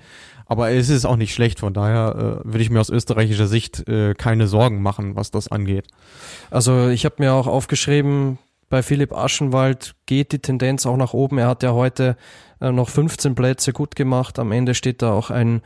aber 0.52 0.70
es 0.70 0.88
ist 0.88 1.04
auch 1.04 1.16
nicht 1.16 1.34
schlecht. 1.34 1.60
Von 1.60 1.74
daher 1.74 2.40
äh, 2.44 2.44
würde 2.44 2.60
ich 2.60 2.70
mir 2.70 2.80
aus 2.80 2.90
österreichischer 2.90 3.46
Sicht 3.46 3.88
äh, 3.88 4.14
keine 4.14 4.46
Sorgen 4.46 4.82
machen, 4.82 5.16
was 5.16 5.30
das 5.30 5.48
angeht. 5.48 5.88
Also 6.50 6.88
ich 6.88 7.04
habe 7.04 7.16
mir 7.18 7.32
auch 7.32 7.46
aufgeschrieben, 7.46 8.38
bei 8.68 8.82
Philipp 8.82 9.12
Aschenwald 9.12 9.94
geht 10.06 10.32
die 10.32 10.38
Tendenz 10.38 10.86
auch 10.86 10.96
nach 10.96 11.12
oben. 11.12 11.38
Er 11.38 11.48
hat 11.48 11.62
ja 11.62 11.72
heute 11.72 12.16
äh, 12.60 12.70
noch 12.70 12.88
15 12.88 13.34
Plätze 13.34 13.72
gut 13.72 13.96
gemacht. 13.96 14.38
Am 14.38 14.52
Ende 14.52 14.74
steht 14.74 15.02
da 15.02 15.12
auch 15.12 15.30
ein 15.30 15.62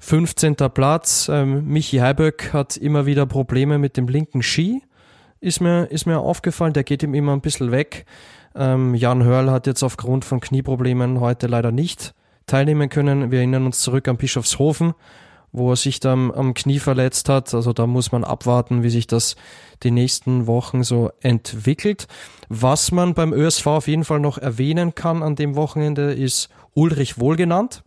15. 0.00 0.56
Platz. 0.56 1.30
Ähm, 1.32 1.66
Michi 1.66 1.98
Heiböck 1.98 2.52
hat 2.52 2.76
immer 2.76 3.06
wieder 3.06 3.26
Probleme 3.26 3.78
mit 3.78 3.96
dem 3.96 4.08
linken 4.08 4.42
Ski 4.42 4.82
ist 5.40 5.60
mir, 5.60 5.86
ist 5.86 6.06
mir 6.06 6.18
aufgefallen, 6.18 6.74
der 6.74 6.84
geht 6.84 7.02
ihm 7.02 7.14
immer 7.14 7.32
ein 7.32 7.40
bisschen 7.40 7.70
weg. 7.70 8.04
Ähm, 8.54 8.94
Jan 8.94 9.24
Hörl 9.24 9.50
hat 9.50 9.66
jetzt 9.66 9.82
aufgrund 9.82 10.24
von 10.24 10.40
Knieproblemen 10.40 11.20
heute 11.20 11.46
leider 11.46 11.72
nicht 11.72 12.14
teilnehmen 12.50 12.88
können. 12.88 13.30
Wir 13.30 13.38
erinnern 13.38 13.66
uns 13.66 13.80
zurück 13.80 14.08
an 14.08 14.16
Bischofshofen, 14.16 14.94
wo 15.52 15.70
er 15.70 15.76
sich 15.76 16.00
dann 16.00 16.32
am 16.32 16.54
Knie 16.54 16.78
verletzt 16.78 17.28
hat. 17.28 17.54
Also 17.54 17.72
da 17.72 17.86
muss 17.86 18.12
man 18.12 18.24
abwarten, 18.24 18.82
wie 18.82 18.90
sich 18.90 19.06
das 19.06 19.36
die 19.82 19.90
nächsten 19.90 20.46
Wochen 20.46 20.82
so 20.82 21.10
entwickelt. 21.20 22.08
Was 22.48 22.92
man 22.92 23.14
beim 23.14 23.32
ÖSV 23.32 23.66
auf 23.66 23.88
jeden 23.88 24.04
Fall 24.04 24.20
noch 24.20 24.38
erwähnen 24.38 24.94
kann 24.94 25.22
an 25.22 25.36
dem 25.36 25.54
Wochenende 25.54 26.12
ist 26.12 26.48
Ulrich 26.74 27.18
Wohlgenannt. 27.18 27.82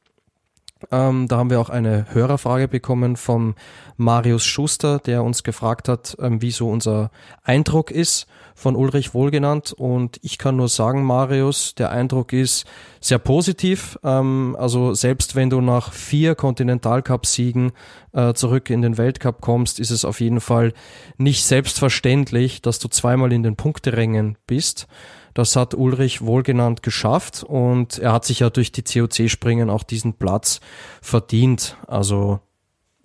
Ähm, 0.91 1.27
da 1.27 1.37
haben 1.37 1.49
wir 1.49 1.59
auch 1.59 1.69
eine 1.69 2.07
Hörerfrage 2.13 2.67
bekommen 2.67 3.15
von 3.15 3.55
Marius 3.97 4.43
Schuster, 4.43 4.99
der 4.99 5.23
uns 5.23 5.43
gefragt 5.43 5.87
hat, 5.87 6.17
ähm, 6.19 6.41
wie 6.41 6.51
so 6.51 6.69
unser 6.69 7.11
Eindruck 7.43 7.91
ist 7.91 8.27
von 8.55 8.75
Ulrich 8.75 9.13
Wohlgenannt. 9.13 9.73
Und 9.73 10.19
ich 10.21 10.37
kann 10.37 10.55
nur 10.55 10.69
sagen, 10.69 11.03
Marius, 11.03 11.75
der 11.75 11.91
Eindruck 11.91 12.33
ist 12.33 12.65
sehr 12.99 13.19
positiv. 13.19 13.97
Ähm, 14.03 14.55
also 14.59 14.93
selbst 14.93 15.35
wenn 15.35 15.49
du 15.49 15.61
nach 15.61 15.91
vier 15.93 16.35
Kontinentalcup-Siegen 16.35 17.71
äh, 18.13 18.33
zurück 18.33 18.69
in 18.69 18.81
den 18.81 18.97
Weltcup 18.97 19.41
kommst, 19.41 19.79
ist 19.79 19.91
es 19.91 20.05
auf 20.05 20.19
jeden 20.19 20.41
Fall 20.41 20.73
nicht 21.17 21.43
selbstverständlich, 21.43 22.61
dass 22.61 22.79
du 22.79 22.87
zweimal 22.87 23.33
in 23.33 23.43
den 23.43 23.55
Punkterängen 23.55 24.37
bist. 24.47 24.87
Das 25.33 25.55
hat 25.55 25.73
Ulrich 25.73 26.21
wohlgenannt 26.21 26.83
geschafft 26.83 27.43
und 27.43 27.97
er 27.97 28.13
hat 28.13 28.25
sich 28.25 28.39
ja 28.39 28.49
durch 28.51 28.71
die 28.71 28.83
COC-Springen 28.83 29.69
auch 29.69 29.83
diesen 29.83 30.13
Platz 30.13 30.59
verdient. 31.01 31.77
Also 31.87 32.39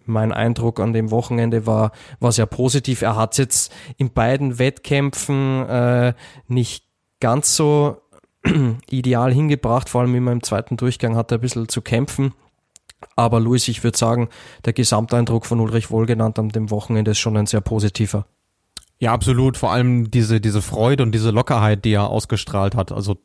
mein 0.08 0.32
Eindruck 0.32 0.80
an 0.80 0.92
dem 0.92 1.10
Wochenende 1.10 1.66
war, 1.66 1.92
war 2.20 2.32
sehr 2.32 2.46
positiv. 2.46 3.02
Er 3.02 3.16
hat 3.16 3.38
jetzt 3.38 3.72
in 3.96 4.12
beiden 4.12 4.58
Wettkämpfen 4.58 5.66
äh, 5.68 6.14
nicht 6.46 6.84
ganz 7.20 7.54
so 7.56 8.00
ideal 8.90 9.32
hingebracht, 9.32 9.88
vor 9.88 10.00
allem 10.00 10.14
in 10.14 10.24
meinem 10.24 10.42
zweiten 10.42 10.76
Durchgang 10.76 11.16
hat 11.16 11.32
er 11.32 11.38
ein 11.38 11.40
bisschen 11.40 11.68
zu 11.68 11.82
kämpfen. 11.82 12.34
Aber 13.16 13.40
Luis, 13.40 13.68
ich 13.68 13.84
würde 13.84 13.96
sagen, 13.96 14.28
der 14.64 14.72
Gesamteindruck 14.72 15.46
von 15.46 15.60
Ulrich 15.60 15.90
Wohlgenannt 15.90 16.38
an 16.38 16.48
dem 16.48 16.70
Wochenende 16.70 17.12
ist 17.12 17.18
schon 17.18 17.36
ein 17.36 17.46
sehr 17.46 17.60
positiver. 17.60 18.26
Ja, 19.00 19.12
absolut. 19.12 19.56
Vor 19.56 19.70
allem 19.70 20.10
diese, 20.10 20.40
diese 20.40 20.60
Freude 20.60 21.04
und 21.04 21.12
diese 21.12 21.30
Lockerheit, 21.30 21.84
die 21.84 21.92
er 21.92 22.10
ausgestrahlt 22.10 22.74
hat. 22.74 22.90
Also 22.90 23.16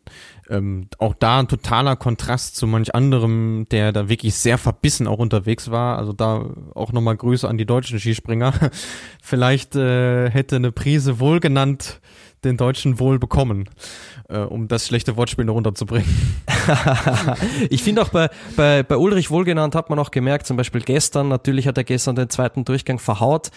ähm, 0.48 0.88
auch 1.00 1.16
da 1.16 1.40
ein 1.40 1.48
totaler 1.48 1.96
Kontrast 1.96 2.56
zu 2.56 2.68
manch 2.68 2.94
anderem, 2.94 3.66
der 3.72 3.92
da 3.92 4.08
wirklich 4.08 4.36
sehr 4.36 4.60
verbissen 4.60 5.08
auch 5.08 5.18
unterwegs 5.18 5.72
war. 5.72 5.98
Also 5.98 6.14
da 6.14 6.46
auch 6.76 6.92
nochmal 6.92 7.18
Grüße 7.18 7.48
an 7.48 7.58
die 7.58 7.66
deutschen 7.66 8.00
Skispringer. 8.00 8.54
Vielleicht 9.24 9.76
äh, 9.76 10.30
hätte 10.30 10.58
eine 10.58 10.72
Prise 10.72 11.20
wohlgenannt 11.20 12.02
den 12.44 12.58
Deutschen 12.58 13.00
wohl 13.00 13.20
bekommen, 13.20 13.70
äh, 14.30 14.38
um 14.40 14.68
das 14.68 14.88
schlechte 14.88 15.18
Wortspiel 15.18 15.46
noch 15.46 15.56
runterzubringen. 15.56 16.08
ich 17.70 17.84
finde 17.84 18.02
auch 18.02 18.10
bei, 18.10 18.30
bei, 18.56 18.84
bei 18.84 18.98
Ulrich 18.98 19.30
Wohlgenannt 19.30 19.76
hat 19.76 19.90
man 19.90 20.00
auch 20.00 20.12
gemerkt, 20.12 20.48
zum 20.48 20.58
Beispiel 20.58 20.82
gestern, 20.82 21.28
natürlich 21.28 21.68
hat 21.68 21.78
er 21.78 21.84
gestern 21.84 22.16
den 22.16 22.30
zweiten 22.30 22.66
Durchgang 22.66 23.00
verhaut, 23.00 23.52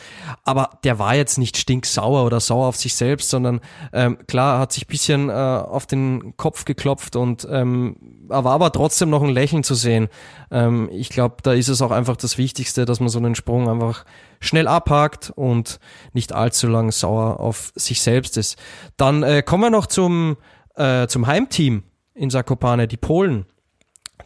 aber 0.44 0.70
der 0.84 0.98
war 0.98 1.14
jetzt 1.14 1.38
nicht 1.38 1.56
stinksauer 1.56 2.24
oder 2.24 2.40
sauer 2.40 2.66
auf 2.66 2.76
sich 2.76 2.94
selbst, 2.94 3.30
sondern 3.30 3.60
ähm, 3.92 4.18
klar, 4.26 4.58
hat 4.58 4.72
sich 4.72 4.86
bisschen 4.86 5.28
äh, 5.28 5.32
auf 5.32 5.86
den 5.86 6.36
Kopf 6.36 6.64
geklopft 6.64 7.16
und 7.16 7.46
ähm, 7.50 7.96
war 8.28 8.52
aber 8.52 8.72
trotzdem 8.72 9.10
noch 9.10 9.22
ein 9.22 9.30
Lächeln 9.30 9.64
zu 9.64 9.74
sehen. 9.74 10.08
Ähm, 10.50 10.88
ich 10.92 11.08
glaube, 11.08 11.36
da 11.42 11.52
ist 11.52 11.68
es 11.68 11.82
auch 11.82 11.90
einfach 11.90 12.16
das 12.16 12.38
Wichtigste, 12.38 12.84
dass 12.84 13.00
man 13.00 13.08
so 13.08 13.18
einen 13.18 13.34
Sprung 13.34 13.68
einfach 13.68 14.04
schnell 14.40 14.68
abhakt 14.68 15.32
und 15.34 15.80
nicht 16.12 16.32
allzu 16.32 16.68
lang 16.68 16.92
sauer 16.92 17.40
auf 17.40 17.72
sich 17.74 18.02
selbst 18.02 18.36
ist. 18.36 18.58
Dann 18.96 19.22
äh, 19.22 19.42
kommen 19.42 19.64
wir 19.64 19.70
noch 19.70 19.86
zum, 19.86 20.36
äh, 20.74 21.06
zum 21.06 21.26
Heimteam 21.26 21.82
in 22.14 22.30
Zakopane, 22.30 22.88
die 22.88 22.96
Polen. 22.96 23.46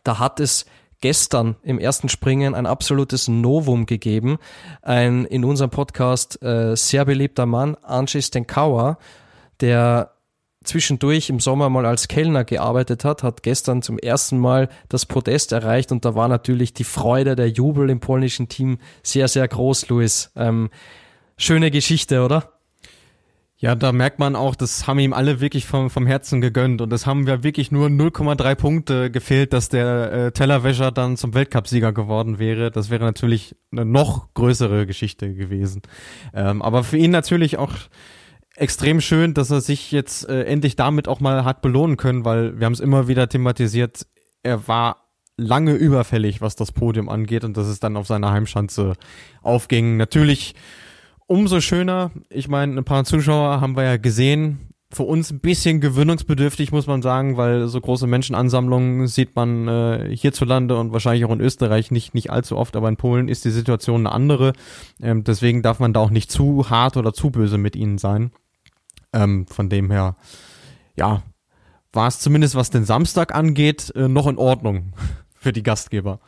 Da 0.05 0.19
hat 0.19 0.41
es 0.41 0.67
gestern 1.01 1.57
im 1.63 1.79
ersten 1.79 2.09
Springen 2.09 2.55
ein 2.55 2.67
absolutes 2.67 3.29
Novum 3.29 3.87
gegeben. 3.87 4.39
Ein 4.83 5.25
in 5.25 5.45
unserem 5.45 5.71
Podcast 5.71 6.43
äh, 6.43 6.77
sehr 6.77 7.05
beliebter 7.05 7.47
Mann, 7.47 7.75
Andrzej 7.77 8.23
Stenkauer, 8.23 8.99
der 9.61 10.13
zwischendurch 10.65 11.31
im 11.31 11.41
Sommer 11.41 11.71
mal 11.71 11.87
als 11.87 12.09
Kellner 12.09 12.45
gearbeitet 12.45 13.05
hat, 13.05 13.23
hat 13.23 13.43
gestern 13.43 13.83
zum 13.83 13.99
ersten 13.99 14.39
Mal 14.39 14.69
das 14.89 15.07
Podest 15.07 15.53
erreicht 15.53 15.91
und 15.91 16.05
da 16.05 16.15
war 16.15 16.29
natürlich 16.29 16.75
die 16.75 16.85
Freude, 16.85 17.35
der 17.35 17.49
Jubel 17.49 17.89
im 17.89 18.01
polnischen 18.01 18.49
Team 18.49 18.79
sehr, 19.03 19.29
sehr 19.29 19.49
groß, 19.49 19.89
Luis. 19.89 20.31
Ähm, 20.37 20.69
schöne 21.39 21.71
Geschichte, 21.71 22.23
oder? 22.23 22.53
Ja, 23.57 23.75
da 23.75 23.93
merkt 23.93 24.19
man 24.19 24.37
auch, 24.37 24.55
das 24.55 24.87
haben 24.87 24.99
ihm 25.01 25.13
alle 25.13 25.41
wirklich 25.41 25.67
vom, 25.67 25.91
vom 25.91 26.07
Herzen 26.07 26.41
gegönnt 26.41 26.81
und 26.81 26.91
es 26.95 27.05
haben 27.05 27.27
wir 27.27 27.43
wirklich 27.43 27.71
nur 27.71 27.89
0,3 27.89 28.55
Punkte 28.55 29.11
gefehlt, 29.11 29.53
dass 29.53 29.69
der 29.69 30.13
äh, 30.13 30.33
Tellerwäscher 30.33 30.91
dann 30.93 31.19
zum 31.19 31.35
Weltcupsieger 31.35 31.93
geworden 31.93 32.39
wäre. 32.39 32.71
Das 32.71 32.89
wäre 32.89 33.05
natürlich 33.05 33.55
eine 33.71 33.85
noch 33.85 34.33
größere 34.33 34.87
Geschichte 34.87 35.35
gewesen. 35.35 35.83
Ähm, 36.33 36.63
aber 36.63 36.85
für 36.85 36.97
ihn 36.97 37.11
natürlich 37.11 37.59
auch 37.59 37.75
extrem 38.61 39.01
schön, 39.01 39.33
dass 39.33 39.51
er 39.51 39.61
sich 39.63 39.91
jetzt 39.91 40.29
äh, 40.29 40.45
endlich 40.45 40.77
damit 40.77 41.09
auch 41.09 41.21
mal 41.21 41.45
hat 41.45 41.63
belohnen 41.63 41.97
können, 41.97 42.25
weil 42.25 42.59
wir 42.59 42.67
haben 42.67 42.75
es 42.75 42.81
immer 42.81 43.09
wieder 43.09 43.29
thematisiert, 43.29 44.07
er 44.43 44.69
war 44.69 45.09
lange 45.39 45.73
überfällig, 45.73 46.43
was 46.43 46.57
das 46.57 46.71
Podium 46.71 47.09
angeht 47.09 47.45
und 47.45 47.57
dass 47.57 47.67
es 47.67 47.81
dann 47.81 47.97
auf 47.97 48.07
seiner 48.07 48.31
Heimschanze 48.31 48.95
aufging. 49.43 49.97
Natürlich 49.97 50.55
umso 51.27 51.61
schöner. 51.61 52.11
Ich 52.29 52.49
meine, 52.49 52.77
ein 52.77 52.85
paar 52.85 53.05
Zuschauer 53.05 53.63
haben 53.63 53.77
wir 53.77 53.85
ja 53.85 53.97
gesehen. 53.97 54.69
Für 54.93 55.05
uns 55.05 55.31
ein 55.31 55.39
bisschen 55.39 55.81
gewöhnungsbedürftig, 55.81 56.73
muss 56.73 56.89
man 56.89 57.01
sagen, 57.01 57.37
weil 57.37 57.69
so 57.69 57.81
große 57.81 58.09
Menschenansammlungen 58.09 59.07
sieht 59.07 59.37
man 59.37 59.69
äh, 59.69 60.15
hierzulande 60.15 60.77
und 60.77 60.93
wahrscheinlich 60.93 61.25
auch 61.25 61.33
in 61.33 61.41
Österreich 61.41 61.93
nicht, 61.93 62.13
nicht 62.13 62.31
allzu 62.31 62.57
oft, 62.57 62.75
aber 62.75 62.89
in 62.89 62.97
Polen 62.97 63.29
ist 63.29 63.45
die 63.45 63.51
Situation 63.51 64.07
eine 64.07 64.13
andere. 64.13 64.53
Ähm, 65.01 65.23
deswegen 65.23 65.63
darf 65.63 65.79
man 65.79 65.93
da 65.93 66.01
auch 66.01 66.11
nicht 66.11 66.31
zu 66.31 66.69
hart 66.69 66.97
oder 66.97 67.15
zu 67.15 67.31
böse 67.31 67.57
mit 67.57 67.77
ihnen 67.77 67.99
sein. 67.99 68.33
Ähm, 69.13 69.47
von 69.47 69.69
dem 69.69 69.91
her, 69.91 70.17
ja, 70.97 71.23
war 71.93 72.07
es 72.07 72.21
zumindest, 72.21 72.55
was 72.55 72.71
den 72.71 72.85
Samstag 72.85 73.35
angeht, 73.35 73.93
äh, 73.97 74.09
noch 74.09 74.27
in 74.27 74.39
Ordnung 74.39 74.93
für 75.35 75.53
die 75.53 75.63
Gastgeber. 75.63 76.21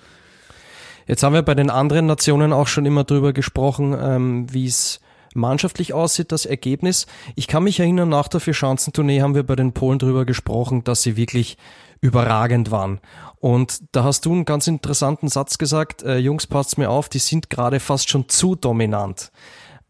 Jetzt 1.06 1.22
haben 1.22 1.34
wir 1.34 1.42
bei 1.42 1.54
den 1.54 1.70
anderen 1.70 2.06
Nationen 2.06 2.52
auch 2.52 2.66
schon 2.66 2.86
immer 2.86 3.04
drüber 3.04 3.32
gesprochen, 3.32 3.96
ähm, 3.98 4.52
wie 4.52 4.66
es 4.66 5.00
mannschaftlich 5.34 5.94
aussieht, 5.94 6.32
das 6.32 6.46
Ergebnis. 6.46 7.06
Ich 7.36 7.48
kann 7.48 7.64
mich 7.64 7.80
erinnern, 7.80 8.08
nach 8.08 8.28
der 8.28 8.40
Vierschanzentournee 8.40 9.22
haben 9.22 9.34
wir 9.34 9.42
bei 9.44 9.56
den 9.56 9.72
Polen 9.72 9.98
drüber 9.98 10.24
gesprochen, 10.24 10.84
dass 10.84 11.02
sie 11.02 11.16
wirklich 11.16 11.56
überragend 12.00 12.70
waren. 12.70 13.00
Und 13.40 13.82
da 13.92 14.04
hast 14.04 14.26
du 14.26 14.32
einen 14.32 14.44
ganz 14.44 14.66
interessanten 14.66 15.28
Satz 15.28 15.58
gesagt, 15.58 16.02
äh, 16.02 16.18
Jungs, 16.18 16.46
passt 16.46 16.78
mir 16.78 16.90
auf, 16.90 17.08
die 17.08 17.18
sind 17.18 17.48
gerade 17.48 17.80
fast 17.80 18.10
schon 18.10 18.28
zu 18.28 18.54
dominant. 18.54 19.32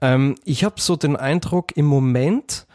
Ähm, 0.01 0.37
ich 0.45 0.65
habe 0.65 0.81
so 0.81 0.97
den 0.97 1.17
Eindruck, 1.17 1.77
im 1.77 1.87
Moment 1.87 2.67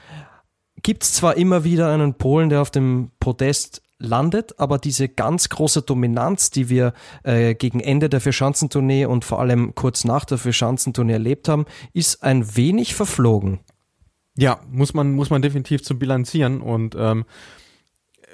gibt 0.83 1.03
es 1.03 1.13
zwar 1.13 1.37
immer 1.37 1.63
wieder 1.63 1.91
einen 1.91 2.15
Polen, 2.15 2.49
der 2.49 2.61
auf 2.61 2.71
dem 2.71 3.11
Podest 3.19 3.81
landet, 3.99 4.59
aber 4.59 4.77
diese 4.77 5.09
ganz 5.09 5.49
große 5.49 5.81
Dominanz, 5.81 6.51
die 6.51 6.69
wir 6.69 6.93
äh, 7.23 7.55
gegen 7.55 7.79
Ende 7.79 8.09
der 8.09 8.21
Vierschanzentournee 8.21 9.05
und 9.05 9.25
vor 9.25 9.39
allem 9.39 9.73
kurz 9.75 10.03
nach 10.03 10.25
der 10.25 10.37
Vierschanzentournee 10.37 11.13
erlebt 11.13 11.49
haben, 11.49 11.65
ist 11.93 12.23
ein 12.23 12.55
wenig 12.55 12.95
verflogen. 12.95 13.59
Ja, 14.37 14.59
muss 14.69 14.93
man, 14.93 15.13
muss 15.13 15.31
man 15.31 15.41
definitiv 15.41 15.83
zu 15.83 15.97
bilanzieren 15.97 16.61
und 16.61 16.95
ähm, 16.97 17.25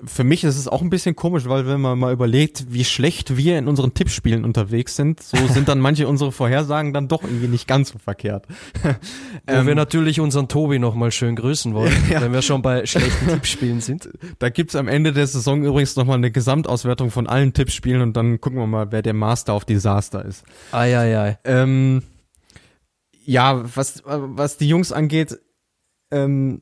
für 0.05 0.23
mich 0.23 0.43
ist 0.43 0.57
es 0.57 0.67
auch 0.67 0.81
ein 0.81 0.89
bisschen 0.89 1.15
komisch, 1.15 1.45
weil 1.47 1.67
wenn 1.67 1.81
man 1.81 1.97
mal 1.97 2.13
überlegt, 2.13 2.65
wie 2.69 2.83
schlecht 2.83 3.37
wir 3.37 3.57
in 3.57 3.67
unseren 3.67 3.93
Tippspielen 3.93 4.43
unterwegs 4.43 4.95
sind, 4.95 5.21
so 5.21 5.37
sind 5.47 5.67
dann 5.67 5.79
manche 5.79 6.07
unsere 6.07 6.31
Vorhersagen 6.31 6.93
dann 6.93 7.07
doch 7.07 7.23
irgendwie 7.23 7.47
nicht 7.47 7.67
ganz 7.67 7.89
so 7.89 7.99
verkehrt. 7.99 8.47
Wo 8.81 8.89
ähm, 9.47 9.67
wir 9.67 9.75
natürlich 9.75 10.19
unseren 10.19 10.47
Tobi 10.47 10.79
nochmal 10.79 11.11
schön 11.11 11.35
grüßen 11.35 11.73
wollen, 11.73 11.93
ja. 12.09 12.21
wenn 12.21 12.33
wir 12.33 12.41
schon 12.41 12.61
bei 12.61 12.85
schlechten 12.85 13.27
Tippspielen 13.27 13.81
sind. 13.81 14.09
Da 14.39 14.49
gibt's 14.49 14.75
am 14.75 14.87
Ende 14.87 15.13
der 15.13 15.27
Saison 15.27 15.63
übrigens 15.63 15.95
nochmal 15.95 16.17
eine 16.17 16.31
Gesamtauswertung 16.31 17.11
von 17.11 17.27
allen 17.27 17.53
Tippspielen 17.53 18.01
und 18.01 18.17
dann 18.17 18.41
gucken 18.41 18.59
wir 18.59 18.67
mal, 18.67 18.91
wer 18.91 19.01
der 19.01 19.13
Master 19.13 19.55
of 19.55 19.65
Disaster 19.65 20.25
ist. 20.25 20.43
Ei, 20.71 20.97
ei, 20.97 21.17
ei. 21.17 21.39
Ähm, 21.43 22.03
ja, 23.25 23.63
was, 23.75 24.01
was 24.05 24.57
die 24.57 24.67
Jungs 24.67 24.91
angeht, 24.91 25.39
ähm, 26.11 26.61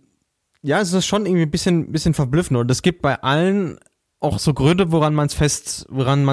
ja, 0.61 0.79
es 0.79 0.93
ist 0.93 1.05
schon 1.05 1.25
irgendwie 1.25 1.43
ein 1.43 1.51
bisschen, 1.51 1.91
bisschen 1.91 2.13
verblüffend 2.13 2.59
und 2.59 2.69
es 2.71 2.81
gibt 2.81 3.01
bei 3.01 3.21
allen 3.21 3.79
auch 4.19 4.37
so 4.37 4.53
Gründe, 4.53 4.91
woran 4.91 5.15
man 5.15 5.25
es 5.25 5.33
fest, 5.33 5.87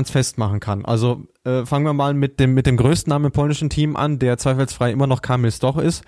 festmachen 0.05 0.61
kann. 0.61 0.85
Also 0.85 1.27
äh, 1.45 1.65
fangen 1.65 1.87
wir 1.87 1.95
mal 1.95 2.13
mit 2.13 2.39
dem 2.39 2.53
mit 2.53 2.67
dem 2.67 2.77
größten 2.77 3.11
Namen 3.11 3.27
im 3.27 3.33
polnischen 3.33 3.71
Team 3.71 3.97
an, 3.97 4.19
der 4.19 4.37
zweifelsfrei 4.37 4.93
immer 4.93 5.07
noch 5.07 5.23
Kamil 5.23 5.51
Stoch 5.51 5.79
ist. 5.79 6.05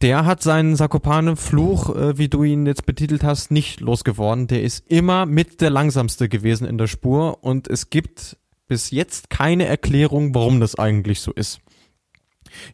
Der 0.00 0.24
hat 0.24 0.42
seinen 0.42 0.74
Sakopane-Fluch, 0.76 1.94
äh, 1.94 2.18
wie 2.18 2.28
du 2.28 2.44
ihn 2.44 2.66
jetzt 2.66 2.86
betitelt 2.86 3.24
hast, 3.24 3.50
nicht 3.50 3.80
losgeworden. 3.80 4.46
Der 4.46 4.62
ist 4.62 4.84
immer 4.88 5.26
mit 5.26 5.60
der 5.60 5.70
langsamste 5.70 6.28
gewesen 6.28 6.66
in 6.66 6.78
der 6.78 6.88
Spur 6.88 7.42
und 7.42 7.68
es 7.68 7.90
gibt 7.90 8.36
bis 8.68 8.90
jetzt 8.90 9.28
keine 9.28 9.66
Erklärung, 9.66 10.34
warum 10.34 10.60
das 10.60 10.76
eigentlich 10.76 11.20
so 11.20 11.32
ist. 11.32 11.60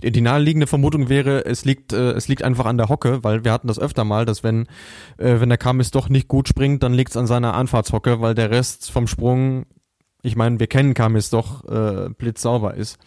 Die 0.02 0.20
naheliegende 0.20 0.66
Vermutung 0.66 1.08
wäre, 1.08 1.44
es 1.44 1.64
liegt, 1.64 1.92
äh, 1.92 2.12
es 2.12 2.28
liegt 2.28 2.42
einfach 2.42 2.66
an 2.66 2.78
der 2.78 2.88
Hocke, 2.88 3.24
weil 3.24 3.44
wir 3.44 3.52
hatten 3.52 3.68
das 3.68 3.78
öfter 3.78 4.04
mal, 4.04 4.24
dass 4.24 4.42
wenn, 4.44 4.66
äh, 5.18 5.40
wenn 5.40 5.48
der 5.48 5.58
Kamis 5.58 5.90
doch 5.90 6.08
nicht 6.08 6.28
gut 6.28 6.48
springt, 6.48 6.82
dann 6.82 6.94
liegt 6.94 7.10
es 7.10 7.16
an 7.16 7.26
seiner 7.26 7.54
Anfahrtshocke, 7.54 8.20
weil 8.20 8.34
der 8.34 8.50
Rest 8.50 8.90
vom 8.90 9.06
Sprung, 9.06 9.66
ich 10.22 10.36
meine, 10.36 10.60
wir 10.60 10.66
kennen 10.66 10.94
Kamis 10.94 11.30
doch, 11.30 11.64
äh, 11.68 12.10
blitzsauber 12.10 12.74
ist. 12.74 12.98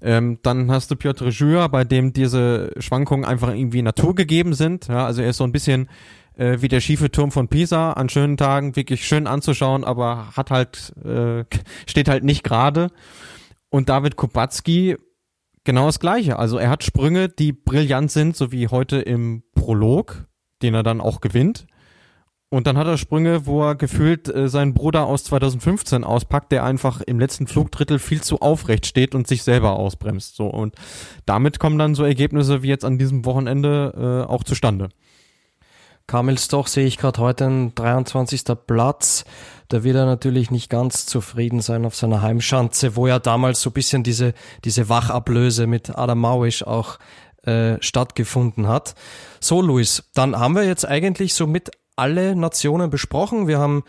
Ähm, 0.00 0.38
dann 0.42 0.70
hast 0.70 0.90
du 0.90 0.96
Piotr 0.96 1.28
Jura, 1.28 1.68
bei 1.68 1.84
dem 1.84 2.12
diese 2.12 2.72
Schwankungen 2.78 3.24
einfach 3.24 3.54
irgendwie 3.54 3.82
naturgegeben 3.82 4.52
sind. 4.52 4.88
Ja, 4.88 5.06
also 5.06 5.22
er 5.22 5.30
ist 5.30 5.36
so 5.36 5.44
ein 5.44 5.52
bisschen 5.52 5.88
äh, 6.36 6.60
wie 6.60 6.68
der 6.68 6.80
schiefe 6.80 7.10
Turm 7.10 7.30
von 7.30 7.48
Pisa, 7.48 7.92
an 7.92 8.08
schönen 8.08 8.36
Tagen 8.36 8.76
wirklich 8.76 9.06
schön 9.06 9.26
anzuschauen, 9.26 9.84
aber 9.84 10.36
hat 10.36 10.50
halt, 10.50 10.92
äh, 11.04 11.44
steht 11.86 12.08
halt 12.08 12.24
nicht 12.24 12.42
gerade. 12.42 12.88
Und 13.70 13.88
David 13.88 14.16
Kubacki 14.16 14.96
genau 15.64 15.86
das 15.86 16.00
Gleiche. 16.00 16.38
Also 16.38 16.58
er 16.58 16.70
hat 16.70 16.84
Sprünge, 16.84 17.28
die 17.28 17.52
brillant 17.52 18.10
sind, 18.10 18.36
so 18.36 18.52
wie 18.52 18.68
heute 18.68 18.98
im 18.98 19.42
Prolog, 19.54 20.26
den 20.62 20.74
er 20.74 20.82
dann 20.82 21.00
auch 21.00 21.20
gewinnt. 21.20 21.66
Und 22.52 22.66
dann 22.66 22.76
hat 22.76 22.86
er 22.86 22.98
Sprünge, 22.98 23.46
wo 23.46 23.62
er 23.62 23.74
gefühlt 23.76 24.28
äh, 24.28 24.46
seinen 24.46 24.74
Bruder 24.74 25.06
aus 25.06 25.24
2015 25.24 26.04
auspackt, 26.04 26.52
der 26.52 26.64
einfach 26.64 27.00
im 27.00 27.18
letzten 27.18 27.46
Flugdrittel 27.46 27.98
viel 27.98 28.20
zu 28.20 28.42
aufrecht 28.42 28.84
steht 28.84 29.14
und 29.14 29.26
sich 29.26 29.42
selber 29.42 29.72
ausbremst. 29.78 30.36
So 30.36 30.48
und 30.48 30.74
damit 31.24 31.58
kommen 31.58 31.78
dann 31.78 31.94
so 31.94 32.04
Ergebnisse 32.04 32.62
wie 32.62 32.68
jetzt 32.68 32.84
an 32.84 32.98
diesem 32.98 33.24
Wochenende 33.24 34.26
äh, 34.28 34.30
auch 34.30 34.44
zustande. 34.44 34.90
Kamels 36.12 36.48
doch 36.48 36.66
sehe 36.66 36.84
ich 36.84 36.98
gerade 36.98 37.22
heute 37.22 37.46
ein 37.46 37.74
23. 37.74 38.44
Platz. 38.66 39.24
Da 39.68 39.82
wird 39.82 39.96
er 39.96 40.04
natürlich 40.04 40.50
nicht 40.50 40.68
ganz 40.68 41.06
zufrieden 41.06 41.62
sein 41.62 41.86
auf 41.86 41.96
seiner 41.96 42.20
Heimschanze, 42.20 42.96
wo 42.96 43.06
ja 43.06 43.18
damals 43.18 43.62
so 43.62 43.70
ein 43.70 43.72
bisschen 43.72 44.02
diese, 44.02 44.34
diese 44.62 44.90
Wachablöse 44.90 45.66
mit 45.66 45.96
Adam 45.96 46.18
Mauisch 46.18 46.64
auch 46.64 46.98
äh, 47.44 47.78
stattgefunden 47.80 48.68
hat. 48.68 48.94
So, 49.40 49.62
Luis, 49.62 50.10
dann 50.12 50.38
haben 50.38 50.54
wir 50.54 50.64
jetzt 50.64 50.86
eigentlich 50.86 51.32
so 51.32 51.46
mit 51.46 51.70
alle 51.96 52.36
Nationen 52.36 52.90
besprochen. 52.90 53.48
Wir 53.48 53.58
haben 53.58 53.82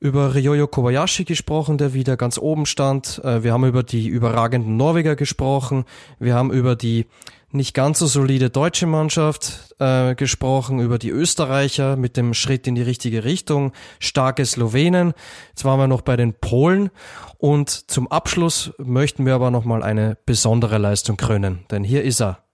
über 0.00 0.34
Ryoyo 0.34 0.66
Kobayashi 0.66 1.22
gesprochen, 1.22 1.78
der 1.78 1.94
wieder 1.94 2.16
ganz 2.16 2.38
oben 2.38 2.66
stand. 2.66 3.20
Äh, 3.22 3.44
wir 3.44 3.52
haben 3.52 3.64
über 3.64 3.84
die 3.84 4.08
überragenden 4.08 4.76
Norweger 4.76 5.14
gesprochen. 5.14 5.84
Wir 6.18 6.34
haben 6.34 6.50
über 6.50 6.74
die 6.74 7.06
nicht 7.50 7.74
ganz 7.74 7.98
so 7.98 8.06
solide 8.06 8.50
deutsche 8.50 8.86
Mannschaft 8.86 9.74
äh, 9.78 10.14
gesprochen, 10.14 10.80
über 10.80 10.98
die 10.98 11.10
Österreicher 11.10 11.96
mit 11.96 12.16
dem 12.16 12.34
Schritt 12.34 12.66
in 12.66 12.74
die 12.74 12.82
richtige 12.82 13.24
Richtung, 13.24 13.72
starke 14.00 14.44
Slowenen. 14.44 15.14
Jetzt 15.48 15.64
waren 15.64 15.78
wir 15.78 15.88
noch 15.88 16.02
bei 16.02 16.16
den 16.16 16.34
Polen 16.34 16.90
und 17.38 17.70
zum 17.90 18.08
Abschluss 18.08 18.72
möchten 18.78 19.24
wir 19.24 19.34
aber 19.34 19.50
nochmal 19.50 19.82
eine 19.82 20.18
besondere 20.26 20.78
Leistung 20.78 21.16
krönen, 21.16 21.64
denn 21.70 21.84
hier 21.84 22.02
ist 22.02 22.20
er. 22.20 22.44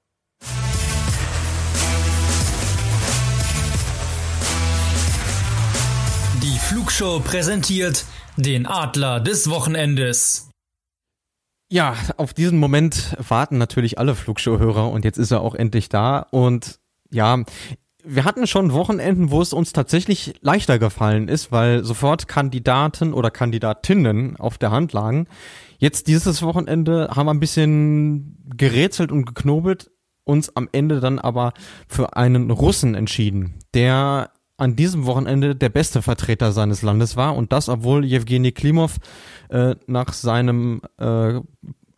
Die 6.42 6.58
Flugshow 6.58 7.20
präsentiert 7.20 8.04
den 8.36 8.66
Adler 8.66 9.20
des 9.20 9.50
Wochenendes. 9.50 10.50
Ja, 11.70 11.96
auf 12.18 12.34
diesen 12.34 12.58
Moment 12.58 13.16
warten 13.28 13.58
natürlich 13.58 13.98
alle 13.98 14.14
Flugshow-Hörer 14.14 14.90
und 14.90 15.04
jetzt 15.04 15.18
ist 15.18 15.30
er 15.30 15.40
auch 15.40 15.54
endlich 15.54 15.88
da. 15.88 16.18
Und 16.30 16.78
ja, 17.10 17.42
wir 18.04 18.24
hatten 18.24 18.46
schon 18.46 18.72
Wochenenden, 18.72 19.30
wo 19.30 19.40
es 19.40 19.52
uns 19.52 19.72
tatsächlich 19.72 20.34
leichter 20.42 20.78
gefallen 20.78 21.28
ist, 21.28 21.52
weil 21.52 21.82
sofort 21.84 22.28
Kandidaten 22.28 23.14
oder 23.14 23.30
Kandidatinnen 23.30 24.36
auf 24.36 24.58
der 24.58 24.70
Hand 24.70 24.92
lagen. 24.92 25.26
Jetzt 25.78 26.06
dieses 26.06 26.42
Wochenende 26.42 27.10
haben 27.14 27.26
wir 27.26 27.34
ein 27.34 27.40
bisschen 27.40 28.38
gerätselt 28.56 29.10
und 29.10 29.24
geknobelt, 29.24 29.90
uns 30.24 30.54
am 30.54 30.68
Ende 30.72 31.00
dann 31.00 31.18
aber 31.18 31.52
für 31.88 32.16
einen 32.16 32.50
Russen 32.50 32.94
entschieden, 32.94 33.54
der 33.72 34.30
an 34.64 34.76
diesem 34.76 35.06
Wochenende 35.06 35.54
der 35.54 35.68
beste 35.68 36.02
Vertreter 36.02 36.52
seines 36.52 36.82
Landes 36.82 37.16
war 37.16 37.36
und 37.36 37.52
das, 37.52 37.68
obwohl 37.68 38.04
Jewgeni 38.04 38.52
Klimov 38.52 38.96
äh, 39.50 39.76
nach 39.86 40.12
seinem 40.12 40.80
äh, 40.98 41.40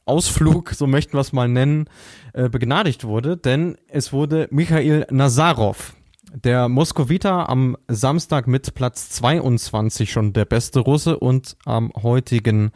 Ausflug, 0.05 0.71
so 0.71 0.87
möchten 0.87 1.15
wir 1.15 1.21
es 1.21 1.33
mal 1.33 1.49
nennen, 1.49 1.89
äh, 2.33 2.49
begnadigt 2.49 3.05
wurde, 3.05 3.37
denn 3.37 3.77
es 3.89 4.13
wurde 4.13 4.49
Michail 4.51 5.07
Nazarov, 5.11 5.95
der 6.35 6.69
Moskowiter 6.69 7.49
am 7.49 7.77
Samstag 7.89 8.47
mit 8.47 8.75
Platz 8.75 9.11
22 9.11 10.11
schon 10.11 10.33
der 10.33 10.45
beste 10.45 10.81
Russe 10.81 11.19
und 11.19 11.57
am 11.65 11.93
heutigen 11.95 12.73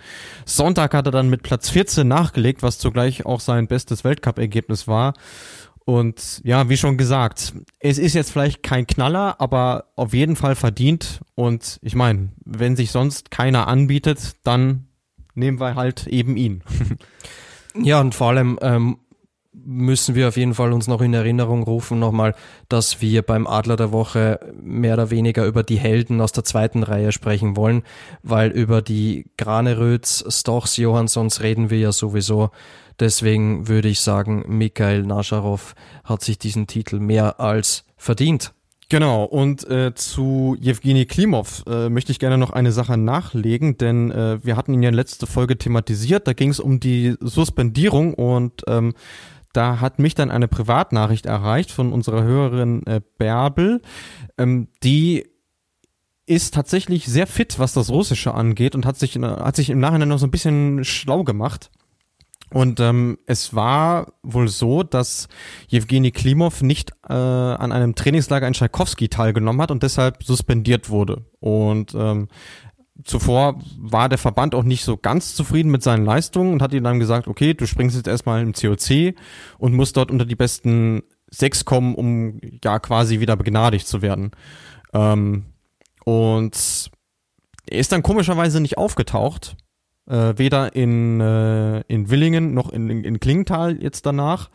Sonntag 0.46 0.94
hat 0.94 1.06
er 1.06 1.12
dann 1.12 1.28
mit 1.28 1.42
Platz 1.42 1.68
14 1.68 2.06
nachgelegt, 2.06 2.62
was 2.62 2.78
zugleich 2.78 3.26
auch 3.26 3.40
sein 3.40 3.66
bestes 3.66 4.02
Weltcup-Ergebnis 4.04 4.88
war. 4.88 5.14
Und 5.84 6.40
ja, 6.44 6.68
wie 6.68 6.76
schon 6.76 6.96
gesagt, 6.96 7.54
es 7.78 7.98
ist 7.98 8.14
jetzt 8.14 8.30
vielleicht 8.30 8.62
kein 8.62 8.86
Knaller, 8.86 9.40
aber 9.40 9.86
auf 9.96 10.14
jeden 10.14 10.36
Fall 10.36 10.54
verdient. 10.54 11.20
Und 11.34 11.78
ich 11.82 11.94
meine, 11.94 12.30
wenn 12.44 12.76
sich 12.76 12.90
sonst 12.90 13.30
keiner 13.30 13.66
anbietet, 13.66 14.36
dann 14.44 14.86
nehmen 15.34 15.58
wir 15.58 15.74
halt 15.74 16.06
eben 16.06 16.36
ihn. 16.36 16.62
ja, 17.74 18.00
und 18.00 18.14
vor 18.14 18.28
allem 18.28 18.58
ähm, 18.62 18.98
müssen 19.52 20.14
wir 20.14 20.28
auf 20.28 20.36
jeden 20.36 20.54
Fall 20.54 20.72
uns 20.72 20.86
noch 20.86 21.00
in 21.00 21.14
Erinnerung 21.14 21.62
rufen 21.62 21.98
nochmal, 21.98 22.34
dass 22.68 23.00
wir 23.00 23.22
beim 23.22 23.46
Adler 23.46 23.76
der 23.76 23.92
Woche 23.92 24.38
mehr 24.60 24.94
oder 24.94 25.10
weniger 25.10 25.44
über 25.46 25.62
die 25.62 25.78
Helden 25.78 26.20
aus 26.20 26.32
der 26.32 26.44
zweiten 26.44 26.82
Reihe 26.82 27.12
sprechen 27.12 27.56
wollen, 27.56 27.82
weil 28.22 28.50
über 28.50 28.82
die 28.82 29.30
Graneröds, 29.36 30.24
Stochs, 30.28 30.76
Johanssons 30.76 31.42
reden 31.42 31.70
wir 31.70 31.78
ja 31.78 31.92
sowieso 31.92 32.50
Deswegen 33.00 33.66
würde 33.66 33.88
ich 33.88 34.00
sagen, 34.00 34.44
Mikhail 34.46 35.02
Nascharov 35.02 35.74
hat 36.04 36.22
sich 36.22 36.38
diesen 36.38 36.66
Titel 36.66 37.00
mehr 37.00 37.40
als 37.40 37.84
verdient. 37.96 38.52
Genau, 38.90 39.24
und 39.24 39.68
äh, 39.70 39.94
zu 39.94 40.56
Jewgeni 40.60 41.06
Klimov 41.06 41.62
äh, 41.68 41.88
möchte 41.88 42.10
ich 42.10 42.18
gerne 42.18 42.36
noch 42.36 42.50
eine 42.50 42.72
Sache 42.72 42.96
nachlegen, 42.96 43.78
denn 43.78 44.10
äh, 44.10 44.44
wir 44.44 44.56
hatten 44.56 44.74
ihn 44.74 44.82
ja 44.82 44.88
in 44.88 44.96
letzter 44.96 45.28
Folge 45.28 45.56
thematisiert, 45.56 46.26
da 46.26 46.32
ging 46.32 46.50
es 46.50 46.58
um 46.58 46.80
die 46.80 47.14
Suspendierung 47.20 48.14
und 48.14 48.64
ähm, 48.66 48.94
da 49.52 49.80
hat 49.80 50.00
mich 50.00 50.16
dann 50.16 50.32
eine 50.32 50.48
Privatnachricht 50.48 51.26
erreicht 51.26 51.70
von 51.70 51.92
unserer 51.92 52.24
Hörerin 52.24 52.84
äh, 52.86 53.00
Bärbel, 53.16 53.80
ähm, 54.38 54.66
die 54.82 55.24
ist 56.26 56.54
tatsächlich 56.54 57.06
sehr 57.06 57.28
fit, 57.28 57.60
was 57.60 57.72
das 57.72 57.90
Russische 57.90 58.34
angeht 58.34 58.74
und 58.74 58.86
hat 58.86 58.96
sich, 58.98 59.16
hat 59.16 59.54
sich 59.54 59.70
im 59.70 59.78
Nachhinein 59.78 60.08
noch 60.08 60.18
so 60.18 60.26
ein 60.26 60.32
bisschen 60.32 60.84
schlau 60.84 61.22
gemacht. 61.22 61.70
Und 62.52 62.80
ähm, 62.80 63.18
es 63.26 63.54
war 63.54 64.12
wohl 64.22 64.48
so, 64.48 64.82
dass 64.82 65.28
Jewgeni 65.68 66.10
Klimov 66.10 66.62
nicht 66.62 66.90
äh, 67.08 67.12
an 67.12 67.70
einem 67.70 67.94
Trainingslager 67.94 68.46
in 68.46 68.54
Tschaikowski 68.54 69.08
teilgenommen 69.08 69.60
hat 69.62 69.70
und 69.70 69.82
deshalb 69.82 70.24
suspendiert 70.24 70.90
wurde. 70.90 71.24
Und 71.38 71.94
ähm, 71.94 72.28
zuvor 73.04 73.60
war 73.78 74.08
der 74.08 74.18
Verband 74.18 74.54
auch 74.54 74.64
nicht 74.64 74.84
so 74.84 74.96
ganz 74.96 75.34
zufrieden 75.34 75.70
mit 75.70 75.82
seinen 75.84 76.04
Leistungen 76.04 76.52
und 76.52 76.60
hat 76.60 76.74
ihm 76.74 76.82
dann 76.82 76.98
gesagt, 76.98 77.28
okay, 77.28 77.54
du 77.54 77.66
springst 77.66 77.96
jetzt 77.96 78.08
erstmal 78.08 78.42
im 78.42 78.52
COC 78.52 79.14
und 79.58 79.74
musst 79.74 79.96
dort 79.96 80.10
unter 80.10 80.24
die 80.24 80.36
besten 80.36 81.02
sechs 81.30 81.64
kommen, 81.64 81.94
um 81.94 82.40
ja 82.64 82.80
quasi 82.80 83.20
wieder 83.20 83.36
begnadigt 83.36 83.86
zu 83.86 84.02
werden. 84.02 84.32
Ähm, 84.92 85.44
und 86.04 86.90
er 87.68 87.78
ist 87.78 87.92
dann 87.92 88.02
komischerweise 88.02 88.60
nicht 88.60 88.76
aufgetaucht 88.76 89.56
äh, 90.10 90.36
weder 90.36 90.74
in, 90.74 91.20
äh, 91.20 91.80
in 91.88 92.10
Willingen 92.10 92.52
noch 92.52 92.70
in, 92.70 92.90
in, 92.90 93.04
in 93.04 93.20
Klingenthal 93.20 93.80
jetzt 93.80 94.04
danach. 94.04 94.50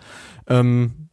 Ähm, 0.47 1.09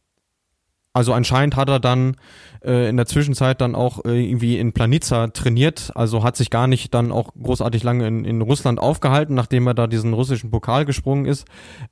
Also 0.95 1.11
anscheinend 1.13 1.55
hat 1.55 1.69
er 1.69 1.79
dann 1.79 2.17
äh, 2.63 2.87
in 2.87 2.97
der 2.97 3.07
Zwischenzeit 3.07 3.61
dann 3.61 3.73
auch 3.73 4.05
äh, 4.05 4.23
irgendwie 4.29 4.59
in 4.59 4.73
Planica 4.73 5.27
trainiert, 5.29 5.91
also 5.95 6.21
hat 6.21 6.37
sich 6.37 6.51
gar 6.51 6.67
nicht 6.67 6.93
dann 6.93 7.11
auch 7.11 7.33
großartig 7.33 7.81
lange 7.81 8.05
in, 8.05 8.25
in 8.25 8.41
Russland 8.43 8.79
aufgehalten, 8.79 9.33
nachdem 9.33 9.65
er 9.65 9.73
da 9.73 9.87
diesen 9.87 10.13
russischen 10.13 10.51
Pokal 10.51 10.85
gesprungen 10.85 11.25
ist. 11.25 11.45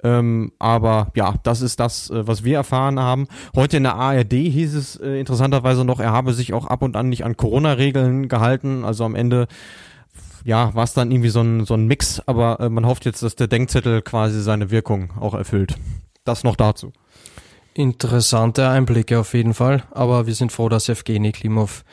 Ähm, 0.04 0.52
aber 0.60 1.08
ja, 1.16 1.34
das 1.42 1.62
ist 1.64 1.80
das, 1.80 2.12
äh, 2.12 2.28
was 2.28 2.44
wir 2.44 2.58
erfahren 2.58 3.00
haben. 3.00 3.26
Heute 3.56 3.78
in 3.78 3.84
der 3.84 3.96
ARD 3.96 4.34
hieß 4.34 4.76
es 4.76 4.98
äh, 4.98 5.20
interessanterweise 5.20 5.84
noch, 5.84 6.00
er 6.00 6.12
habe 6.12 6.34
sich 6.34 6.54
auch 6.54 6.68
ab 6.68 6.84
und 6.84 6.96
an 6.96 7.10
nicht 7.10 7.26
an 7.26 7.36
Corona-Regeln 7.36 8.28
gehalten. 8.28 8.86
Also 8.86 9.04
am 9.04 9.16
Ende 9.16 9.48
ja, 10.43 10.73
war 10.73 10.84
es 10.84 10.93
dann 10.93 11.12
irgendwie 11.12 11.30
so 11.30 11.41
ein, 11.41 11.65
so 11.65 11.73
ein 11.73 11.88
Mix, 11.88 12.21
aber 12.25 12.60
äh, 12.60 12.69
man 12.69 12.86
hofft 12.86 13.06
jetzt, 13.06 13.23
dass 13.23 13.36
der 13.36 13.47
Denkzettel 13.47 14.01
quasi 14.01 14.41
seine 14.41 14.71
Wirkung 14.71 15.12
auch 15.19 15.34
erfüllt. 15.34 15.75
Das 16.23 16.43
noch 16.43 16.56
dazu. 16.56 16.91
Interessante 17.73 18.67
Einblicke 18.67 19.19
auf 19.19 19.34
jeden 19.34 19.54
Fall, 19.54 19.84
aber 19.91 20.27
wir 20.27 20.36
sind 20.36 20.51
froh, 20.51 20.67
dass 20.67 20.89
Evgeny 20.89 21.32
Klimov 21.32 21.84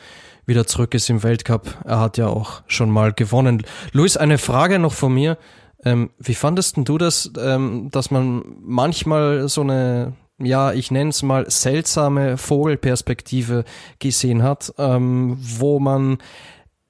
wieder 0.45 0.67
zurück 0.67 0.93
ist 0.93 1.09
im 1.09 1.23
Weltcup. 1.23 1.77
Er 1.85 1.99
hat 1.99 2.17
ja 2.17 2.27
auch 2.27 2.63
schon 2.67 2.89
mal 2.89 3.13
gewonnen. 3.13 3.63
Luis, 3.93 4.17
eine 4.17 4.37
Frage 4.37 4.79
noch 4.79 4.93
von 4.93 5.13
mir. 5.13 5.37
Ähm, 5.85 6.09
wie 6.17 6.35
fandest 6.35 6.75
du 6.77 6.97
das, 6.97 7.31
ähm, 7.39 7.87
dass 7.91 8.11
man 8.11 8.43
manchmal 8.61 9.47
so 9.47 9.61
eine, 9.61 10.13
ja, 10.37 10.73
ich 10.73 10.91
nenne 10.91 11.11
es 11.11 11.23
mal 11.23 11.49
seltsame 11.49 12.35
Vogelperspektive 12.35 13.63
gesehen 13.99 14.43
hat, 14.43 14.73
ähm, 14.77 15.37
wo 15.39 15.79
man 15.79 16.17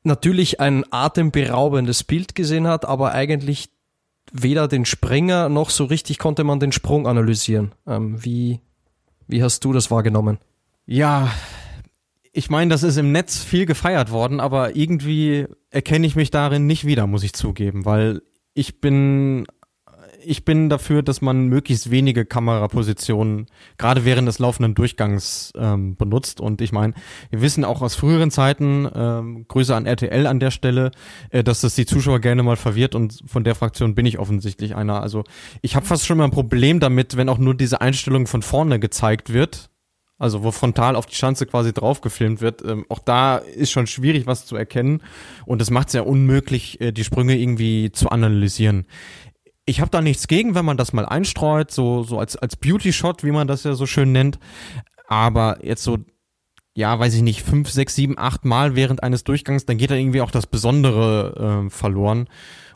natürlich 0.03 0.59
ein 0.59 0.85
atemberaubendes 0.91 2.03
Bild 2.03 2.35
gesehen 2.35 2.67
hat, 2.67 2.85
aber 2.85 3.12
eigentlich 3.13 3.69
weder 4.31 4.67
den 4.67 4.85
Springer 4.85 5.49
noch 5.49 5.69
so 5.69 5.85
richtig 5.85 6.19
konnte 6.19 6.43
man 6.43 6.59
den 6.59 6.71
Sprung 6.71 7.07
analysieren. 7.07 7.73
Ähm, 7.88 8.23
wie, 8.23 8.59
wie 9.27 9.43
hast 9.43 9.63
du 9.65 9.73
das 9.73 9.89
wahrgenommen? 9.91 10.38
Ja, 10.85 11.31
ich 12.31 12.49
meine, 12.49 12.69
das 12.69 12.83
ist 12.83 12.97
im 12.97 13.12
Netz 13.12 13.38
viel 13.43 13.65
gefeiert 13.65 14.12
worden, 14.12 14.39
aber 14.39 14.75
irgendwie 14.75 15.47
erkenne 15.71 16.05
ich 16.07 16.15
mich 16.15 16.31
darin 16.31 16.67
nicht 16.67 16.85
wieder, 16.85 17.07
muss 17.07 17.23
ich 17.23 17.33
zugeben, 17.33 17.85
weil 17.85 18.21
ich 18.53 18.81
bin 18.81 19.45
ich 20.23 20.45
bin 20.45 20.69
dafür, 20.69 21.01
dass 21.01 21.21
man 21.21 21.47
möglichst 21.47 21.91
wenige 21.91 22.25
Kamerapositionen 22.25 23.47
gerade 23.77 24.05
während 24.05 24.27
des 24.27 24.39
laufenden 24.39 24.75
Durchgangs 24.75 25.53
ähm, 25.55 25.95
benutzt. 25.95 26.41
Und 26.41 26.62
ich 26.62 26.71
meine, 26.71 26.93
wir 27.29 27.41
wissen 27.41 27.65
auch 27.65 27.82
aus 27.82 27.95
früheren 27.95 28.32
Zeiten, 28.32 28.88
ähm, 28.93 29.45
Grüße 29.47 29.75
an 29.75 29.86
RTL 29.86 30.27
an 30.27 30.39
der 30.39 30.51
Stelle, 30.51 30.91
äh, 31.29 31.43
dass 31.43 31.62
das 31.62 31.75
die 31.75 31.86
Zuschauer 31.86 32.19
gerne 32.19 32.43
mal 32.43 32.58
verwirrt 32.58 32.95
und 32.95 33.23
von 33.25 33.43
der 33.43 33.55
Fraktion 33.55 33.95
bin 33.95 34.05
ich 34.05 34.19
offensichtlich 34.19 34.75
einer. 34.75 35.01
Also 35.01 35.23
ich 35.62 35.75
habe 35.75 35.86
fast 35.86 36.05
schon 36.05 36.17
mal 36.17 36.25
ein 36.25 36.32
Problem 36.32 36.79
damit, 36.79 37.17
wenn 37.17 37.29
auch 37.29 37.38
nur 37.38 37.55
diese 37.55 37.82
Einstellung 37.82 38.27
von 38.27 38.41
vorne 38.41 38.79
gezeigt 38.79 39.34
wird. 39.34 39.69
Also 40.21 40.43
wo 40.43 40.51
frontal 40.51 40.97
auf 40.97 41.05
die 41.05 41.15
Schanze 41.15 41.45
quasi 41.45 41.71
drauf 41.71 42.01
gefilmt 42.01 42.41
wird. 42.41 42.62
Ähm, 42.65 42.86
auch 42.89 42.99
da 42.99 43.38
ist 43.38 43.71
schon 43.71 43.88
schwierig, 43.88 44.27
was 44.27 44.45
zu 44.45 44.58
erkennen. 44.58 45.01
Und 45.45 45.62
es 45.62 45.69
macht 45.69 45.88
es 45.88 45.93
ja 45.93 46.01
unmöglich, 46.01 46.82
äh, 46.82 46.91
die 46.91 47.05
Sprünge 47.05 47.38
irgendwie 47.38 47.93
zu 47.93 48.10
analysieren 48.10 48.86
ich 49.69 49.82
habe 49.82 49.91
da 49.91 50.01
nichts 50.01 50.27
gegen, 50.27 50.55
wenn 50.55 50.65
man 50.65 50.77
das 50.77 50.93
mal 50.93 51.05
einstreut, 51.05 51.71
so, 51.71 52.03
so 52.03 52.19
als, 52.19 52.36
als 52.36 52.55
Beauty-Shot, 52.55 53.23
wie 53.23 53.32
man 53.32 53.47
das 53.47 53.63
ja 53.63 53.73
so 53.73 53.86
schön 53.86 54.12
nennt. 54.12 54.39
Aber 55.08 55.60
jetzt 55.63 55.84
so, 55.84 55.99
ja, 56.73 56.97
weiß 56.97 57.13
ich 57.13 57.21
nicht, 57.21 57.43
fünf, 57.43 57.69
sechs, 57.69 57.95
sieben, 57.95 58.17
acht 58.17 58.45
Mal 58.45 58.75
während 58.75 59.03
eines 59.03 59.23
Durchgangs, 59.23 59.65
dann 59.65 59.77
geht 59.77 59.91
da 59.91 59.95
irgendwie 59.95 60.21
auch 60.21 60.32
das 60.32 60.47
Besondere 60.47 61.65
äh, 61.65 61.69
verloren. 61.69 62.27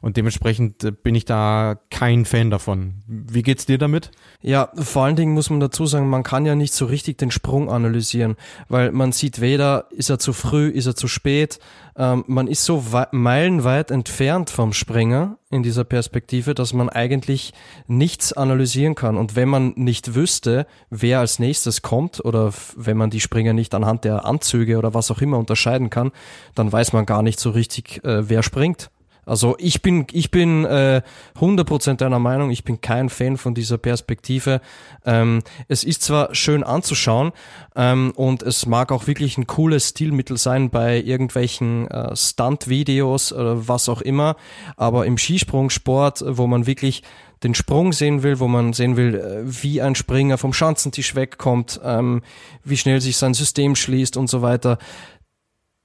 Und 0.03 0.17
dementsprechend 0.17 0.83
äh, 0.83 0.91
bin 0.91 1.15
ich 1.15 1.23
da 1.23 1.79
kein 1.89 2.25
Fan 2.25 2.51
davon. 2.51 2.95
Wie 3.07 3.41
geht's 3.41 3.65
dir 3.65 3.77
damit? 3.77 4.11
Ja, 4.41 4.69
vor 4.75 5.05
allen 5.05 5.15
Dingen 5.15 5.33
muss 5.33 5.49
man 5.49 5.61
dazu 5.61 5.85
sagen, 5.85 6.09
man 6.09 6.23
kann 6.23 6.45
ja 6.45 6.55
nicht 6.55 6.73
so 6.73 6.87
richtig 6.87 7.19
den 7.19 7.31
Sprung 7.31 7.69
analysieren, 7.69 8.35
weil 8.67 8.91
man 8.91 9.13
sieht 9.13 9.39
weder, 9.39 9.85
ist 9.91 10.09
er 10.09 10.19
zu 10.19 10.33
früh, 10.33 10.67
ist 10.67 10.87
er 10.87 10.97
zu 10.97 11.07
spät. 11.07 11.59
Ähm, 11.95 12.25
man 12.27 12.47
ist 12.47 12.65
so 12.65 12.83
meilenweit 13.11 13.91
entfernt 13.91 14.49
vom 14.49 14.73
Springer 14.73 15.37
in 15.49 15.63
dieser 15.63 15.85
Perspektive, 15.85 16.53
dass 16.53 16.73
man 16.73 16.89
eigentlich 16.89 17.53
nichts 17.87 18.33
analysieren 18.33 18.95
kann. 18.95 19.15
Und 19.15 19.37
wenn 19.37 19.47
man 19.47 19.71
nicht 19.77 20.15
wüsste, 20.15 20.67
wer 20.89 21.19
als 21.19 21.39
nächstes 21.39 21.81
kommt 21.81 22.19
oder 22.25 22.51
wenn 22.75 22.97
man 22.97 23.09
die 23.09 23.21
Springer 23.21 23.53
nicht 23.53 23.73
anhand 23.73 24.03
der 24.03 24.25
Anzüge 24.25 24.77
oder 24.77 24.93
was 24.93 25.11
auch 25.11 25.21
immer 25.21 25.37
unterscheiden 25.37 25.89
kann, 25.89 26.11
dann 26.55 26.73
weiß 26.73 26.91
man 26.91 27.05
gar 27.05 27.21
nicht 27.21 27.39
so 27.39 27.51
richtig, 27.51 28.03
äh, 28.03 28.27
wer 28.27 28.43
springt. 28.43 28.89
Also 29.25 29.55
ich 29.59 29.81
bin, 29.81 30.07
ich 30.11 30.31
bin 30.31 30.65
äh, 30.65 31.01
100% 31.39 31.95
deiner 31.95 32.19
Meinung, 32.19 32.51
ich 32.51 32.63
bin 32.63 32.81
kein 32.81 33.09
Fan 33.09 33.37
von 33.37 33.53
dieser 33.53 33.77
Perspektive. 33.77 34.61
Ähm, 35.05 35.41
es 35.67 35.83
ist 35.83 36.01
zwar 36.01 36.33
schön 36.35 36.63
anzuschauen 36.63 37.31
ähm, 37.75 38.11
und 38.15 38.43
es 38.43 38.65
mag 38.65 38.91
auch 38.91 39.07
wirklich 39.07 39.37
ein 39.37 39.47
cooles 39.47 39.89
Stilmittel 39.89 40.37
sein 40.37 40.69
bei 40.69 41.01
irgendwelchen 41.01 41.87
äh, 41.89 42.15
Stunt-Videos 42.15 43.33
oder 43.33 43.67
was 43.67 43.89
auch 43.89 44.01
immer, 44.01 44.35
aber 44.77 45.05
im 45.05 45.17
Skisprungsport, 45.17 46.23
wo 46.27 46.47
man 46.47 46.65
wirklich 46.65 47.03
den 47.43 47.55
Sprung 47.55 47.91
sehen 47.91 48.23
will, 48.23 48.39
wo 48.39 48.47
man 48.47 48.73
sehen 48.73 48.95
will, 48.95 49.15
äh, 49.15 49.41
wie 49.43 49.81
ein 49.81 49.95
Springer 49.95 50.37
vom 50.37 50.53
Schanzentisch 50.53 51.15
wegkommt, 51.15 51.79
ähm, 51.83 52.21
wie 52.63 52.77
schnell 52.77 53.01
sich 53.01 53.17
sein 53.17 53.33
System 53.33 53.75
schließt 53.75 54.17
und 54.17 54.29
so 54.29 54.41
weiter 54.41 54.77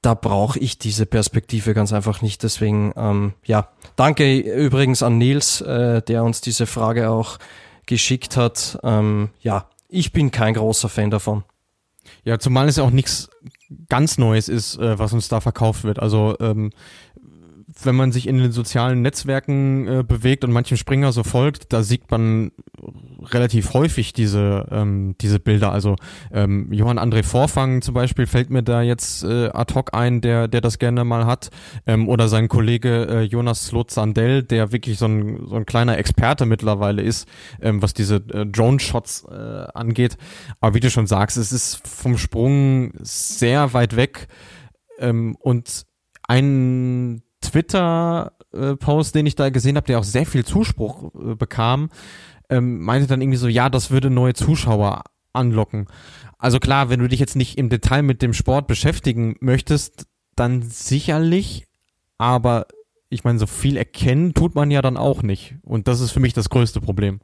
da 0.03 0.15
brauche 0.15 0.59
ich 0.59 0.79
diese 0.79 1.07
Perspektive 1.07 1.75
ganz 1.75 1.93
einfach 1.93 2.23
nicht. 2.23 2.43
Deswegen, 2.43 2.93
ähm, 2.97 3.35
ja, 3.45 3.69
danke 3.97 4.39
übrigens 4.39 5.03
an 5.03 5.19
Nils, 5.19 5.61
äh, 5.61 6.03
der 6.03 6.25
uns 6.25 6.41
diese 6.41 6.67
Frage 6.67 7.11
auch 7.11 7.39
geschickt 7.87 8.37
hat. 8.37 8.79
Ähm, 8.83 9.31
ja, 9.41 9.69
ich 9.89 10.13
bin 10.13 10.31
kein 10.31 10.55
großer 10.55 10.89
Fan 10.89 11.11
davon. 11.11 11.45
Ja, 12.25 12.39
zumal 12.39 12.69
es 12.69 12.77
ja 12.77 12.85
auch 12.85 12.91
nichts 12.91 13.29
ganz 13.89 14.19
Neues 14.19 14.49
ist, 14.49 14.79
äh, 14.79 14.99
was 14.99 15.13
uns 15.13 15.29
da 15.29 15.41
verkauft 15.41 15.85
wird. 15.85 15.99
Also 15.99 16.37
ähm, 16.41 16.71
wenn 17.83 17.95
man 17.95 18.13
sich 18.13 18.27
in 18.27 18.39
den 18.39 18.53
sozialen 18.53 19.03
Netzwerken 19.03 19.87
äh, 19.87 20.05
bewegt 20.07 20.45
und 20.45 20.53
manchem 20.53 20.77
Springer 20.77 21.13
so 21.13 21.23
folgt, 21.23 21.73
da 21.73 21.83
sieht 21.83 22.11
man 22.11 22.51
relativ 23.23 23.75
häufig 23.75 24.13
diese 24.13 24.67
ähm, 24.71 25.15
diese 25.21 25.39
Bilder. 25.39 25.73
Also 25.73 25.97
ähm, 26.33 26.73
Johann 26.73 26.99
André 26.99 27.23
Vorfang 27.23 27.83
zum 27.83 27.95
Beispiel 27.95 28.27
fällt 28.27 28.51
mir 28.51 28.63
da 28.63 28.83
jetzt 28.83 29.23
äh, 29.25 29.49
ad 29.49 29.75
hoc 29.75 29.95
ein, 29.95 30.21
der 30.21 30.49
der 30.49 30.61
das 30.61 30.79
gerne 30.79 31.05
mal 31.05 31.27
hat, 31.27 31.51
ähm, 31.87 32.09
oder 32.09 32.29
sein 32.29 32.49
Kollege 32.49 33.07
äh, 33.09 33.23
Jonas 33.23 33.67
Slot-Sandell, 33.67 34.43
der 34.43 34.73
wirklich 34.73 34.99
so 34.99 35.07
ein 35.07 35.47
so 35.47 35.57
ein 35.57 35.67
kleiner 35.67 35.99
Experte 35.99 36.47
mittlerweile 36.47 37.03
ist, 37.03 37.29
ähm, 37.61 37.81
was 37.83 37.95
diese 37.95 38.17
äh, 38.17 38.47
Drone-Shots 38.47 39.27
äh, 39.31 39.67
angeht. 39.75 40.17
Aber 40.61 40.75
wie 40.75 40.81
du 40.81 40.91
schon 40.91 41.07
sagst, 41.07 41.37
es 41.37 41.53
ist 41.53 41.87
vom 41.87 42.19
Sprung 42.19 42.93
sehr 43.01 43.73
weit 43.73 43.95
weg 43.95 44.29
ähm, 44.99 45.37
und 45.41 45.87
ein 46.27 47.23
Twitter-Post, 47.51 49.15
den 49.15 49.27
ich 49.27 49.35
da 49.35 49.51
gesehen 49.51 49.77
habe, 49.77 49.87
der 49.87 49.99
auch 49.99 50.05
sehr 50.05 50.27
viel 50.27 50.45
Zuspruch 50.45 51.15
äh, 51.15 51.35
bekam, 51.35 51.91
ähm, 52.49 52.81
meinte 52.81 53.07
dann 53.07 53.21
irgendwie 53.21 53.39
so, 53.39 53.49
ja, 53.49 53.71
das 53.71 53.91
würde 53.91 54.11
neue 54.11 54.35
Zuschauer 54.35 55.05
anlocken. 55.33 55.87
Also 56.39 56.61
klar, 56.61 56.91
wenn 56.91 57.01
du 57.01 57.09
dich 57.09 57.21
jetzt 57.21 57.37
nicht 57.37 57.59
im 57.59 57.69
Detail 57.69 58.03
mit 58.03 58.23
dem 58.23 58.33
Sport 58.33 58.67
beschäftigen 58.67 59.37
möchtest, 59.41 60.07
dann 60.37 60.63
sicherlich, 60.63 61.67
aber 62.17 62.67
ich 63.11 63.25
meine, 63.25 63.39
so 63.39 63.47
viel 63.47 63.77
erkennen 63.77 64.35
tut 64.35 64.55
man 64.55 64.71
ja 64.71 64.83
dann 64.83 64.97
auch 64.97 65.23
nicht. 65.23 65.57
Und 65.63 65.89
das 65.89 66.01
ist 66.01 66.13
für 66.13 66.21
mich 66.21 66.35
das 66.35 66.51
größte 66.51 66.81
Problem. 66.81 67.21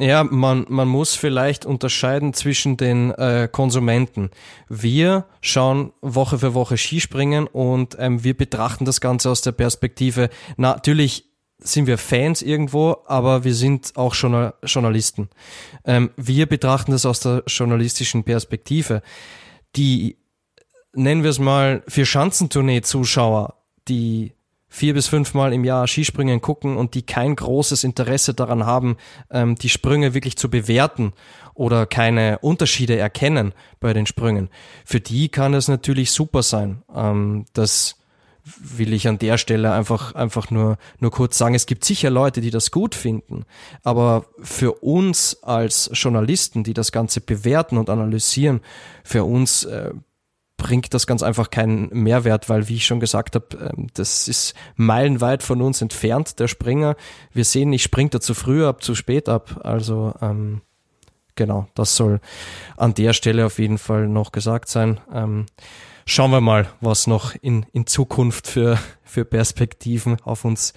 Ja, 0.00 0.24
man, 0.24 0.66
man 0.68 0.88
muss 0.88 1.14
vielleicht 1.14 1.66
unterscheiden 1.66 2.34
zwischen 2.34 2.76
den 2.76 3.12
äh, 3.12 3.48
Konsumenten. 3.50 4.30
Wir 4.68 5.26
schauen 5.40 5.92
Woche 6.00 6.38
für 6.38 6.54
Woche 6.54 6.76
Skispringen 6.76 7.46
und 7.46 7.96
ähm, 8.00 8.24
wir 8.24 8.36
betrachten 8.36 8.84
das 8.84 9.00
Ganze 9.00 9.30
aus 9.30 9.40
der 9.42 9.52
Perspektive, 9.52 10.30
natürlich 10.56 11.30
sind 11.58 11.86
wir 11.86 11.96
Fans 11.96 12.42
irgendwo, 12.42 12.96
aber 13.06 13.44
wir 13.44 13.54
sind 13.54 13.96
auch 13.96 14.14
Journal 14.14 14.54
Journalisten. 14.64 15.30
Ähm, 15.84 16.10
wir 16.16 16.46
betrachten 16.46 16.92
das 16.92 17.06
aus 17.06 17.20
der 17.20 17.44
journalistischen 17.46 18.24
Perspektive. 18.24 19.00
Die, 19.76 20.18
nennen 20.92 21.22
wir 21.22 21.30
es 21.30 21.38
mal, 21.38 21.82
für 21.88 22.04
Schanzentournee-Zuschauer, 22.04 23.54
die 23.88 24.34
vier 24.74 24.92
bis 24.92 25.06
fünfmal 25.06 25.52
im 25.52 25.62
Jahr 25.62 25.86
Skispringen 25.86 26.40
gucken 26.40 26.76
und 26.76 26.94
die 26.94 27.02
kein 27.02 27.36
großes 27.36 27.84
Interesse 27.84 28.34
daran 28.34 28.66
haben, 28.66 28.96
ähm, 29.30 29.54
die 29.54 29.68
Sprünge 29.68 30.14
wirklich 30.14 30.36
zu 30.36 30.50
bewerten 30.50 31.12
oder 31.54 31.86
keine 31.86 32.40
Unterschiede 32.40 32.96
erkennen 32.96 33.54
bei 33.78 33.92
den 33.92 34.06
Sprüngen. 34.06 34.50
Für 34.84 34.98
die 34.98 35.28
kann 35.28 35.54
es 35.54 35.68
natürlich 35.68 36.10
super 36.10 36.42
sein. 36.42 36.82
Ähm, 36.92 37.46
das 37.52 38.00
will 38.42 38.92
ich 38.92 39.06
an 39.06 39.18
der 39.18 39.38
Stelle 39.38 39.72
einfach, 39.72 40.16
einfach 40.16 40.50
nur, 40.50 40.76
nur 40.98 41.12
kurz 41.12 41.38
sagen. 41.38 41.54
Es 41.54 41.66
gibt 41.66 41.84
sicher 41.84 42.10
Leute, 42.10 42.40
die 42.40 42.50
das 42.50 42.72
gut 42.72 42.96
finden. 42.96 43.44
Aber 43.84 44.26
für 44.42 44.82
uns 44.82 45.40
als 45.44 45.88
Journalisten, 45.92 46.64
die 46.64 46.74
das 46.74 46.90
Ganze 46.90 47.20
bewerten 47.20 47.78
und 47.78 47.88
analysieren, 47.88 48.60
für 49.04 49.22
uns 49.22 49.62
äh, 49.62 49.92
bringt 50.64 50.94
das 50.94 51.06
ganz 51.06 51.22
einfach 51.22 51.50
keinen 51.50 51.90
Mehrwert, 51.90 52.48
weil, 52.48 52.70
wie 52.70 52.76
ich 52.76 52.86
schon 52.86 52.98
gesagt 52.98 53.34
habe, 53.34 53.74
ähm, 53.76 53.88
das 53.92 54.28
ist 54.28 54.54
meilenweit 54.76 55.42
von 55.42 55.60
uns 55.60 55.82
entfernt, 55.82 56.40
der 56.40 56.48
Springer. 56.48 56.96
Wir 57.34 57.44
sehen 57.44 57.68
nicht, 57.68 57.82
springt 57.82 58.14
er 58.14 58.22
zu 58.22 58.32
früh 58.32 58.64
ab, 58.64 58.82
zu 58.82 58.94
spät 58.94 59.28
ab. 59.28 59.60
Also 59.62 60.14
ähm, 60.22 60.62
genau, 61.34 61.66
das 61.74 61.96
soll 61.96 62.18
an 62.78 62.94
der 62.94 63.12
Stelle 63.12 63.44
auf 63.44 63.58
jeden 63.58 63.76
Fall 63.76 64.08
noch 64.08 64.32
gesagt 64.32 64.70
sein. 64.70 65.00
Ähm, 65.12 65.44
schauen 66.06 66.30
wir 66.30 66.40
mal, 66.40 66.66
was 66.80 67.06
noch 67.06 67.34
in, 67.42 67.66
in 67.74 67.86
Zukunft 67.86 68.46
für, 68.46 68.78
für 69.02 69.26
Perspektiven 69.26 70.16
auf 70.24 70.46
uns 70.46 70.72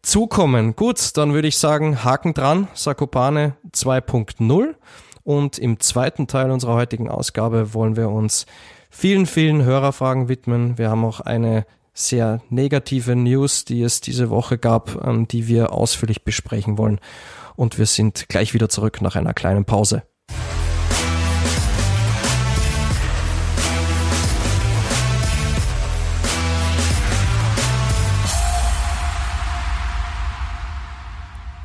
zukommen. 0.00 0.76
Gut, 0.76 1.16
dann 1.16 1.34
würde 1.34 1.48
ich 1.48 1.58
sagen, 1.58 2.04
Haken 2.04 2.34
dran, 2.34 2.68
Sakopane 2.74 3.56
2.0. 3.72 4.76
Und 5.24 5.58
im 5.58 5.80
zweiten 5.80 6.28
Teil 6.28 6.52
unserer 6.52 6.74
heutigen 6.74 7.08
Ausgabe 7.08 7.74
wollen 7.74 7.96
wir 7.96 8.10
uns 8.10 8.46
vielen, 8.94 9.26
vielen 9.26 9.64
Hörerfragen 9.64 10.28
widmen. 10.28 10.78
Wir 10.78 10.88
haben 10.88 11.04
auch 11.04 11.20
eine 11.20 11.66
sehr 11.92 12.40
negative 12.48 13.16
News, 13.16 13.64
die 13.64 13.82
es 13.82 14.00
diese 14.00 14.30
Woche 14.30 14.56
gab, 14.56 15.04
ähm, 15.04 15.28
die 15.28 15.48
wir 15.48 15.72
ausführlich 15.72 16.24
besprechen 16.24 16.78
wollen. 16.78 17.00
Und 17.56 17.78
wir 17.78 17.86
sind 17.86 18.28
gleich 18.28 18.54
wieder 18.54 18.68
zurück 18.68 19.02
nach 19.02 19.16
einer 19.16 19.34
kleinen 19.34 19.64
Pause. 19.64 20.02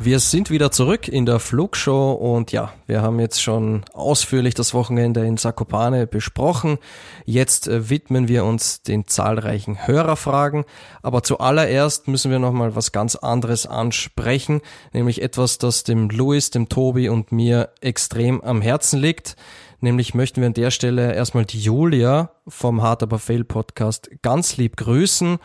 Wir 0.09 0.17
sind 0.17 0.49
wieder 0.49 0.71
zurück 0.71 1.07
in 1.07 1.27
der 1.27 1.37
Flugshow 1.37 2.13
und 2.13 2.51
ja, 2.51 2.73
wir 2.87 3.03
haben 3.03 3.19
jetzt 3.19 3.43
schon 3.43 3.85
ausführlich 3.93 4.55
das 4.55 4.73
Wochenende 4.73 5.23
in 5.23 5.37
Sakopane 5.37 6.07
besprochen. 6.07 6.79
Jetzt 7.25 7.67
äh, 7.67 7.91
widmen 7.91 8.27
wir 8.27 8.43
uns 8.43 8.81
den 8.81 9.05
zahlreichen 9.05 9.85
Hörerfragen, 9.85 10.65
aber 11.03 11.21
zuallererst 11.21 12.07
müssen 12.07 12.31
wir 12.31 12.39
nochmal 12.39 12.75
was 12.75 12.91
ganz 12.91 13.17
anderes 13.17 13.67
ansprechen, 13.67 14.61
nämlich 14.93 15.21
etwas, 15.21 15.59
das 15.59 15.83
dem 15.83 16.09
Louis, 16.09 16.49
dem 16.49 16.69
Tobi 16.69 17.07
und 17.07 17.31
mir 17.31 17.69
extrem 17.79 18.41
am 18.41 18.63
Herzen 18.63 18.99
liegt. 18.99 19.35
Nämlich 19.79 20.15
möchten 20.15 20.41
wir 20.41 20.47
an 20.47 20.55
der 20.55 20.71
Stelle 20.71 21.13
erstmal 21.13 21.45
die 21.45 21.59
Julia 21.59 22.31
vom 22.47 22.81
Hard 22.81 23.03
Aber 23.03 23.19
Fail 23.19 23.43
Podcast 23.43 24.09
ganz 24.23 24.57
lieb 24.57 24.75
grüßen 24.75 25.37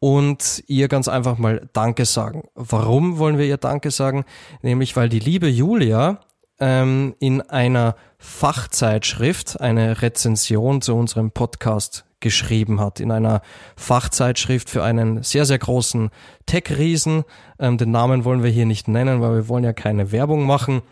und 0.00 0.62
ihr 0.66 0.88
ganz 0.88 1.08
einfach 1.08 1.38
mal 1.38 1.68
Danke 1.72 2.04
sagen. 2.04 2.44
Warum 2.54 3.18
wollen 3.18 3.38
wir 3.38 3.46
ihr 3.46 3.56
Danke 3.56 3.90
sagen? 3.90 4.24
Nämlich 4.62 4.96
weil 4.96 5.08
die 5.08 5.18
liebe 5.18 5.48
Julia 5.48 6.20
ähm, 6.60 7.14
in 7.18 7.40
einer 7.42 7.96
Fachzeitschrift 8.18 9.60
eine 9.60 10.02
Rezension 10.02 10.82
zu 10.82 10.94
unserem 10.94 11.30
Podcast 11.30 12.04
geschrieben 12.20 12.80
hat. 12.80 13.00
In 13.00 13.12
einer 13.12 13.42
Fachzeitschrift 13.76 14.68
für 14.70 14.82
einen 14.82 15.22
sehr, 15.22 15.44
sehr 15.44 15.58
großen 15.58 16.10
Tech-Riesen. 16.46 17.24
Ähm, 17.58 17.78
den 17.78 17.90
Namen 17.90 18.24
wollen 18.24 18.42
wir 18.42 18.50
hier 18.50 18.66
nicht 18.66 18.88
nennen, 18.88 19.20
weil 19.20 19.34
wir 19.34 19.48
wollen 19.48 19.64
ja 19.64 19.72
keine 19.72 20.10
Werbung 20.10 20.44
machen. 20.44 20.82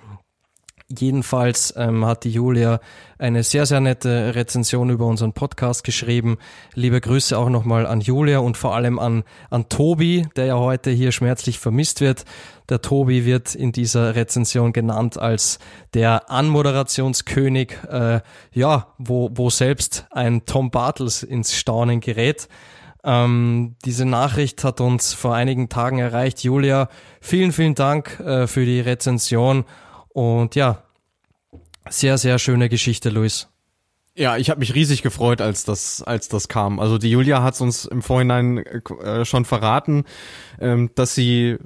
Jedenfalls 0.89 1.75
ähm, 1.77 2.07
hat 2.07 2.23
die 2.23 2.31
Julia 2.31 2.79
eine 3.19 3.43
sehr, 3.43 3.67
sehr 3.67 3.81
nette 3.81 4.37
Rezension 4.37 4.89
über 4.89 5.07
unseren 5.07 5.33
Podcast 5.33 5.83
geschrieben. 5.83 6.39
Liebe 6.75 7.01
Grüße 7.01 7.37
auch 7.37 7.49
nochmal 7.49 7.87
an 7.87 8.01
Julia 8.01 8.39
und 8.39 8.57
vor 8.57 8.77
allem 8.77 9.01
an, 9.01 9.25
an 9.51 9.69
Tobi, 9.69 10.29
der 10.37 10.47
ja 10.47 10.57
heute 10.57 10.93
hier 10.93 11.11
schmerzlich 11.11 11.59
vermisst 11.59 12.01
wird. 12.01 12.25
Der 12.69 12.83
Tobi 12.83 13.25
wird 13.25 13.57
in 13.57 13.73
dieser 13.73 14.15
Rezension 14.15 14.73
genannt 14.73 15.19
als 15.19 15.59
der 15.93 16.31
Anmoderationskönig, 16.31 17.73
äh, 17.91 18.21
ja, 18.53 18.95
wo, 18.99 19.31
wo 19.35 19.51
selbst 19.51 20.07
ein 20.13 20.47
Tom 20.47 20.71
Bartels 20.71 21.25
ins 21.25 21.57
Staunen 21.57 21.99
gerät. 21.99 22.47
Ähm, 23.03 23.75
diese 23.85 24.05
Nachricht 24.05 24.63
hat 24.63 24.81
uns 24.81 25.15
vor 25.15 25.35
einigen 25.35 25.69
Tagen 25.69 25.99
erreicht. 25.99 26.45
Julia, 26.45 26.89
vielen, 27.21 27.51
vielen 27.51 27.75
Dank 27.75 28.21
äh, 28.21 28.47
für 28.47 28.65
die 28.65 28.81
Rezension 28.81 29.65
und 30.17 30.55
ja, 30.55 30.83
sehr, 31.91 32.17
sehr 32.17 32.39
schöne 32.39 32.71
Geschichte, 32.71 33.11
Luis. 33.11 33.49
Ja, 34.15 34.39
ich 34.39 34.49
habe 34.49 34.61
mich 34.61 34.75
riesig 34.75 35.03
gefreut, 35.03 35.43
als 35.43 35.65
das, 35.65 36.03
als 36.03 36.31
das 36.31 36.49
kam. 36.49 36.81
Also 36.81 36.97
die 36.97 37.11
Julia 37.11 37.43
hat 37.43 37.61
uns 37.61 37.85
im 37.85 38.01
Vorhinein 38.01 38.65
äh, 38.65 39.27
schon 39.27 39.45
verraten, 39.45 40.05
ähm, 40.59 40.91
dass 40.95 41.15
sie 41.15 41.59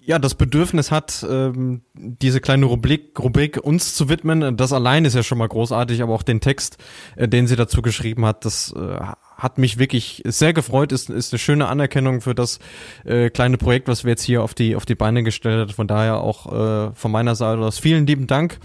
ja 0.00 0.18
das 0.18 0.34
Bedürfnis 0.34 0.90
hat, 0.90 1.24
ähm, 1.30 1.82
diese 1.94 2.40
kleine 2.40 2.66
Rubrik, 2.66 3.16
Rubrik 3.20 3.58
uns 3.58 3.94
zu 3.94 4.08
widmen. 4.08 4.56
Das 4.56 4.72
allein 4.72 5.04
ist 5.04 5.14
ja 5.14 5.22
schon 5.22 5.38
mal 5.38 5.46
großartig, 5.46 6.02
aber 6.02 6.14
auch 6.14 6.24
den 6.24 6.40
Text, 6.40 6.78
äh, 7.14 7.28
den 7.28 7.46
sie 7.46 7.54
dazu 7.54 7.80
geschrieben 7.80 8.26
hat, 8.26 8.44
das 8.44 8.74
äh, 8.76 8.98
hat 9.38 9.56
mich 9.56 9.78
wirklich 9.78 10.22
sehr 10.26 10.52
gefreut, 10.52 10.92
ist, 10.92 11.08
ist 11.08 11.32
eine 11.32 11.38
schöne 11.38 11.68
Anerkennung 11.68 12.20
für 12.20 12.34
das 12.34 12.58
äh, 13.04 13.30
kleine 13.30 13.56
Projekt, 13.56 13.88
was 13.88 14.04
wir 14.04 14.10
jetzt 14.10 14.24
hier 14.24 14.42
auf 14.42 14.52
die, 14.52 14.74
auf 14.74 14.84
die 14.84 14.96
Beine 14.96 15.22
gestellt 15.22 15.60
haben. 15.60 15.72
Von 15.72 15.86
daher 15.86 16.20
auch 16.20 16.52
äh, 16.52 16.94
von 16.94 17.12
meiner 17.12 17.36
Seite 17.36 17.62
aus 17.62 17.78
vielen 17.78 18.06
lieben 18.06 18.26
Dank. 18.26 18.58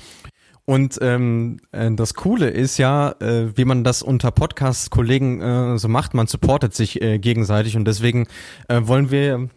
Und 0.66 0.98
ähm, 1.02 1.60
äh, 1.72 1.92
das 1.92 2.14
Coole 2.14 2.50
ist 2.50 2.78
ja, 2.78 3.12
äh, 3.20 3.56
wie 3.56 3.66
man 3.66 3.84
das 3.84 4.02
unter 4.02 4.32
Podcast-Kollegen 4.32 5.42
äh, 5.42 5.78
so 5.78 5.90
macht, 5.90 6.14
man 6.14 6.28
supportet 6.28 6.74
sich 6.74 7.02
äh, 7.02 7.20
gegenseitig 7.20 7.76
und 7.76 7.86
deswegen 7.86 8.28
äh, 8.70 8.80
wollen 8.84 9.12
wir 9.12 9.50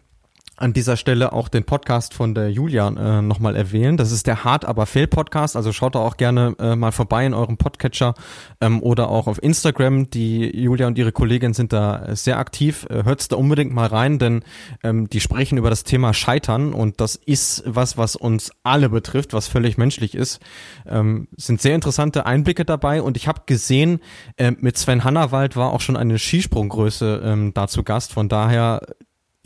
an 0.57 0.73
dieser 0.73 0.97
Stelle 0.97 1.33
auch 1.33 1.49
den 1.49 1.63
Podcast 1.63 2.15
von 2.15 2.33
der 2.33 2.51
Julia 2.51 2.87
äh, 2.87 3.21
nochmal 3.21 3.55
erwähnen. 3.55 3.95
Das 3.95 4.11
ist 4.11 4.25
der 4.25 4.43
Hart 4.43 4.65
aber 4.65 4.87
Fail 4.87 5.07
Podcast. 5.07 5.55
Also 5.55 5.71
schaut 5.71 5.93
da 5.93 5.99
auch 5.99 6.17
gerne 6.17 6.55
äh, 6.59 6.75
mal 6.75 6.91
vorbei 6.91 7.27
in 7.27 7.35
eurem 7.35 7.57
Podcatcher 7.57 8.15
ähm, 8.59 8.81
oder 8.81 9.09
auch 9.09 9.27
auf 9.27 9.41
Instagram. 9.41 10.09
Die 10.09 10.49
Julia 10.59 10.87
und 10.87 10.97
ihre 10.97 11.11
Kollegin 11.11 11.53
sind 11.53 11.73
da 11.73 12.15
sehr 12.15 12.39
aktiv. 12.39 12.87
Äh, 12.89 13.03
Hört's 13.03 13.27
da 13.27 13.35
unbedingt 13.35 13.71
mal 13.71 13.85
rein, 13.85 14.17
denn 14.17 14.43
ähm, 14.83 15.07
die 15.07 15.19
sprechen 15.19 15.59
über 15.59 15.69
das 15.69 15.83
Thema 15.83 16.15
Scheitern 16.15 16.73
und 16.73 16.99
das 17.01 17.15
ist 17.15 17.63
was, 17.67 17.97
was 17.97 18.15
uns 18.15 18.51
alle 18.63 18.89
betrifft, 18.89 19.33
was 19.33 19.47
völlig 19.47 19.77
menschlich 19.77 20.15
ist. 20.15 20.41
Ähm, 20.87 21.27
sind 21.37 21.61
sehr 21.61 21.75
interessante 21.75 22.25
Einblicke 22.25 22.65
dabei 22.65 23.03
und 23.03 23.15
ich 23.15 23.27
habe 23.27 23.43
gesehen, 23.45 23.99
äh, 24.37 24.51
mit 24.51 24.75
Sven 24.75 25.03
Hannawald 25.03 25.55
war 25.55 25.71
auch 25.71 25.81
schon 25.81 25.97
eine 25.97 26.17
Skisprunggröße 26.17 27.21
ähm, 27.23 27.53
da 27.53 27.67
zu 27.67 27.83
Gast. 27.83 28.13
Von 28.13 28.27
daher 28.27 28.81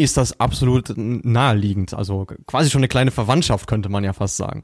ist 0.02 0.18
das 0.18 0.39
absolut 0.39 0.93
naheliegend. 0.95 1.93
Also 1.93 2.26
quasi 2.47 2.70
schon 2.70 2.80
eine 2.80 2.88
kleine 2.88 3.12
Verwandtschaft, 3.12 3.68
könnte 3.68 3.89
man 3.89 4.04
ja 4.04 4.14
fast 4.14 4.38
sagen. 4.38 4.64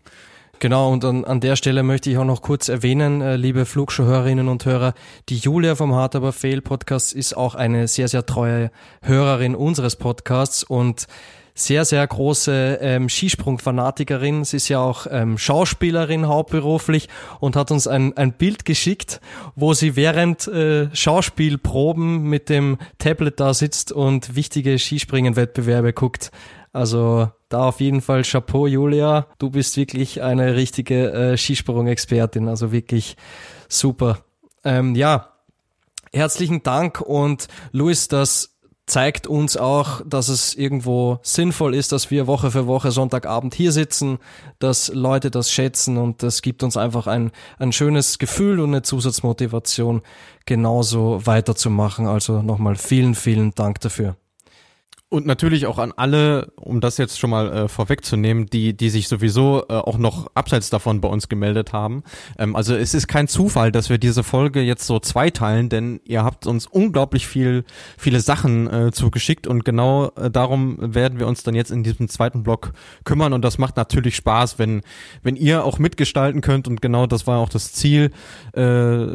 Genau, 0.60 0.92
und 0.92 1.06
an, 1.06 1.24
an 1.24 1.40
der 1.40 1.56
Stelle 1.56 1.84
möchte 1.84 2.10
ich 2.10 2.18
auch 2.18 2.26
noch 2.26 2.42
kurz 2.42 2.68
erwähnen, 2.68 3.22
äh, 3.22 3.36
liebe 3.36 3.66
Flugschuhhörerinnen 3.66 4.48
und 4.48 4.66
Hörer, 4.66 4.96
die 5.30 5.38
Julia 5.38 5.76
vom 5.76 5.94
Hard 5.94 6.16
Aber 6.16 6.34
Fail 6.34 6.62
Podcast 6.62 7.14
ist 7.14 7.38
auch 7.38 7.54
eine 7.54 7.88
sehr, 7.88 8.08
sehr 8.08 8.26
treue 8.26 8.72
Hörerin 9.04 9.54
unseres 9.54 9.96
Podcasts 9.96 10.64
und 10.64 11.06
sehr, 11.58 11.86
sehr 11.86 12.06
große 12.06 12.78
ähm, 12.82 13.10
Skisprung-Fanatikerin. 13.10 14.44
Sie 14.44 14.58
ist 14.58 14.70
ja 14.70 14.80
auch 14.80 15.08
ähm, 15.10 15.38
Schauspielerin 15.38 16.28
hauptberuflich 16.28 17.10
und 17.40 17.56
hat 17.56 17.72
uns 17.72 17.88
ein, 17.88 18.16
ein 18.16 18.34
Bild 18.34 18.64
geschickt, 18.64 19.20
wo 19.56 19.74
sie 19.74 19.96
während 19.96 20.48
äh, 20.48 20.96
Schauspielproben 20.96 22.24
mit 22.24 22.50
dem 22.50 22.78
Tablet 23.00 23.40
da 23.40 23.54
sitzt 23.54 23.92
und 23.92 24.36
wichtige 24.36 24.78
Skispringen-Wettbewerbe 24.78 25.94
guckt. 25.94 26.32
Also 26.74 27.32
da 27.50 27.70
auf 27.70 27.80
jeden 27.80 28.02
Fall 28.02 28.22
Chapeau, 28.22 28.68
Julia. 28.68 29.26
Du 29.40 29.50
bist 29.50 29.78
wirklich 29.78 30.22
eine 30.22 30.56
richtige 30.56 31.12
äh, 31.12 31.38
Skisprung-Expertin. 31.38 32.48
Also 32.48 32.72
wirklich 32.72 33.18
super. 33.68 34.20
Ähm, 34.64 34.94
ja, 34.94 35.34
herzlichen 36.14 36.62
Dank 36.62 37.02
und 37.02 37.48
Luis, 37.72 38.10
das 38.10 38.57
zeigt 38.88 39.28
uns 39.28 39.58
auch, 39.58 40.02
dass 40.06 40.30
es 40.30 40.56
irgendwo 40.56 41.20
sinnvoll 41.22 41.76
ist, 41.76 41.92
dass 41.92 42.10
wir 42.10 42.26
Woche 42.26 42.52
für 42.52 42.68
Woche 42.68 42.92
Sonntagabend 42.92 43.54
hier 43.54 43.72
sitzen, 43.72 44.18
dass 44.60 44.88
Leute 44.88 45.30
das 45.30 45.52
schätzen 45.52 45.98
und 45.98 46.24
das 46.24 46.42
gibt 46.42 46.64
uns 46.64 46.78
einfach 46.78 47.06
ein, 47.06 47.32
ein 47.60 47.74
schönes 47.74 48.18
Gefühl 48.18 48.60
und 48.62 48.70
eine 48.70 48.82
Zusatzmotivation, 48.82 50.02
genauso 50.46 51.26
weiterzumachen. 51.26 52.08
Also 52.08 52.42
nochmal 52.42 52.76
vielen, 52.76 53.14
vielen 53.14 53.54
Dank 53.54 53.82
dafür. 53.82 54.16
Und 55.10 55.26
natürlich 55.26 55.68
auch 55.68 55.78
an 55.78 55.94
alle, 55.96 56.52
um 56.58 56.82
das 56.82 56.98
jetzt 56.98 57.18
schon 57.18 57.30
mal 57.30 57.54
äh, 57.54 57.68
vorwegzunehmen, 57.70 58.48
die, 58.48 58.76
die 58.76 58.90
sich 58.90 59.08
sowieso 59.08 59.64
äh, 59.70 59.74
auch 59.74 59.98
noch 59.98 60.30
abseits 60.34 60.70
davon 60.70 61.00
bei 61.00 61.08
uns 61.08 61.30
gemeldet 61.30 61.72
haben. 61.72 62.04
Ähm, 62.38 62.58
also 62.58 62.76
es 62.76 62.94
ist 62.94 63.08
kein 63.08 63.30
Zufall, 63.30 63.72
dass 63.72 63.90
wir 63.90 64.00
diese 64.00 64.24
Folge 64.24 64.60
jetzt 64.60 64.86
so 64.86 65.00
zweiteilen, 65.00 65.70
denn 65.70 66.02
ihr 66.04 66.26
habt 66.26 66.46
uns 66.46 66.68
unglaublich 66.68 67.26
viel, 67.26 67.64
viele 67.98 68.20
Sachen 68.20 68.68
äh, 68.68 68.92
zugeschickt 68.92 69.48
und 69.48 69.64
genau 69.64 70.12
äh, 70.18 70.30
darum 70.30 70.76
werden 70.94 71.20
wir 71.20 71.28
uns 71.28 71.42
dann 71.42 71.56
jetzt 71.56 71.72
in 71.72 71.84
diesem 71.84 72.10
zweiten 72.10 72.44
Block 72.44 72.74
kümmern 73.06 73.32
und 73.32 73.46
das 73.46 73.58
macht 73.58 73.78
natürlich 73.78 74.18
Spaß, 74.18 74.60
wenn, 74.60 74.82
wenn 75.24 75.38
ihr 75.38 75.64
auch 75.64 75.80
mitgestalten 75.80 76.42
könnt 76.42 76.68
und 76.68 76.82
genau 76.82 77.08
das 77.08 77.26
war 77.26 77.40
auch 77.40 77.50
das 77.50 77.72
Ziel, 77.72 78.12
äh, 78.52 79.06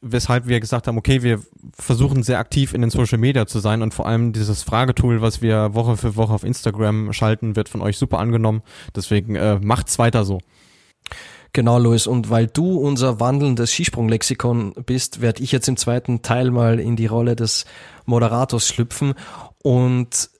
weshalb 0.00 0.46
wir 0.46 0.60
gesagt 0.60 0.86
haben, 0.86 0.98
okay, 0.98 1.22
wir 1.22 1.40
versuchen 1.76 2.22
sehr 2.22 2.38
aktiv 2.38 2.74
in 2.74 2.80
den 2.80 2.90
Social 2.90 3.18
Media 3.18 3.46
zu 3.46 3.58
sein 3.58 3.82
und 3.82 3.94
vor 3.94 4.06
allem 4.06 4.32
dieses 4.32 4.62
Fragetool, 4.62 5.20
was 5.22 5.42
wir 5.42 5.74
Woche 5.74 5.96
für 5.96 6.16
Woche 6.16 6.32
auf 6.32 6.44
Instagram 6.44 7.12
schalten, 7.12 7.56
wird 7.56 7.68
von 7.68 7.80
euch 7.80 7.98
super 7.98 8.18
angenommen. 8.18 8.62
Deswegen 8.94 9.34
äh, 9.34 9.58
macht's 9.60 9.98
weiter 9.98 10.24
so. 10.24 10.38
Genau, 11.52 11.78
Louis. 11.78 12.06
Und 12.06 12.30
weil 12.30 12.46
du 12.46 12.78
unser 12.78 13.20
wandelndes 13.20 13.72
Skisprunglexikon 13.72 14.74
bist, 14.84 15.20
werde 15.20 15.42
ich 15.42 15.50
jetzt 15.50 15.68
im 15.68 15.76
zweiten 15.76 16.22
Teil 16.22 16.50
mal 16.50 16.78
in 16.78 16.94
die 16.94 17.06
Rolle 17.06 17.36
des 17.36 17.64
Moderators 18.04 18.68
schlüpfen 18.68 19.14
und 19.62 20.30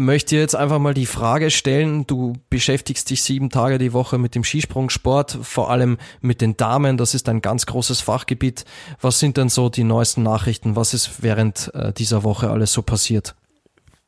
möchte 0.00 0.34
jetzt 0.36 0.56
einfach 0.56 0.78
mal 0.78 0.94
die 0.94 1.06
Frage 1.06 1.50
stellen, 1.50 2.06
du 2.06 2.32
beschäftigst 2.48 3.10
dich 3.10 3.22
sieben 3.22 3.50
Tage 3.50 3.76
die 3.76 3.92
Woche 3.92 4.16
mit 4.16 4.34
dem 4.34 4.44
Skisprungsport, 4.44 5.38
vor 5.42 5.70
allem 5.70 5.98
mit 6.22 6.40
den 6.40 6.56
Damen, 6.56 6.96
das 6.96 7.14
ist 7.14 7.28
ein 7.28 7.42
ganz 7.42 7.66
großes 7.66 8.00
Fachgebiet. 8.00 8.64
Was 9.00 9.18
sind 9.18 9.36
denn 9.36 9.50
so 9.50 9.68
die 9.68 9.84
neuesten 9.84 10.22
Nachrichten? 10.22 10.74
Was 10.74 10.94
ist 10.94 11.22
während 11.22 11.70
äh, 11.74 11.92
dieser 11.92 12.24
Woche 12.24 12.50
alles 12.50 12.72
so 12.72 12.80
passiert? 12.80 13.36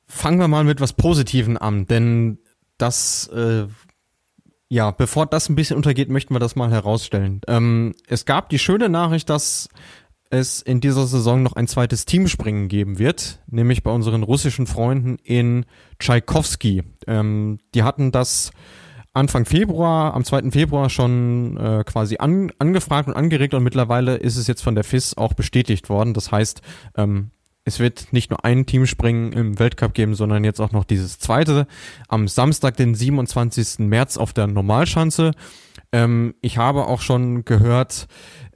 Fangen 0.06 0.38
wir 0.38 0.48
mal 0.48 0.64
mit 0.64 0.80
was 0.80 0.94
Positiven 0.94 1.58
an, 1.58 1.86
denn 1.86 2.38
das, 2.78 3.28
äh, 3.28 3.66
ja, 4.68 4.92
bevor 4.92 5.26
das 5.26 5.50
ein 5.50 5.56
bisschen 5.56 5.76
untergeht, 5.76 6.08
möchten 6.08 6.34
wir 6.34 6.40
das 6.40 6.56
mal 6.56 6.70
herausstellen. 6.70 7.42
Ähm, 7.48 7.94
es 8.08 8.24
gab 8.24 8.48
die 8.48 8.58
schöne 8.58 8.88
Nachricht, 8.88 9.28
dass 9.28 9.68
es 10.32 10.62
in 10.62 10.80
dieser 10.80 11.06
Saison 11.06 11.42
noch 11.42 11.52
ein 11.52 11.68
zweites 11.68 12.06
Teamspringen 12.06 12.68
geben 12.68 12.98
wird, 12.98 13.40
nämlich 13.46 13.82
bei 13.82 13.90
unseren 13.90 14.22
russischen 14.22 14.66
Freunden 14.66 15.18
in 15.22 15.66
Tchaikovsky. 15.98 16.82
Ähm, 17.06 17.58
die 17.74 17.82
hatten 17.82 18.12
das 18.12 18.50
Anfang 19.12 19.44
Februar, 19.44 20.14
am 20.14 20.24
2. 20.24 20.50
Februar 20.50 20.88
schon 20.88 21.58
äh, 21.58 21.84
quasi 21.84 22.16
an, 22.16 22.50
angefragt 22.58 23.08
und 23.08 23.14
angeregt 23.14 23.52
und 23.52 23.62
mittlerweile 23.62 24.16
ist 24.16 24.36
es 24.36 24.46
jetzt 24.46 24.62
von 24.62 24.74
der 24.74 24.84
FIS 24.84 25.18
auch 25.18 25.34
bestätigt 25.34 25.90
worden. 25.90 26.14
Das 26.14 26.32
heißt, 26.32 26.62
ähm, 26.96 27.30
es 27.64 27.78
wird 27.78 28.12
nicht 28.12 28.30
nur 28.30 28.42
ein 28.42 28.64
Teamspringen 28.64 29.34
im 29.34 29.58
Weltcup 29.58 29.92
geben, 29.92 30.14
sondern 30.14 30.44
jetzt 30.44 30.60
auch 30.60 30.72
noch 30.72 30.84
dieses 30.84 31.18
zweite 31.18 31.66
am 32.08 32.26
Samstag, 32.26 32.78
den 32.78 32.94
27. 32.94 33.80
März 33.80 34.16
auf 34.16 34.32
der 34.32 34.46
Normalschanze. 34.46 35.32
Ähm, 35.92 36.34
ich 36.40 36.56
habe 36.56 36.86
auch 36.86 37.02
schon 37.02 37.44
gehört, 37.44 38.08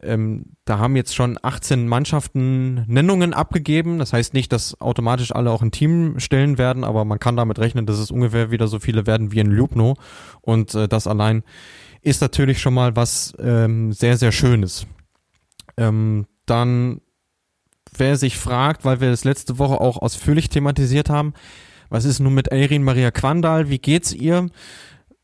ähm, 0.02 0.56
da 0.64 0.78
haben 0.78 0.96
jetzt 0.96 1.14
schon 1.14 1.38
18 1.40 1.86
Mannschaften 1.86 2.84
Nennungen 2.86 3.34
abgegeben. 3.34 3.98
Das 3.98 4.12
heißt 4.12 4.34
nicht, 4.34 4.52
dass 4.52 4.80
automatisch 4.80 5.32
alle 5.32 5.50
auch 5.50 5.62
ein 5.62 5.70
Team 5.70 6.18
stellen 6.18 6.58
werden, 6.58 6.84
aber 6.84 7.04
man 7.04 7.18
kann 7.18 7.36
damit 7.36 7.58
rechnen, 7.58 7.86
dass 7.86 7.98
es 7.98 8.10
ungefähr 8.10 8.50
wieder 8.50 8.68
so 8.68 8.78
viele 8.78 9.06
werden 9.06 9.32
wie 9.32 9.40
in 9.40 9.50
Lubno. 9.50 9.96
Und 10.40 10.74
äh, 10.74 10.88
das 10.88 11.06
allein 11.06 11.44
ist 12.02 12.22
natürlich 12.22 12.60
schon 12.60 12.74
mal 12.74 12.96
was 12.96 13.34
ähm, 13.38 13.92
sehr, 13.92 14.16
sehr 14.16 14.32
Schönes. 14.32 14.86
Ähm, 15.76 16.26
dann, 16.46 17.00
wer 17.96 18.16
sich 18.16 18.38
fragt, 18.38 18.84
weil 18.84 19.00
wir 19.00 19.10
das 19.10 19.24
letzte 19.24 19.58
Woche 19.58 19.80
auch 19.80 19.98
ausführlich 19.98 20.48
thematisiert 20.48 21.10
haben, 21.10 21.34
was 21.88 22.04
ist 22.04 22.20
nun 22.20 22.34
mit 22.34 22.52
Eirin 22.52 22.82
Maria 22.82 23.10
Quandal? 23.10 23.68
Wie 23.68 23.78
geht's 23.78 24.12
ihr? 24.12 24.48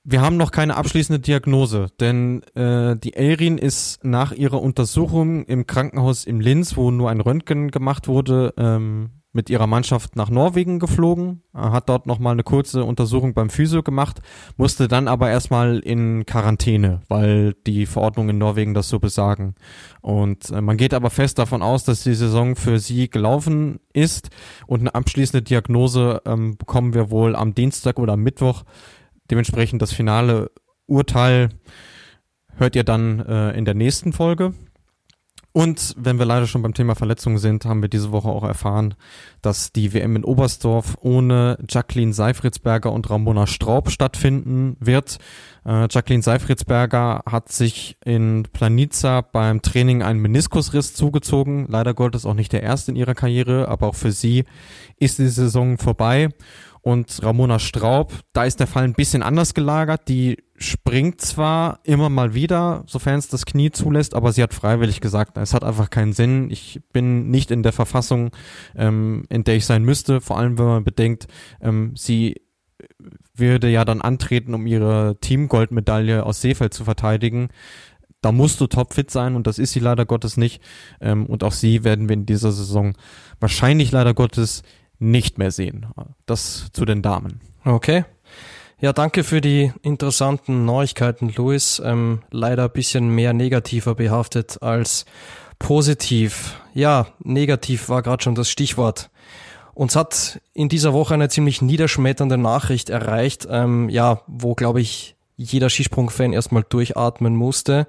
Wir 0.05 0.21
haben 0.21 0.37
noch 0.37 0.51
keine 0.51 0.77
abschließende 0.77 1.21
Diagnose, 1.21 1.87
denn 2.01 2.43
äh, 2.55 2.97
die 2.97 3.15
Elrin 3.15 3.57
ist 3.57 4.05
nach 4.05 4.33
ihrer 4.33 4.61
Untersuchung 4.61 5.45
im 5.45 5.69
Krankenhaus 5.69 6.25
im 6.25 6.41
Linz, 6.41 6.77
wo 6.77 6.91
nur 6.91 7.09
ein 7.09 7.21
Röntgen 7.21 7.71
gemacht 7.71 8.09
wurde, 8.09 8.53
ähm, 8.57 9.11
mit 9.33 9.49
ihrer 9.49 9.67
Mannschaft 9.67 10.17
nach 10.17 10.29
Norwegen 10.29 10.79
geflogen, 10.79 11.43
hat 11.55 11.89
dort 11.89 12.07
nochmal 12.07 12.33
eine 12.33 12.43
kurze 12.43 12.85
Untersuchung 12.85 13.33
beim 13.33 13.49
Physio 13.49 13.83
gemacht, 13.83 14.21
musste 14.57 14.89
dann 14.89 15.09
aber 15.09 15.31
erstmal 15.31 15.79
in 15.79 16.27
Quarantäne, 16.27 17.01
weil 17.09 17.55
die 17.67 17.87
Verordnungen 17.87 18.31
in 18.31 18.39
Norwegen 18.39 18.75
das 18.75 18.89
so 18.89 18.99
besagen. 18.99 19.55
Und 20.01 20.51
äh, 20.51 20.61
man 20.61 20.77
geht 20.77 20.95
aber 20.95 21.11
fest 21.11 21.39
davon 21.39 21.63
aus, 21.63 21.85
dass 21.85 22.03
die 22.03 22.15
Saison 22.15 22.57
für 22.57 22.79
sie 22.79 23.09
gelaufen 23.09 23.79
ist 23.93 24.31
und 24.67 24.81
eine 24.81 24.95
abschließende 24.95 25.43
Diagnose 25.43 26.23
ähm, 26.27 26.57
bekommen 26.59 26.93
wir 26.93 27.11
wohl 27.11 27.37
am 27.37 27.55
Dienstag 27.55 27.99
oder 27.99 28.15
am 28.15 28.23
Mittwoch 28.23 28.65
Dementsprechend 29.31 29.83
das 29.83 29.93
finale 29.93 30.51
Urteil 30.87 31.51
hört 32.57 32.77
ihr 32.77 32.85
dann 32.85 33.21
äh, 33.21 33.53
in 33.53 33.65
der 33.65 33.75
nächsten 33.75 34.13
Folge. 34.13 34.55
Und 35.55 35.95
wenn 35.99 36.19
wir 36.19 36.25
leider 36.25 36.47
schon 36.47 36.63
beim 36.63 36.73
Thema 36.73 36.95
Verletzungen 36.95 37.37
sind, 37.37 37.67
haben 37.67 37.83
wir 37.83 37.91
diese 37.91 38.11
Woche 38.11 38.29
auch 38.29 38.43
erfahren, 38.43 38.95
dass 39.43 39.71
die 39.71 39.93
WM 39.93 40.17
in 40.17 40.25
Oberstdorf 40.25 40.97
ohne 41.03 41.59
Jacqueline 41.69 42.15
Seifritzberger 42.15 42.91
und 42.91 43.11
Ramona 43.11 43.47
Straub 43.47 43.91
stattfinden 43.91 44.77
wird. 44.81 45.19
Äh, 45.67 45.89
Jacqueline 45.91 46.23
Seifritzberger 46.23 47.23
hat 47.31 47.53
sich 47.53 47.99
in 48.03 48.45
Planica 48.55 49.21
beim 49.21 49.61
Training 49.61 50.03
einen 50.03 50.21
Meniskusriss 50.21 50.95
zugezogen. 50.95 51.67
Leider 51.69 51.93
Gottes 51.93 52.25
auch 52.25 52.35
nicht 52.35 52.55
der 52.55 52.63
erste 52.63 52.91
in 52.91 52.97
ihrer 52.97 53.15
Karriere, 53.15 53.69
aber 53.69 53.89
auch 53.89 53.95
für 53.95 54.13
sie 54.13 54.45
ist 54.97 55.19
die 55.19 55.29
Saison 55.29 55.77
vorbei. 55.77 56.31
Und 56.83 57.23
Ramona 57.23 57.61
Straub, 57.61 58.13
da 58.33 58.45
ist 58.45 58.59
der 58.59 58.67
Fall 58.67 58.83
ein 58.83 58.95
bisschen 58.95 59.23
anders 59.23 59.55
gelagert. 59.55 60.09
Die 60.09 60.39
springt 60.57 61.21
zwar 61.21 61.79
immer 61.85 62.09
mal 62.09 62.35
wieder, 62.35 62.83
sofern 62.87 63.21
es 63.21 63.29
das 63.29 63.47
Knie 63.47 63.71
zulässt, 63.71 64.15
aber 64.15 64.33
sie 64.33 64.43
hat 64.43 64.53
freiwillig 64.53 65.01
gesagt, 65.01 65.37
es 65.37 65.55
hat 65.55 65.63
einfach 65.63 65.91
keinen 65.91 66.13
Sinn. 66.13 66.51
Ich 66.51 66.81
bin 66.93 67.31
nicht 67.31 67.53
in 67.53 67.63
der 67.63 67.73
Verfassung, 67.73 68.33
ähm, 68.75 69.25
in 69.29 69.45
der 69.45 69.57
ich 69.57 69.65
sein 69.65 69.85
müsste. 69.85 70.21
Vor 70.21 70.39
allem, 70.39 70.59
wenn 70.59 70.67
man 70.67 70.85
bedenkt, 70.85 71.29
ähm, 71.61 71.95
sie 71.97 72.43
würde 73.35 73.69
ja 73.69 73.85
dann 73.85 74.03
antreten, 74.03 74.53
um 74.53 74.67
ihre 74.67 75.17
Teamgoldmedaille 75.21 76.27
aus 76.27 76.41
Seefeld 76.41 76.75
zu 76.75 76.85
verteidigen. 76.85 77.49
Da 78.23 78.33
musst 78.33 78.61
du 78.61 78.67
topfit 78.67 79.11
sein 79.11 79.35
und 79.37 79.47
das 79.47 79.59
ist 79.59 79.73
sie 79.73 79.81
leider 79.81 80.05
Gottes 80.05 80.37
nicht. 80.37 80.63
Ähm, 81.01 81.27
und 81.27 81.45
auch 81.45 81.53
sie 81.53 81.85
werden 81.85 82.09
wir 82.09 82.15
in 82.15 82.27
dieser 82.27 82.53
Saison 82.53 82.95
wahrscheinlich 83.41 83.93
leider 83.93 84.15
Gottes 84.15 84.63
nicht 85.03 85.37
mehr 85.39 85.51
sehen. 85.51 85.87
Das 86.27 86.69
zu 86.73 86.85
den 86.85 87.03
Damen. 87.03 87.41
Okay. 87.65 88.05
Ja, 88.81 88.93
danke 88.93 89.23
für 89.23 89.41
die 89.41 89.73
interessanten 89.83 90.65
Neuigkeiten, 90.65 91.33
Luis. 91.37 91.81
Ähm, 91.85 92.23
leider 92.31 92.65
ein 92.65 92.73
bisschen 92.73 93.09
mehr 93.09 93.33
negativer 93.33 93.95
behaftet 93.95 94.63
als 94.63 95.05
positiv. 95.59 96.61
Ja, 96.75 97.09
negativ 97.23 97.89
war 97.89 98.03
gerade 98.03 98.23
schon 98.23 98.35
das 98.35 98.51
Stichwort. 98.51 99.11
Uns 99.75 99.97
hat 99.97 100.41
in 100.53 100.69
dieser 100.69 100.93
Woche 100.93 101.15
eine 101.15 101.29
ziemlich 101.29 101.63
niederschmetternde 101.63 102.39
Nachricht 102.39 102.91
erreicht, 102.91 103.47
ähm, 103.51 103.89
ja, 103.89 104.23
wo, 104.27 104.55
glaube 104.55 104.81
ich, 104.81 105.17
jeder 105.37 105.71
Skisprung-Fan 105.71 106.33
erstmal 106.33 106.65
durchatmen 106.69 107.35
musste. 107.35 107.87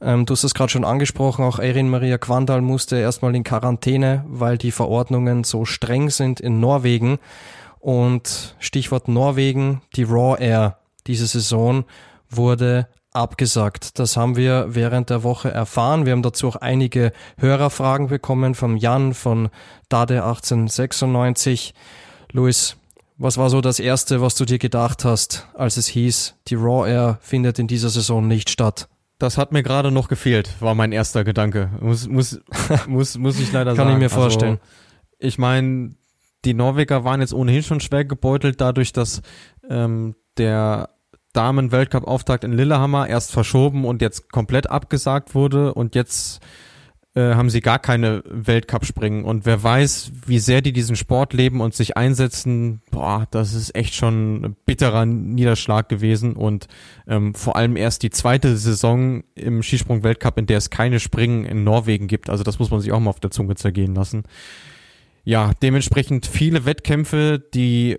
Ähm, 0.00 0.24
du 0.26 0.32
hast 0.32 0.44
es 0.44 0.54
gerade 0.54 0.70
schon 0.70 0.84
angesprochen, 0.84 1.44
auch 1.44 1.58
Erin 1.58 1.90
Maria 1.90 2.18
Quandal 2.18 2.62
musste 2.62 2.96
erstmal 2.96 3.34
in 3.34 3.44
Quarantäne, 3.44 4.24
weil 4.28 4.56
die 4.56 4.70
Verordnungen 4.70 5.44
so 5.44 5.64
streng 5.64 6.10
sind 6.10 6.40
in 6.40 6.60
Norwegen. 6.60 7.18
Und 7.78 8.54
Stichwort 8.58 9.08
Norwegen, 9.08 9.82
die 9.96 10.02
Raw 10.02 10.40
Air 10.42 10.78
diese 11.06 11.26
Saison 11.26 11.84
wurde 12.28 12.88
abgesagt. 13.12 13.98
Das 13.98 14.16
haben 14.16 14.36
wir 14.36 14.66
während 14.70 15.10
der 15.10 15.22
Woche 15.22 15.50
erfahren. 15.50 16.06
Wir 16.06 16.12
haben 16.12 16.22
dazu 16.22 16.48
auch 16.48 16.56
einige 16.56 17.12
Hörerfragen 17.38 18.08
bekommen 18.08 18.54
vom 18.54 18.76
Jan 18.76 19.14
von 19.14 19.48
Dade 19.88 20.22
1896. 20.22 21.74
Luis, 22.32 22.76
was 23.18 23.36
war 23.36 23.50
so 23.50 23.60
das 23.60 23.80
erste, 23.80 24.20
was 24.20 24.34
du 24.34 24.44
dir 24.44 24.58
gedacht 24.58 25.04
hast, 25.04 25.48
als 25.54 25.76
es 25.76 25.88
hieß, 25.88 26.34
die 26.48 26.54
Raw 26.54 26.88
Air 26.88 27.18
findet 27.20 27.58
in 27.58 27.66
dieser 27.66 27.90
Saison 27.90 28.26
nicht 28.26 28.50
statt? 28.50 28.88
Das 29.20 29.36
hat 29.36 29.52
mir 29.52 29.62
gerade 29.62 29.90
noch 29.90 30.08
gefehlt, 30.08 30.60
war 30.60 30.74
mein 30.74 30.92
erster 30.92 31.24
Gedanke. 31.24 31.70
Muss, 31.80 32.08
muss, 32.08 32.40
muss, 32.88 33.18
muss 33.18 33.38
ich 33.38 33.52
leider 33.52 33.72
Kann 33.72 33.76
sagen. 33.76 33.88
Kann 33.90 33.98
ich 33.98 34.02
mir 34.02 34.08
vorstellen. 34.08 34.58
Also, 34.58 34.62
ich 35.18 35.38
meine, 35.38 35.94
die 36.46 36.54
Norweger 36.54 37.04
waren 37.04 37.20
jetzt 37.20 37.34
ohnehin 37.34 37.62
schon 37.62 37.80
schwer 37.80 38.06
gebeutelt, 38.06 38.62
dadurch, 38.62 38.94
dass 38.94 39.20
ähm, 39.68 40.16
der 40.38 40.88
Damen-Weltcup-Auftakt 41.34 42.44
in 42.44 42.52
Lillehammer 42.52 43.08
erst 43.08 43.32
verschoben 43.32 43.84
und 43.84 44.00
jetzt 44.00 44.32
komplett 44.32 44.70
abgesagt 44.70 45.34
wurde 45.34 45.74
und 45.74 45.94
jetzt 45.94 46.40
äh, 47.14 47.34
haben 47.34 47.50
sie 47.50 47.60
gar 47.60 47.78
keine 47.78 48.22
Weltcup-Springen. 48.26 49.24
Und 49.24 49.44
wer 49.44 49.62
weiß, 49.62 50.12
wie 50.26 50.38
sehr 50.38 50.60
die 50.62 50.72
diesen 50.72 50.94
Sport 50.94 51.32
leben 51.32 51.60
und 51.60 51.74
sich 51.74 51.96
einsetzen, 51.96 52.82
boah, 52.90 53.26
das 53.30 53.52
ist 53.54 53.74
echt 53.74 53.94
schon 53.94 54.44
ein 54.44 54.56
bitterer 54.64 55.06
Niederschlag 55.06 55.88
gewesen. 55.88 56.34
Und 56.34 56.68
ähm, 57.08 57.34
vor 57.34 57.56
allem 57.56 57.76
erst 57.76 58.02
die 58.04 58.10
zweite 58.10 58.56
Saison 58.56 59.24
im 59.34 59.62
Skisprung-Weltcup, 59.62 60.38
in 60.38 60.46
der 60.46 60.58
es 60.58 60.70
keine 60.70 61.00
Springen 61.00 61.44
in 61.44 61.64
Norwegen 61.64 62.06
gibt. 62.06 62.30
Also 62.30 62.44
das 62.44 62.58
muss 62.58 62.70
man 62.70 62.80
sich 62.80 62.92
auch 62.92 63.00
mal 63.00 63.10
auf 63.10 63.20
der 63.20 63.32
Zunge 63.32 63.56
zergehen 63.56 63.94
lassen. 63.94 64.22
Ja, 65.24 65.52
dementsprechend 65.62 66.26
viele 66.26 66.64
Wettkämpfe, 66.64 67.42
die 67.52 67.98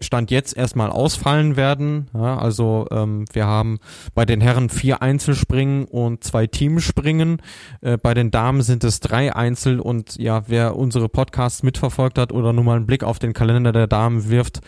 Stand 0.00 0.30
jetzt 0.30 0.56
erstmal 0.56 0.90
ausfallen 0.90 1.56
werden. 1.56 2.08
Ja, 2.14 2.38
also 2.38 2.86
ähm, 2.90 3.24
wir 3.32 3.46
haben 3.46 3.78
bei 4.14 4.24
den 4.24 4.40
Herren 4.40 4.68
vier 4.70 5.02
Einzelspringen 5.02 5.84
und 5.84 6.24
zwei 6.24 6.46
Teamspringen. 6.46 7.42
Äh, 7.80 7.98
bei 7.98 8.14
den 8.14 8.30
Damen 8.30 8.62
sind 8.62 8.84
es 8.84 9.00
drei 9.00 9.34
Einzel 9.34 9.80
und 9.80 10.16
ja, 10.16 10.44
wer 10.48 10.76
unsere 10.76 11.08
Podcasts 11.08 11.62
mitverfolgt 11.62 12.18
hat 12.18 12.32
oder 12.32 12.52
nur 12.52 12.64
mal 12.64 12.76
einen 12.76 12.86
Blick 12.86 13.04
auf 13.04 13.18
den 13.18 13.32
Kalender 13.32 13.72
der 13.72 13.86
Damen 13.86 14.28
wirft, 14.28 14.60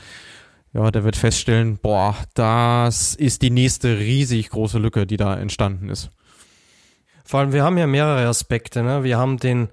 ja, 0.75 0.91
der 0.91 1.05
wird 1.05 1.17
feststellen, 1.17 1.79
boah, 1.81 2.17
das 2.35 3.15
ist 3.15 3.43
die 3.43 3.51
nächste 3.51 3.99
riesig 3.99 4.51
große 4.51 4.79
Lücke, 4.79 5.07
die 5.07 5.19
da 5.19 5.37
entstanden 5.37 5.89
ist. 5.89 6.11
Vor 7.25 7.41
allem, 7.41 7.53
wir 7.53 7.63
haben 7.63 7.79
ja 7.79 7.87
mehrere 7.87 8.27
Aspekte. 8.27 8.83
Ne? 8.83 9.05
Wir 9.05 9.19
haben 9.19 9.39
den 9.39 9.69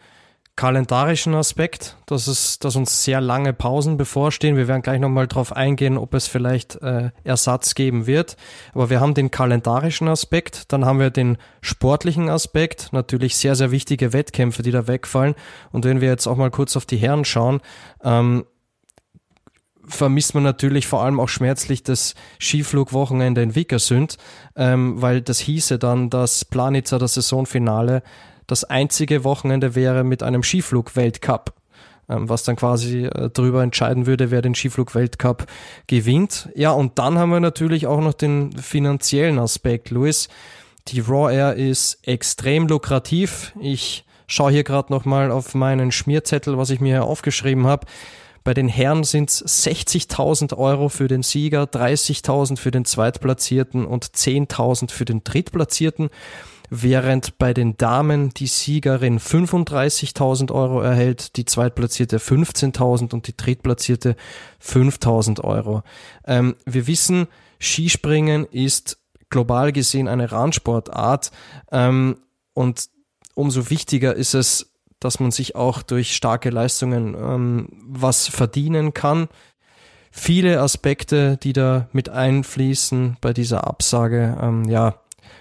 kalendarischen 0.60 1.36
Aspekt, 1.36 1.96
dass 2.06 2.28
es, 2.28 2.60
dass 2.60 2.76
uns 2.76 3.06
sehr 3.06 3.22
lange 3.22 3.54
Pausen 3.54 3.96
bevorstehen. 3.96 4.58
Wir 4.58 4.68
werden 4.68 4.82
gleich 4.82 5.00
nochmal 5.00 5.26
drauf 5.26 5.56
eingehen, 5.56 5.98
ob 5.98 6.14
es 6.14 6.28
vielleicht 6.28 6.76
äh, 6.82 7.12
Ersatz 7.24 7.76
geben 7.76 8.08
wird. 8.08 8.36
Aber 8.74 8.90
wir 8.90 9.00
haben 9.00 9.14
den 9.14 9.32
kalendarischen 9.32 10.10
Aspekt, 10.10 10.74
dann 10.74 10.84
haben 10.84 11.00
wir 11.00 11.12
den 11.12 11.38
sportlichen 11.62 12.28
Aspekt, 12.28 12.92
natürlich 12.92 13.38
sehr, 13.38 13.56
sehr 13.56 13.72
wichtige 13.72 14.12
Wettkämpfe, 14.12 14.62
die 14.62 14.72
da 14.72 14.86
wegfallen. 14.86 15.36
Und 15.72 15.86
wenn 15.86 16.02
wir 16.02 16.10
jetzt 16.10 16.28
auch 16.28 16.36
mal 16.36 16.52
kurz 16.52 16.76
auf 16.76 16.86
die 16.86 16.98
Herren 16.98 17.24
schauen, 17.24 17.62
ähm, 18.04 18.44
vermisst 19.86 20.34
man 20.34 20.44
natürlich 20.44 20.88
vor 20.88 21.04
allem 21.04 21.22
auch 21.22 21.30
schmerzlich 21.30 21.84
das 21.84 22.16
Skiflugwochenende 22.38 23.42
in 23.42 23.56
Vikersund, 23.56 24.18
ähm, 24.58 25.02
weil 25.02 25.22
das 25.22 25.40
hieße 25.40 25.80
dann, 25.80 26.10
dass 26.10 26.44
Planitzer 26.44 27.00
das 27.00 27.14
Saisonfinale 27.14 28.04
das 28.50 28.64
einzige 28.64 29.24
Wochenende 29.24 29.76
wäre 29.76 30.04
mit 30.04 30.24
einem 30.24 30.44
Skiflug-Weltcup 30.44 31.54
ähm, 32.10 32.28
was 32.28 32.44
dann 32.44 32.56
quasi 32.56 33.06
äh, 33.06 33.30
darüber 33.32 33.62
entscheiden 33.62 34.08
würde, 34.08 34.32
wer 34.32 34.42
den 34.42 34.56
Skiflug-Weltcup 34.56 35.46
gewinnt. 35.86 36.50
Ja, 36.56 36.72
und 36.72 36.98
dann 36.98 37.20
haben 37.20 37.30
wir 37.30 37.40
natürlich 37.40 37.86
auch 37.86 38.02
noch 38.02 38.14
den 38.14 38.52
finanziellen 38.58 39.38
Aspekt, 39.38 39.92
Luis. 39.92 40.28
Die 40.88 41.02
Raw 41.02 41.32
Air 41.32 41.56
ist 41.56 42.00
extrem 42.08 42.68
lukrativ. 42.68 43.54
Ich 43.62 44.06
schaue 44.26 44.52
hier 44.52 44.64
gerade 44.64 44.92
nochmal 44.92 45.30
auf 45.30 45.54
meinen 45.54 45.92
Schmierzettel, 45.92 46.58
was 46.58 46.72
ich 46.72 46.80
mir 46.80 46.96
hier 46.96 47.04
aufgeschrieben 47.04 47.68
habe. 47.68 47.86
Bei 48.44 48.56
den 48.56 48.70
Herren 48.70 49.04
sind 49.04 49.30
es 49.30 49.68
60.000 49.68 50.58
Euro 50.58 50.90
für 50.90 51.08
den 51.08 51.22
Sieger, 51.22 51.64
30.000 51.64 52.58
für 52.58 52.72
den 52.72 52.86
Zweitplatzierten 52.86 53.86
und 53.86 54.06
10.000 54.06 54.90
für 54.90 55.06
den 55.06 55.24
Drittplatzierten 55.24 56.10
während 56.70 57.38
bei 57.38 57.54
den 57.54 57.78
Damen 57.78 58.30
die 58.30 58.48
Siegerin 58.48 59.20
35.000 59.20 60.52
Euro 60.52 60.82
erhält, 60.82 61.36
die 61.38 61.46
Zweitplatzierte 61.46 62.18
15.000 62.18 63.14
und 63.14 63.28
die 63.28 63.36
Drittplatzierte 63.36 64.16
5.000 64.64 65.44
Euro. 65.44 65.84
Ähm, 66.26 66.56
wir 66.66 66.88
wissen, 66.88 67.28
Skispringen 67.60 68.46
ist 68.46 68.98
global 69.30 69.72
gesehen 69.72 70.08
eine 70.08 70.32
Randsportart 70.32 71.32
ähm, 71.72 72.18
und 72.54 72.90
umso 73.36 73.70
wichtiger 73.70 74.16
ist 74.16 74.34
es, 74.34 74.74
dass 75.00 75.20
man 75.20 75.32
sich 75.32 75.56
auch 75.56 75.82
durch 75.82 76.16
starke 76.16 76.50
Leistungen 76.50 77.16
ähm, 77.16 77.68
was 77.88 78.28
verdienen 78.28 78.94
kann. 78.94 79.30
Viele 80.12 80.60
Aspekte, 80.60 81.38
die 81.38 81.54
da 81.54 81.88
mit 81.94 82.10
einfließen 82.10 83.18
bei 83.22 83.32
dieser 83.32 83.66
Absage, 83.66 84.38
ähm, 84.42 84.66
ja, 84.66 85.00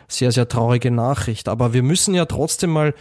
sehr, 0.09 0.32
sehr 0.32 0.48
traurige 0.48 0.90
Nachricht. 0.90 1.48
Aber 1.48 1.72
wir 1.72 1.82
müssen 1.82 2.14
ja 2.14 2.24
trotzdem 2.24 2.70
mal 2.70 2.94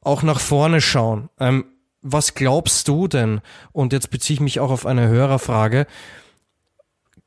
auch 0.00 0.22
nach 0.22 0.40
vorne 0.40 0.80
schauen. 0.80 1.28
Ähm, 1.38 1.64
was 2.02 2.34
glaubst 2.34 2.88
du 2.88 3.08
denn? 3.08 3.40
Und 3.72 3.92
jetzt 3.92 4.10
beziehe 4.10 4.34
ich 4.34 4.40
mich 4.40 4.60
auch 4.60 4.70
auf 4.70 4.86
eine 4.86 5.08
Hörerfrage. 5.08 5.86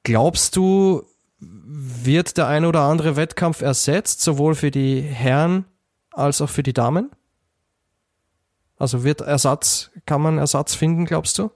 Glaubst 0.03 0.55
du, 0.55 1.03
wird 1.39 2.37
der 2.37 2.47
ein 2.47 2.65
oder 2.65 2.81
andere 2.81 3.15
Wettkampf 3.15 3.61
ersetzt, 3.61 4.21
sowohl 4.21 4.55
für 4.55 4.71
die 4.71 5.01
Herren 5.01 5.65
als 6.11 6.41
auch 6.41 6.49
für 6.49 6.63
die 6.63 6.73
Damen? 6.73 7.11
Also 8.77 9.03
wird 9.03 9.21
Ersatz, 9.21 9.91
kann 10.05 10.21
man 10.21 10.37
Ersatz 10.37 10.73
finden, 10.73 11.05
glaubst 11.05 11.37
du? 11.37 11.51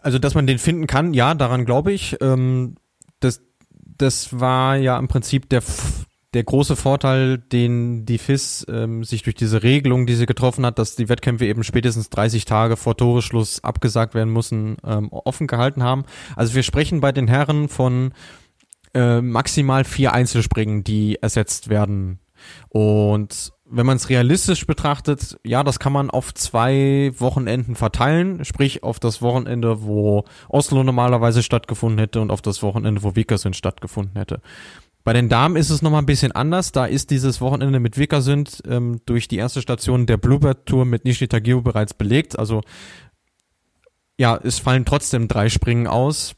Also, 0.00 0.18
dass 0.18 0.34
man 0.34 0.46
den 0.46 0.58
finden 0.58 0.86
kann, 0.86 1.14
ja, 1.14 1.34
daran 1.34 1.64
glaube 1.64 1.92
ich. 1.92 2.16
Ähm, 2.20 2.76
das, 3.20 3.40
das 3.70 4.40
war 4.40 4.76
ja 4.76 4.98
im 4.98 5.06
Prinzip 5.06 5.48
der, 5.48 5.62
der 6.34 6.44
große 6.44 6.76
Vorteil, 6.76 7.38
den 7.38 8.06
die 8.06 8.18
FIS 8.18 8.66
ähm, 8.68 9.04
sich 9.04 9.22
durch 9.22 9.34
diese 9.34 9.62
Regelung, 9.62 10.06
die 10.06 10.14
sie 10.14 10.26
getroffen 10.26 10.64
hat, 10.64 10.78
dass 10.78 10.96
die 10.96 11.08
Wettkämpfe 11.08 11.46
eben 11.46 11.62
spätestens 11.62 12.08
30 12.10 12.44
Tage 12.44 12.76
vor 12.76 12.96
Toreschluss 12.96 13.62
abgesagt 13.62 14.14
werden 14.14 14.32
müssen, 14.32 14.76
ähm, 14.84 15.08
offen 15.10 15.46
gehalten 15.46 15.82
haben. 15.82 16.04
Also 16.34 16.54
wir 16.54 16.62
sprechen 16.62 17.00
bei 17.00 17.12
den 17.12 17.28
Herren 17.28 17.68
von 17.68 18.12
äh, 18.94 19.20
maximal 19.20 19.84
vier 19.84 20.12
Einzelspringen, 20.12 20.84
die 20.84 21.18
ersetzt 21.20 21.68
werden. 21.68 22.18
Und 22.68 23.52
wenn 23.64 23.86
man 23.86 23.96
es 23.96 24.10
realistisch 24.10 24.66
betrachtet, 24.66 25.38
ja, 25.44 25.62
das 25.62 25.78
kann 25.78 25.92
man 25.92 26.10
auf 26.10 26.34
zwei 26.34 27.12
Wochenenden 27.16 27.74
verteilen, 27.74 28.44
sprich 28.44 28.82
auf 28.82 29.00
das 29.00 29.22
Wochenende, 29.22 29.82
wo 29.82 30.24
Oslo 30.48 30.82
normalerweise 30.82 31.42
stattgefunden 31.42 31.98
hätte 31.98 32.20
und 32.20 32.30
auf 32.30 32.42
das 32.42 32.62
Wochenende, 32.62 33.02
wo 33.02 33.16
Vikersund 33.16 33.56
stattgefunden 33.56 34.16
hätte. 34.16 34.42
Bei 35.04 35.12
den 35.12 35.28
Damen 35.28 35.56
ist 35.56 35.70
es 35.70 35.82
nochmal 35.82 36.02
ein 36.02 36.06
bisschen 36.06 36.32
anders. 36.32 36.72
Da 36.72 36.86
ist 36.86 37.10
dieses 37.10 37.40
Wochenende 37.40 37.80
mit 37.80 37.98
Vikersund 37.98 38.62
ähm, 38.68 39.00
durch 39.04 39.26
die 39.26 39.36
erste 39.36 39.60
Station 39.60 40.06
der 40.06 40.16
Bluebird 40.16 40.66
Tour 40.66 40.84
mit 40.84 41.04
Nishi 41.04 41.26
Tagio 41.26 41.60
bereits 41.60 41.94
belegt. 41.94 42.38
Also 42.38 42.62
ja, 44.18 44.36
es 44.36 44.58
fallen 44.58 44.84
trotzdem 44.84 45.26
drei 45.26 45.48
Springen 45.48 45.86
aus. 45.86 46.36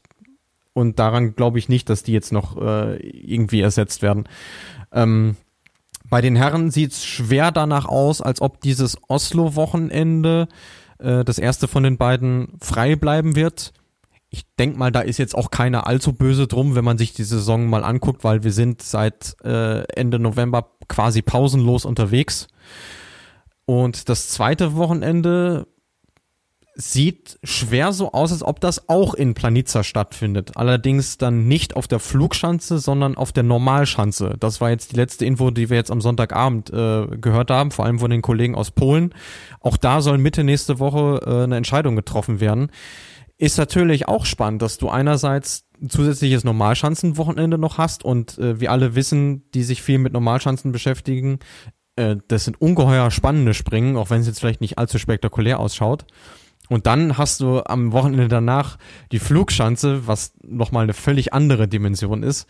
Und 0.73 0.99
daran 0.99 1.35
glaube 1.35 1.59
ich 1.59 1.69
nicht, 1.69 1.89
dass 1.89 2.03
die 2.03 2.11
jetzt 2.11 2.33
noch 2.33 2.57
äh, 2.57 2.97
irgendwie 2.97 3.61
ersetzt 3.61 4.01
werden. 4.01 4.27
Ähm, 4.91 5.37
bei 6.09 6.21
den 6.21 6.35
Herren 6.35 6.69
sieht 6.71 6.91
es 6.91 7.05
schwer 7.05 7.51
danach 7.51 7.85
aus, 7.85 8.21
als 8.21 8.41
ob 8.41 8.61
dieses 8.61 8.97
Oslo-Wochenende, 9.07 10.47
äh, 10.99 11.23
das 11.23 11.39
erste 11.39 11.67
von 11.67 11.83
den 11.83 11.97
beiden, 11.97 12.57
frei 12.59 12.95
bleiben 12.95 13.35
wird 13.35 13.73
ich 14.35 14.43
denke 14.59 14.77
mal, 14.77 14.91
da 14.91 14.99
ist 14.99 15.17
jetzt 15.17 15.33
auch 15.33 15.49
keiner 15.49 15.87
allzu 15.87 16.11
böse 16.11 16.45
drum, 16.45 16.75
wenn 16.75 16.83
man 16.83 16.97
sich 16.97 17.13
die 17.13 17.23
Saison 17.23 17.69
mal 17.69 17.85
anguckt, 17.85 18.25
weil 18.25 18.43
wir 18.43 18.51
sind 18.51 18.81
seit 18.81 19.37
äh, 19.45 19.83
Ende 19.93 20.19
November 20.19 20.71
quasi 20.89 21.21
pausenlos 21.21 21.85
unterwegs. 21.85 22.47
Und 23.65 24.09
das 24.09 24.27
zweite 24.27 24.75
Wochenende 24.75 25.67
sieht 26.75 27.39
schwer 27.45 27.93
so 27.93 28.11
aus, 28.11 28.33
als 28.33 28.43
ob 28.43 28.59
das 28.59 28.89
auch 28.89 29.13
in 29.13 29.35
Planitza 29.35 29.85
stattfindet. 29.85 30.57
Allerdings 30.57 31.17
dann 31.17 31.47
nicht 31.47 31.77
auf 31.77 31.87
der 31.87 31.99
Flugschanze, 31.99 32.79
sondern 32.79 33.15
auf 33.15 33.31
der 33.31 33.43
Normalschanze. 33.43 34.35
Das 34.41 34.59
war 34.59 34.69
jetzt 34.69 34.91
die 34.91 34.97
letzte 34.97 35.25
Info, 35.25 35.49
die 35.49 35.69
wir 35.69 35.77
jetzt 35.77 35.91
am 35.91 36.01
Sonntagabend 36.01 36.71
äh, 36.71 37.07
gehört 37.21 37.51
haben, 37.51 37.71
vor 37.71 37.85
allem 37.85 37.99
von 37.99 38.11
den 38.11 38.21
Kollegen 38.21 38.55
aus 38.55 38.71
Polen. 38.71 39.15
Auch 39.61 39.77
da 39.77 40.01
soll 40.01 40.17
Mitte 40.17 40.43
nächste 40.43 40.79
Woche 40.79 41.21
äh, 41.25 41.43
eine 41.43 41.55
Entscheidung 41.55 41.95
getroffen 41.95 42.41
werden 42.41 42.69
ist 43.37 43.57
natürlich 43.57 44.07
auch 44.07 44.25
spannend, 44.25 44.61
dass 44.61 44.77
du 44.77 44.89
einerseits 44.89 45.65
ein 45.81 45.89
zusätzliches 45.89 46.43
Normalschanzenwochenende 46.43 47.57
noch 47.57 47.77
hast 47.77 48.05
und 48.05 48.37
äh, 48.37 48.59
wir 48.59 48.71
alle 48.71 48.95
wissen, 48.95 49.49
die 49.51 49.63
sich 49.63 49.81
viel 49.81 49.97
mit 49.97 50.13
Normalschanzen 50.13 50.71
beschäftigen, 50.71 51.39
äh, 51.95 52.17
das 52.27 52.45
sind 52.45 52.61
ungeheuer 52.61 53.11
spannende 53.11 53.53
Springen, 53.53 53.97
auch 53.97 54.09
wenn 54.09 54.21
es 54.21 54.27
jetzt 54.27 54.39
vielleicht 54.39 54.61
nicht 54.61 54.77
allzu 54.77 54.99
spektakulär 54.99 55.59
ausschaut. 55.59 56.05
Und 56.69 56.87
dann 56.87 57.17
hast 57.17 57.41
du 57.41 57.61
am 57.63 57.91
Wochenende 57.91 58.27
danach 58.27 58.77
die 59.11 59.19
Flugschanze, 59.19 60.07
was 60.07 60.33
nochmal 60.43 60.83
eine 60.83 60.93
völlig 60.93 61.31
andere 61.33 61.67
Dimension 61.67 62.23
ist. 62.23 62.47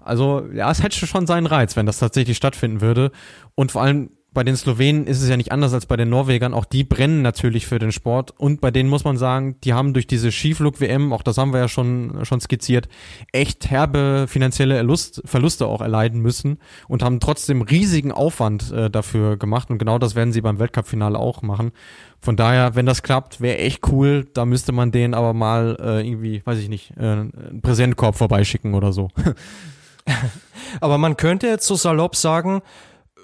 Also 0.00 0.46
ja, 0.54 0.70
es 0.70 0.82
hätte 0.82 1.06
schon 1.06 1.26
seinen 1.26 1.46
Reiz, 1.46 1.76
wenn 1.76 1.84
das 1.84 1.98
tatsächlich 1.98 2.36
stattfinden 2.36 2.80
würde. 2.80 3.10
Und 3.54 3.72
vor 3.72 3.82
allem 3.82 4.10
bei 4.34 4.44
den 4.44 4.56
Slowenen 4.56 5.06
ist 5.06 5.22
es 5.22 5.28
ja 5.28 5.36
nicht 5.36 5.52
anders 5.52 5.72
als 5.72 5.86
bei 5.86 5.96
den 5.96 6.10
Norwegern. 6.10 6.52
Auch 6.52 6.66
die 6.66 6.84
brennen 6.84 7.22
natürlich 7.22 7.66
für 7.66 7.78
den 7.78 7.92
Sport. 7.92 8.32
Und 8.36 8.60
bei 8.60 8.70
denen 8.70 8.90
muss 8.90 9.04
man 9.04 9.16
sagen, 9.16 9.56
die 9.64 9.72
haben 9.72 9.94
durch 9.94 10.06
diese 10.06 10.30
Skiflug-WM, 10.30 11.12
auch 11.12 11.22
das 11.22 11.38
haben 11.38 11.52
wir 11.52 11.60
ja 11.60 11.68
schon, 11.68 12.24
schon 12.24 12.40
skizziert, 12.40 12.88
echt 13.32 13.70
herbe 13.70 14.26
finanzielle 14.28 14.76
Erlust, 14.76 15.22
Verluste 15.24 15.66
auch 15.66 15.80
erleiden 15.80 16.20
müssen 16.20 16.58
und 16.88 17.02
haben 17.02 17.20
trotzdem 17.20 17.62
riesigen 17.62 18.12
Aufwand 18.12 18.70
äh, 18.70 18.90
dafür 18.90 19.38
gemacht. 19.38 19.70
Und 19.70 19.78
genau 19.78 19.98
das 19.98 20.14
werden 20.14 20.32
sie 20.32 20.42
beim 20.42 20.58
Weltcup-Finale 20.58 21.18
auch 21.18 21.40
machen. 21.40 21.72
Von 22.20 22.36
daher, 22.36 22.74
wenn 22.74 22.86
das 22.86 23.02
klappt, 23.02 23.40
wäre 23.40 23.58
echt 23.58 23.88
cool. 23.88 24.26
Da 24.34 24.44
müsste 24.44 24.72
man 24.72 24.92
denen 24.92 25.14
aber 25.14 25.32
mal 25.32 25.76
äh, 25.80 26.06
irgendwie, 26.06 26.42
weiß 26.44 26.58
ich 26.58 26.68
nicht, 26.68 26.92
äh, 26.98 27.02
einen 27.02 27.60
Präsentkorb 27.62 28.16
vorbeischicken 28.16 28.74
oder 28.74 28.92
so. 28.92 29.08
aber 30.80 30.98
man 30.98 31.16
könnte 31.16 31.46
jetzt 31.46 31.66
so 31.66 31.76
salopp 31.76 32.14
sagen, 32.14 32.60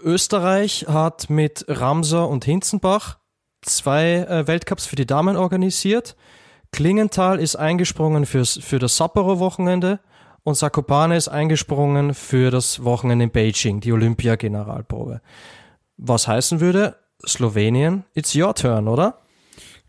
Österreich 0.04 0.86
hat 0.88 1.30
mit 1.30 1.64
Ramser 1.66 2.28
und 2.28 2.44
Hinzenbach 2.44 3.18
zwei 3.62 4.16
äh, 4.16 4.46
Weltcups 4.46 4.86
für 4.86 4.96
die 4.96 5.06
Damen 5.06 5.36
organisiert. 5.36 6.16
Klingenthal 6.72 7.40
ist 7.40 7.56
eingesprungen 7.56 8.26
fürs, 8.26 8.58
für 8.62 8.78
das 8.78 8.96
Sapporo-Wochenende 8.96 10.00
und 10.42 10.56
Sakopane 10.56 11.16
ist 11.16 11.28
eingesprungen 11.28 12.14
für 12.14 12.50
das 12.50 12.84
Wochenende 12.84 13.24
in 13.24 13.30
Beijing, 13.30 13.80
die 13.80 13.92
Olympia-Generalprobe. 13.92 15.22
Was 15.96 16.28
heißen 16.28 16.60
würde, 16.60 16.96
Slowenien, 17.26 18.04
it's 18.14 18.34
your 18.34 18.54
turn, 18.54 18.88
oder? 18.88 19.20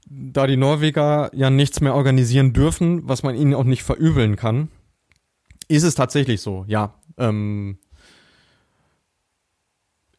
Da 0.08 0.48
die 0.48 0.56
Norweger 0.56 1.30
ja 1.34 1.50
nichts 1.50 1.82
mehr 1.82 1.96
organisieren 1.96 2.54
dürfen, 2.54 3.08
was 3.08 3.24
man 3.24 3.36
ihnen 3.36 3.54
auch 3.54 3.64
nicht 3.64 3.84
verübeln 3.84 4.36
kann, 4.36 4.70
ist 5.68 5.84
es 5.84 5.96
tatsächlich 5.96 6.42
so, 6.42 6.64
ja. 6.68 6.94
Ähm, 7.18 7.80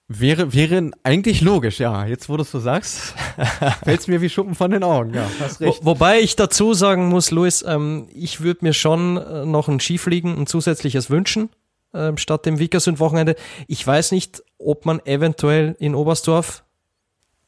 Wäre, 0.09 0.55
wäre 0.55 0.93
eigentlich 1.03 1.41
logisch, 1.41 1.81
ja. 1.81 2.07
Jetzt, 2.07 2.29
wo 2.29 2.37
du 2.37 2.43
es 2.43 2.51
so 2.53 2.61
sagst, 2.61 3.15
fällt 3.85 4.01
es 4.01 4.07
mir 4.07 4.21
wie 4.21 4.29
Schuppen 4.29 4.55
von 4.55 4.71
den 4.71 4.85
Augen, 4.85 5.15
ja. 5.15 5.29
Hast 5.41 5.61
recht. 5.61 5.81
Wo, 5.83 5.87
wobei 5.87 6.21
ich 6.21 6.37
dazu 6.37 6.75
sagen 6.75 7.09
muss, 7.09 7.33
Luis, 7.33 7.65
ähm, 7.67 8.07
ich 8.15 8.41
würde 8.41 8.65
mir 8.65 8.73
schon 8.73 9.17
äh, 9.17 9.45
noch 9.45 9.69
ein 9.69 9.81
Skifliegen, 9.81 10.39
ein 10.39 10.47
zusätzliches 10.47 11.11
wünschen, 11.11 11.49
äh, 11.93 12.13
statt 12.17 12.47
dem 12.47 12.61
Vikersund-Wochenende. 12.61 13.35
Ich 13.67 13.85
weiß 13.85 14.13
nicht, 14.13 14.45
ob 14.59 14.87
man 14.87 15.05
eventuell 15.05 15.75
in 15.81 15.97
Oberstdorf 15.97 16.63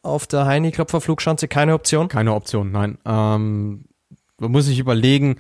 auf 0.02 0.26
der 0.26 0.46
Heini-Klopfer 0.46 1.00
Flugschanze 1.00 1.46
keine 1.46 1.74
Option? 1.74 2.08
Keine 2.08 2.34
Option, 2.34 2.72
nein. 2.72 2.98
Ähm, 3.04 3.84
man 4.38 4.50
muss 4.50 4.66
sich 4.66 4.80
überlegen, 4.80 5.36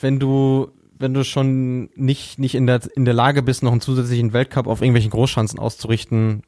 wenn 0.00 0.18
du 0.18 0.70
wenn 1.00 1.14
du 1.14 1.24
schon 1.24 1.90
nicht, 1.96 2.38
nicht 2.38 2.54
in, 2.54 2.66
der, 2.66 2.80
in 2.94 3.04
der 3.04 3.14
Lage 3.14 3.42
bist, 3.42 3.62
noch 3.62 3.72
einen 3.72 3.80
zusätzlichen 3.80 4.32
Weltcup 4.32 4.66
auf 4.66 4.80
irgendwelchen 4.82 5.10
Großschanzen 5.10 5.58
auszurichten, 5.58 6.42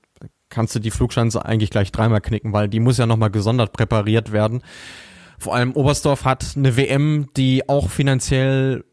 kannst 0.50 0.74
du 0.74 0.78
die 0.78 0.90
Flugschanze 0.90 1.44
eigentlich 1.44 1.70
gleich 1.70 1.90
dreimal 1.90 2.20
knicken, 2.20 2.53
weil 2.53 2.68
die 2.68 2.80
muss 2.80 2.98
ja 2.98 3.07
nochmal 3.07 3.30
gesondert 3.30 3.72
präpariert 3.72 4.32
werden. 4.32 4.62
vor 5.38 5.55
allem 5.55 5.72
Oberstdorf 5.72 6.24
hat 6.24 6.53
eine 6.55 6.76
WM, 6.76 7.28
die 7.36 7.68
auch 7.68 7.88
finanziell 7.90 8.84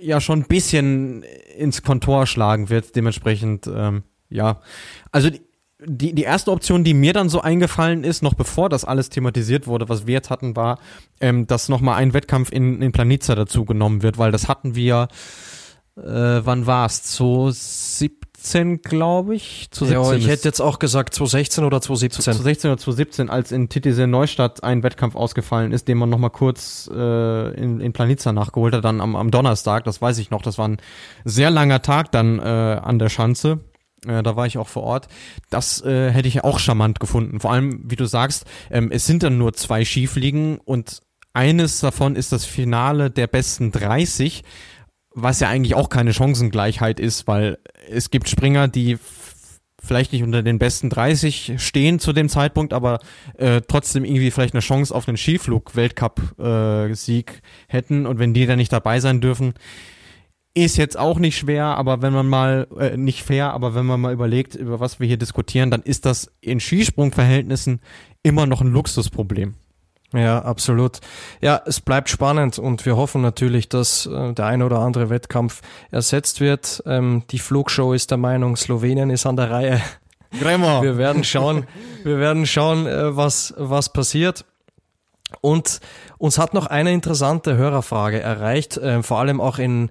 ja 0.00 0.20
schon 0.20 0.40
ein 0.40 0.48
bisschen 0.48 1.22
ins 1.56 1.82
Kontor 1.82 2.26
schlagen 2.26 2.70
wird. 2.70 2.96
Dementsprechend, 2.96 3.66
ähm, 3.72 4.02
ja. 4.30 4.62
Also 5.12 5.30
die, 5.84 6.14
die 6.14 6.22
erste 6.22 6.50
Option, 6.50 6.84
die 6.84 6.94
mir 6.94 7.12
dann 7.12 7.28
so 7.28 7.40
eingefallen 7.40 8.04
ist, 8.04 8.22
noch 8.22 8.34
bevor 8.34 8.68
das 8.68 8.84
alles 8.84 9.08
thematisiert 9.08 9.66
wurde, 9.66 9.88
was 9.88 10.06
wir 10.06 10.14
jetzt 10.14 10.30
hatten, 10.30 10.56
war, 10.56 10.78
ähm, 11.20 11.46
dass 11.46 11.68
nochmal 11.68 11.96
ein 11.96 12.12
Wettkampf 12.12 12.52
in, 12.52 12.82
in 12.82 12.92
Planica 12.92 13.34
dazu 13.34 13.64
genommen 13.64 14.02
wird, 14.02 14.18
weil 14.18 14.32
das 14.32 14.48
hatten 14.48 14.74
wir, 14.74 15.08
äh, 15.96 16.02
wann 16.02 16.66
war's? 16.66 17.02
2017, 17.04 18.82
glaube 18.82 19.34
ich. 19.34 19.68
2017 19.70 19.92
ja, 19.92 20.16
ich 20.16 20.28
hätte 20.28 20.48
jetzt 20.48 20.60
auch 20.60 20.78
gesagt 20.78 21.14
2016 21.14 21.64
oder 21.64 21.80
2017. 21.80 22.24
2016 22.24 22.70
oder 22.70 22.78
2017, 22.78 23.30
als 23.30 23.52
in 23.52 23.68
Titisee 23.68 24.06
Neustadt 24.06 24.62
ein 24.62 24.82
Wettkampf 24.82 25.14
ausgefallen 25.14 25.72
ist, 25.72 25.88
den 25.88 25.98
man 25.98 26.10
nochmal 26.10 26.30
kurz 26.30 26.90
äh, 26.92 27.54
in, 27.54 27.80
in 27.80 27.92
Planica 27.92 28.32
nachgeholt 28.32 28.74
hat, 28.74 28.84
dann 28.84 29.00
am, 29.00 29.16
am 29.16 29.30
Donnerstag, 29.30 29.84
das 29.84 30.02
weiß 30.02 30.18
ich 30.18 30.30
noch, 30.30 30.42
das 30.42 30.58
war 30.58 30.68
ein 30.68 30.78
sehr 31.24 31.50
langer 31.50 31.80
Tag 31.82 32.12
dann 32.12 32.38
äh, 32.38 32.42
an 32.42 32.98
der 32.98 33.08
Schanze 33.08 33.60
äh, 34.06 34.22
da 34.22 34.36
war 34.36 34.46
ich 34.46 34.58
auch 34.58 34.68
vor 34.68 34.82
Ort. 34.82 35.08
Das 35.50 35.82
äh, 35.82 36.10
hätte 36.10 36.28
ich 36.28 36.44
auch 36.44 36.58
charmant 36.58 37.00
gefunden. 37.00 37.40
Vor 37.40 37.52
allem, 37.52 37.90
wie 37.90 37.96
du 37.96 38.06
sagst, 38.06 38.44
ähm, 38.70 38.90
es 38.92 39.06
sind 39.06 39.22
dann 39.22 39.38
nur 39.38 39.52
zwei 39.52 39.84
Skifliegen 39.84 40.58
und 40.58 41.00
eines 41.32 41.80
davon 41.80 42.16
ist 42.16 42.32
das 42.32 42.44
Finale 42.44 43.10
der 43.10 43.26
besten 43.26 43.70
30, 43.70 44.42
was 45.12 45.40
ja 45.40 45.48
eigentlich 45.48 45.74
auch 45.74 45.88
keine 45.88 46.12
Chancengleichheit 46.12 47.00
ist, 47.00 47.26
weil 47.26 47.58
es 47.88 48.10
gibt 48.10 48.28
Springer, 48.28 48.68
die 48.68 48.98
vielleicht 49.82 50.12
nicht 50.12 50.22
unter 50.22 50.42
den 50.42 50.58
besten 50.58 50.90
30 50.90 51.54
stehen 51.56 51.98
zu 51.98 52.12
dem 52.12 52.28
Zeitpunkt, 52.28 52.74
aber 52.74 53.00
äh, 53.38 53.62
trotzdem 53.66 54.04
irgendwie 54.04 54.30
vielleicht 54.30 54.54
eine 54.54 54.60
Chance 54.60 54.94
auf 54.94 55.08
einen 55.08 55.16
Skiflug-Weltcup-Sieg 55.16 57.30
äh, 57.30 57.34
hätten 57.68 58.06
und 58.06 58.18
wenn 58.18 58.34
die 58.34 58.44
dann 58.46 58.58
nicht 58.58 58.72
dabei 58.72 59.00
sein 59.00 59.20
dürfen, 59.20 59.54
ist 60.54 60.76
jetzt 60.76 60.98
auch 60.98 61.18
nicht 61.18 61.36
schwer, 61.36 61.64
aber 61.64 62.02
wenn 62.02 62.12
man 62.12 62.26
mal, 62.26 62.66
äh, 62.78 62.96
nicht 62.96 63.22
fair, 63.22 63.52
aber 63.52 63.74
wenn 63.74 63.86
man 63.86 64.00
mal 64.00 64.12
überlegt, 64.12 64.54
über 64.54 64.80
was 64.80 64.98
wir 64.98 65.06
hier 65.06 65.16
diskutieren, 65.16 65.70
dann 65.70 65.82
ist 65.82 66.06
das 66.06 66.32
in 66.40 66.60
Skisprungverhältnissen 66.60 67.80
immer 68.22 68.46
noch 68.46 68.60
ein 68.60 68.72
Luxusproblem. 68.72 69.54
Ja, 70.12 70.42
absolut. 70.42 70.98
Ja, 71.40 71.62
es 71.66 71.80
bleibt 71.80 72.08
spannend 72.08 72.58
und 72.58 72.84
wir 72.84 72.96
hoffen 72.96 73.22
natürlich, 73.22 73.68
dass 73.68 74.06
äh, 74.06 74.32
der 74.32 74.46
eine 74.46 74.66
oder 74.66 74.80
andere 74.80 75.08
Wettkampf 75.08 75.62
ersetzt 75.92 76.40
wird. 76.40 76.82
Ähm, 76.84 77.22
die 77.30 77.38
Flugshow 77.38 77.92
ist 77.92 78.10
der 78.10 78.18
Meinung, 78.18 78.56
Slowenien 78.56 79.10
ist 79.10 79.24
an 79.26 79.36
der 79.36 79.50
Reihe. 79.52 79.80
Gremmer. 80.38 80.82
Wir 80.82 80.96
werden 80.96 81.22
schauen, 81.22 81.66
wir 82.02 82.18
werden 82.18 82.44
schauen, 82.46 82.86
äh, 82.86 83.16
was, 83.16 83.54
was 83.56 83.92
passiert. 83.92 84.44
Und 85.40 85.80
uns 86.18 86.38
hat 86.38 86.54
noch 86.54 86.66
eine 86.66 86.92
interessante 86.92 87.56
Hörerfrage 87.56 88.20
erreicht, 88.20 88.76
äh, 88.78 89.04
vor 89.04 89.20
allem 89.20 89.40
auch 89.40 89.58
in, 89.58 89.90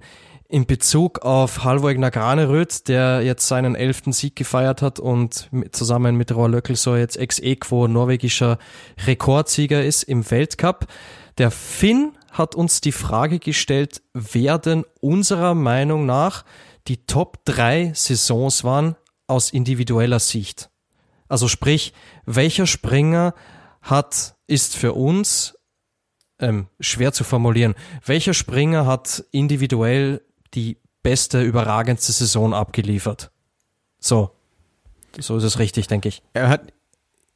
in 0.50 0.66
Bezug 0.66 1.20
auf 1.20 1.62
Halvor 1.62 1.94
Graneröd, 1.94 2.88
der 2.88 3.22
jetzt 3.22 3.46
seinen 3.46 3.76
elften 3.76 4.12
Sieg 4.12 4.34
gefeiert 4.34 4.82
hat 4.82 4.98
und 4.98 5.48
mit, 5.52 5.76
zusammen 5.76 6.16
mit 6.16 6.34
Roar 6.34 6.48
Löckel 6.48 6.74
so 6.74 6.96
jetzt 6.96 7.16
ex 7.16 7.38
equo 7.38 7.86
norwegischer 7.86 8.58
Rekordsieger 9.06 9.84
ist 9.84 10.02
im 10.02 10.28
Weltcup. 10.28 10.88
Der 11.38 11.52
Finn 11.52 12.12
hat 12.32 12.56
uns 12.56 12.80
die 12.80 12.90
Frage 12.92 13.38
gestellt, 13.38 14.02
wer 14.12 14.58
denn 14.58 14.84
unserer 15.00 15.54
Meinung 15.54 16.04
nach 16.04 16.44
die 16.88 17.06
Top 17.06 17.44
drei 17.44 17.92
Saisons 17.94 18.64
waren 18.64 18.96
aus 19.28 19.50
individueller 19.50 20.18
Sicht. 20.18 20.68
Also 21.28 21.46
sprich, 21.46 21.92
welcher 22.26 22.66
Springer 22.66 23.34
hat, 23.82 24.34
ist 24.48 24.76
für 24.76 24.94
uns 24.94 25.56
ähm, 26.40 26.66
schwer 26.80 27.12
zu 27.12 27.22
formulieren. 27.22 27.76
Welcher 28.04 28.34
Springer 28.34 28.84
hat 28.84 29.24
individuell 29.30 30.22
die 30.54 30.78
beste, 31.02 31.42
überragendste 31.42 32.12
Saison 32.12 32.54
abgeliefert. 32.54 33.30
So. 33.98 34.30
So 35.18 35.36
ist 35.36 35.44
es 35.44 35.58
richtig, 35.58 35.88
denke 35.88 36.08
ich. 36.08 36.22
Er 36.32 36.48
hat, 36.48 36.72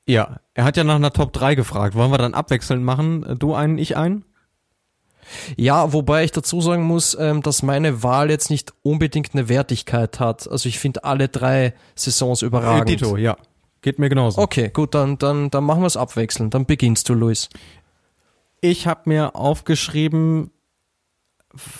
ja, 0.06 0.40
er 0.54 0.64
hat 0.64 0.76
ja 0.76 0.84
nach 0.84 0.96
einer 0.96 1.12
Top 1.12 1.32
3 1.32 1.54
gefragt. 1.54 1.94
Wollen 1.94 2.10
wir 2.10 2.18
dann 2.18 2.34
abwechselnd 2.34 2.84
machen? 2.84 3.36
Du 3.38 3.54
einen, 3.54 3.78
ich 3.78 3.96
einen? 3.96 4.24
Ja, 5.56 5.92
wobei 5.92 6.24
ich 6.24 6.32
dazu 6.32 6.60
sagen 6.60 6.82
muss, 6.82 7.16
ähm, 7.18 7.42
dass 7.42 7.62
meine 7.62 8.02
Wahl 8.02 8.30
jetzt 8.30 8.50
nicht 8.50 8.72
unbedingt 8.82 9.34
eine 9.34 9.48
Wertigkeit 9.48 10.20
hat. 10.20 10.48
Also 10.50 10.68
ich 10.68 10.78
finde 10.78 11.04
alle 11.04 11.28
drei 11.28 11.74
Saisons 11.94 12.42
überragend. 12.42 12.88
Dito, 12.88 13.16
ja. 13.16 13.36
Geht 13.80 13.98
mir 13.98 14.08
genauso. 14.08 14.40
Okay, 14.40 14.70
gut, 14.72 14.94
dann, 14.94 15.18
dann, 15.18 15.50
dann 15.50 15.64
machen 15.64 15.82
wir 15.82 15.86
es 15.86 15.96
abwechselnd. 15.96 16.54
Dann 16.54 16.66
beginnst 16.66 17.08
du, 17.08 17.14
Luis. 17.14 17.48
Ich 18.60 18.86
habe 18.86 19.02
mir 19.06 19.34
aufgeschrieben, 19.36 20.50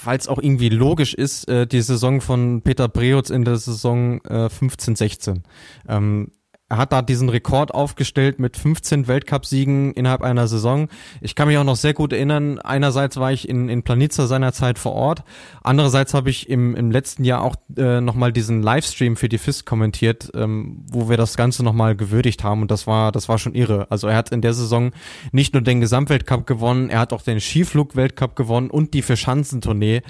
weil 0.05 0.19
es 0.19 0.29
auch 0.29 0.39
irgendwie 0.39 0.69
logisch 0.69 1.15
ist, 1.15 1.49
äh, 1.49 1.67
die 1.67 1.83
Saison 1.83 2.21
von 2.21 2.63
Peter 2.63 2.89
Breutz 2.89 3.31
in 3.31 3.45
der 3.45 3.57
Saison 3.57 4.21
äh, 4.25 4.47
15-16. 4.47 5.43
Ähm, 5.89 6.31
er 6.31 6.44
hat 6.77 6.93
da 6.93 7.03
diesen 7.03 7.29
Rekord 7.29 7.73
aufgestellt 7.73 8.39
mit 8.39 8.57
15 8.57 9.09
Weltcupsiegen 9.09 9.93
innerhalb 9.93 10.23
einer 10.23 10.49
Saison. 10.49 10.89
Ich 11.21 11.35
kann 11.35 11.49
mich 11.49 11.59
auch 11.59 11.65
noch 11.65 11.77
sehr 11.77 11.95
gut 11.95 12.13
erinnern, 12.13 12.59
einerseits 12.59 13.17
war 13.17 13.33
ich 13.33 13.49
in, 13.49 13.69
in 13.69 13.83
Planica 13.83 14.27
seinerzeit 14.27 14.79
vor 14.79 14.93
Ort, 14.93 15.25
andererseits 15.63 16.15
habe 16.15 16.31
ich 16.31 16.49
im, 16.49 16.75
im 16.75 16.91
letzten 16.91 17.25
Jahr 17.25 17.43
auch 17.43 17.57
äh, 17.77 18.01
nochmal 18.01 18.33
diesen 18.33 18.63
Livestream 18.63 19.17
für 19.17 19.29
die 19.29 19.39
FIS 19.39 19.65
kommentiert, 19.65 20.31
ähm, 20.35 20.85
wo 20.91 21.09
wir 21.09 21.17
das 21.17 21.37
Ganze 21.37 21.65
nochmal 21.65 21.97
gewürdigt 21.97 22.45
haben 22.45 22.63
und 22.63 22.71
das 22.71 22.87
war, 22.87 23.13
das 23.13 23.29
war 23.29 23.39
schon 23.39 23.55
irre. 23.55 23.87
Also 23.91 24.09
er 24.09 24.17
hat 24.17 24.31
in 24.31 24.41
der 24.41 24.55
Saison 24.55 24.93
nicht 25.33 25.55
nur 25.55 25.63
den 25.63 25.81
Gesamtweltcup 25.81 26.47
gewonnen, 26.47 26.91
er 26.91 27.01
hat 27.01 27.13
auch 27.13 27.23
den 27.23 27.41
Skiflug-Weltcup 27.41 28.37
gewonnen 28.37 28.71
und 28.71 28.95
die 28.95 29.03
Verschanzentournee. 29.03 30.03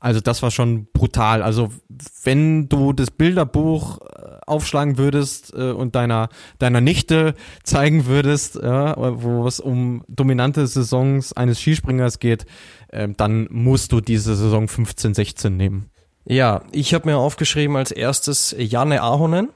Also 0.00 0.20
das 0.20 0.42
war 0.42 0.50
schon 0.50 0.86
brutal. 0.92 1.42
Also 1.42 1.70
wenn 2.22 2.68
du 2.68 2.92
das 2.92 3.10
Bilderbuch 3.10 4.00
äh, 4.02 4.35
aufschlagen 4.46 4.96
würdest 4.96 5.52
äh, 5.54 5.72
und 5.72 5.94
deiner 5.94 6.28
deiner 6.58 6.80
Nichte 6.80 7.34
zeigen 7.62 8.06
würdest, 8.06 8.56
ja, 8.56 8.94
wo 9.22 9.46
es 9.46 9.60
um 9.60 10.04
dominante 10.08 10.66
Saisons 10.66 11.32
eines 11.32 11.60
Skispringers 11.60 12.18
geht, 12.18 12.46
äh, 12.88 13.08
dann 13.14 13.48
musst 13.50 13.92
du 13.92 14.00
diese 14.00 14.36
Saison 14.36 14.68
15, 14.68 15.14
16 15.14 15.56
nehmen. 15.56 15.90
Ja, 16.24 16.62
ich 16.72 16.94
habe 16.94 17.08
mir 17.08 17.18
aufgeschrieben 17.18 17.76
als 17.76 17.92
erstes 17.92 18.54
Janne 18.58 19.02
Ahonen, 19.02 19.50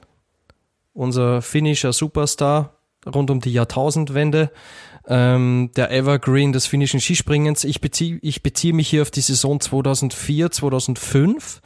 unser 0.93 1.41
finnischer 1.41 1.91
Superstar 1.91 2.77
rund 3.05 3.29
um 3.31 3.41
die 3.41 3.51
Jahrtausendwende 3.51 4.51
ähm, 5.07 5.71
der 5.75 5.91
Evergreen 5.91 6.53
des 6.53 6.67
finnischen 6.67 6.99
Skispringens. 6.99 7.63
Ich 7.63 7.81
beziehe 7.81 8.19
ich 8.21 8.43
beziehe 8.43 8.73
mich 8.73 8.89
hier 8.89 9.01
auf 9.01 9.11
die 9.11 9.21
Saison 9.21 9.59
2004, 9.59 10.51
2005 10.51 11.61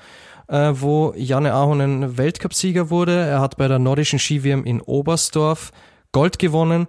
äh, 0.47 0.73
wo 0.73 1.13
Janne 1.15 1.53
Ahonen 1.53 2.17
Weltcupsieger 2.17 2.89
wurde. 2.89 3.15
Er 3.15 3.41
hat 3.41 3.57
bei 3.57 3.67
der 3.67 3.79
nordischen 3.79 4.19
Ski-WM 4.19 4.63
in 4.63 4.81
Oberstdorf 4.81 5.71
Gold 6.11 6.39
gewonnen 6.39 6.87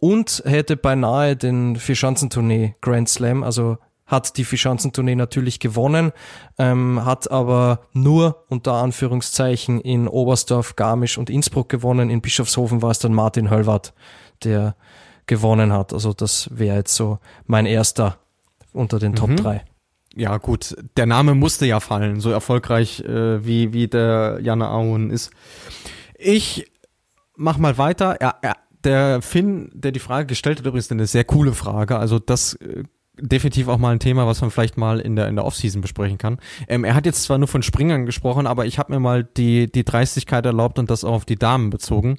und 0.00 0.42
hätte 0.44 0.76
beinahe 0.76 1.36
den 1.36 1.76
Vierschanzentournee 1.76 2.74
Grand 2.80 3.08
Slam, 3.08 3.42
also 3.42 3.78
hat 4.06 4.36
die 4.36 4.44
Vierschanzentournee 4.44 5.16
natürlich 5.16 5.58
gewonnen, 5.58 6.12
ähm, 6.58 7.04
hat 7.04 7.30
aber 7.30 7.80
nur 7.92 8.44
unter 8.48 8.74
Anführungszeichen 8.74 9.80
in 9.80 10.06
Oberstdorf, 10.06 10.76
Garmisch 10.76 11.18
und 11.18 11.28
Innsbruck 11.28 11.68
gewonnen. 11.68 12.08
In 12.08 12.20
Bischofshofen 12.20 12.82
war 12.82 12.92
es 12.92 13.00
dann 13.00 13.14
Martin 13.14 13.50
Höllwart, 13.50 13.94
der 14.44 14.76
gewonnen 15.26 15.72
hat. 15.72 15.92
Also 15.92 16.12
das 16.12 16.48
wäre 16.52 16.76
jetzt 16.76 16.94
so 16.94 17.18
mein 17.46 17.66
erster 17.66 18.18
unter 18.72 18.98
den 18.98 19.14
Top 19.14 19.30
mhm. 19.30 19.36
3. 19.36 19.64
Ja, 20.16 20.38
gut, 20.38 20.74
der 20.96 21.04
Name 21.04 21.34
musste 21.34 21.66
ja 21.66 21.78
fallen, 21.78 22.20
so 22.20 22.30
erfolgreich 22.30 23.00
äh, 23.00 23.44
wie, 23.44 23.74
wie 23.74 23.86
der 23.86 24.38
Janne 24.40 24.66
Aoun 24.66 25.10
ist. 25.10 25.30
Ich 26.16 26.72
mach 27.36 27.58
mal 27.58 27.76
weiter. 27.76 28.16
Er, 28.18 28.36
er, 28.40 28.56
der 28.82 29.20
Finn, 29.20 29.70
der 29.74 29.92
die 29.92 30.00
Frage 30.00 30.26
gestellt 30.26 30.58
hat, 30.58 30.66
übrigens 30.66 30.90
eine 30.90 31.06
sehr 31.06 31.24
coole 31.24 31.52
Frage. 31.52 31.98
Also 31.98 32.18
das 32.18 32.54
äh, 32.54 32.84
definitiv 33.20 33.68
auch 33.68 33.76
mal 33.76 33.92
ein 33.92 33.98
Thema, 33.98 34.26
was 34.26 34.40
man 34.40 34.50
vielleicht 34.50 34.78
mal 34.78 35.00
in 35.00 35.16
der 35.16 35.28
in 35.28 35.36
der 35.36 35.44
Offseason 35.44 35.82
besprechen 35.82 36.16
kann. 36.16 36.38
Ähm, 36.66 36.84
er 36.84 36.94
hat 36.94 37.04
jetzt 37.04 37.22
zwar 37.24 37.36
nur 37.36 37.48
von 37.48 37.62
Springern 37.62 38.06
gesprochen, 38.06 38.46
aber 38.46 38.64
ich 38.64 38.78
habe 38.78 38.94
mir 38.94 39.00
mal 39.00 39.22
die 39.22 39.70
die 39.70 39.84
Dreistigkeit 39.84 40.46
erlaubt 40.46 40.78
und 40.78 40.88
das 40.88 41.04
auch 41.04 41.12
auf 41.12 41.24
die 41.26 41.36
Damen 41.36 41.68
bezogen. 41.68 42.16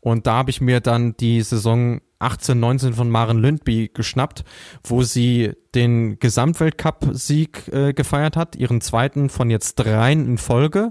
Und 0.00 0.26
da 0.26 0.34
habe 0.34 0.50
ich 0.50 0.60
mir 0.60 0.80
dann 0.80 1.16
die 1.16 1.42
Saison 1.42 2.00
18, 2.18 2.58
19 2.58 2.94
von 2.94 3.10
Maren 3.10 3.38
Lündby 3.38 3.90
geschnappt, 3.92 4.44
wo 4.84 5.02
sie 5.02 5.52
den 5.74 6.18
Gesamtweltcup-Sieg 6.18 7.68
äh, 7.68 7.92
gefeiert 7.92 8.36
hat, 8.36 8.56
ihren 8.56 8.80
zweiten 8.80 9.28
von 9.28 9.50
jetzt 9.50 9.76
dreien 9.76 10.26
in 10.26 10.38
Folge. 10.38 10.90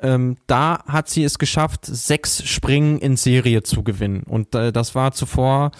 Ähm, 0.00 0.36
da 0.46 0.84
hat 0.86 1.08
sie 1.08 1.24
es 1.24 1.38
geschafft, 1.38 1.84
sechs 1.84 2.46
Springen 2.46 2.98
in 2.98 3.16
Serie 3.16 3.64
zu 3.64 3.82
gewinnen. 3.82 4.22
Und 4.22 4.54
äh, 4.54 4.70
das 4.70 4.94
war 4.94 5.12
zuvor 5.12 5.72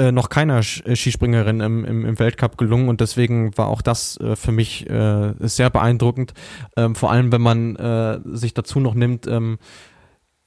äh, 0.00 0.12
noch 0.12 0.28
keiner 0.28 0.60
äh, 0.60 0.96
Skispringerin 0.96 1.60
im, 1.60 1.84
im, 1.84 2.06
im, 2.06 2.18
Weltcup 2.18 2.56
gelungen 2.56 2.88
und 2.88 3.00
deswegen 3.00 3.56
war 3.58 3.68
auch 3.68 3.82
das 3.82 4.16
äh, 4.18 4.34
für 4.34 4.52
mich 4.52 4.88
äh, 4.88 5.34
sehr 5.40 5.68
beeindruckend. 5.68 6.32
Ähm, 6.76 6.94
vor 6.94 7.10
allem, 7.10 7.32
wenn 7.32 7.42
man 7.42 7.76
äh, 7.76 8.20
sich 8.24 8.54
dazu 8.54 8.80
noch 8.80 8.94
nimmt, 8.94 9.26
ähm, 9.26 9.58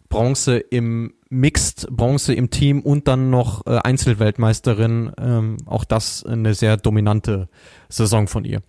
Bronze 0.10 0.58
im 0.58 1.14
Mixed, 1.34 1.88
Bronze 1.90 2.34
im 2.34 2.50
Team 2.50 2.82
und 2.82 3.08
dann 3.08 3.30
noch 3.30 3.66
äh, 3.66 3.78
Einzelweltmeisterin. 3.78 5.12
Ähm, 5.20 5.58
auch 5.66 5.84
das 5.84 6.24
eine 6.24 6.54
sehr 6.54 6.78
dominante 6.78 7.50
Saison 7.90 8.28
von 8.28 8.46
ihr. 8.46 8.62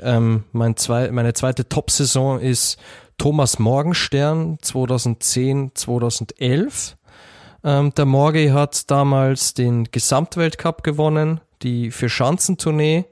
Ähm, 0.00 0.44
mein 0.52 0.76
zwei, 0.76 1.10
meine 1.10 1.32
zweite 1.32 1.68
Top-Saison 1.68 2.40
ist 2.40 2.78
Thomas 3.16 3.58
Morgenstern 3.58 4.58
2010, 4.60 5.72
2011. 5.74 6.96
Ähm, 7.64 7.92
der 7.94 8.04
Morgi 8.04 8.48
hat 8.48 8.90
damals 8.90 9.54
den 9.54 9.84
Gesamtweltcup 9.90 10.82
gewonnen, 10.82 11.40
die 11.62 11.90
Vierschanzentournee 11.90 13.06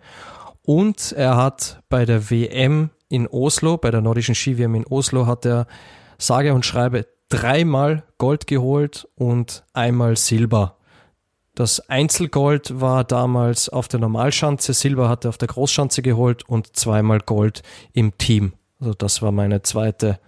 und 0.63 1.13
er 1.13 1.37
hat 1.37 1.81
bei 1.89 2.05
der 2.05 2.31
WM 2.31 2.91
in 3.09 3.29
Oslo, 3.29 3.77
bei 3.77 3.91
der 3.91 4.01
nordischen 4.01 4.35
Ski-WM 4.35 4.75
in 4.75 4.87
Oslo, 4.87 5.27
hat 5.27 5.47
er 5.47 5.67
sage 6.19 6.55
und 6.55 6.65
schreibe 6.65 7.07
dreimal 7.29 8.05
Gold 8.19 8.47
geholt 8.47 9.09
und 9.15 9.65
einmal 9.73 10.17
Silber. 10.17 10.77
Das 11.55 11.81
Einzelgold 11.89 12.81
war 12.81 13.03
damals 13.05 13.69
auf 13.69 13.89
der 13.89 13.99
Normalschanze, 13.99 14.75
Silber 14.75 15.09
hat 15.09 15.25
er 15.25 15.31
auf 15.31 15.39
der 15.39 15.49
Großschanze 15.49 16.03
geholt 16.03 16.47
und 16.49 16.77
zweimal 16.77 17.21
Gold 17.21 17.63
im 17.93 18.17
Team. 18.19 18.53
Also 18.79 18.93
das 18.93 19.23
war 19.23 19.33
meine 19.33 19.63
zweite 19.63 20.21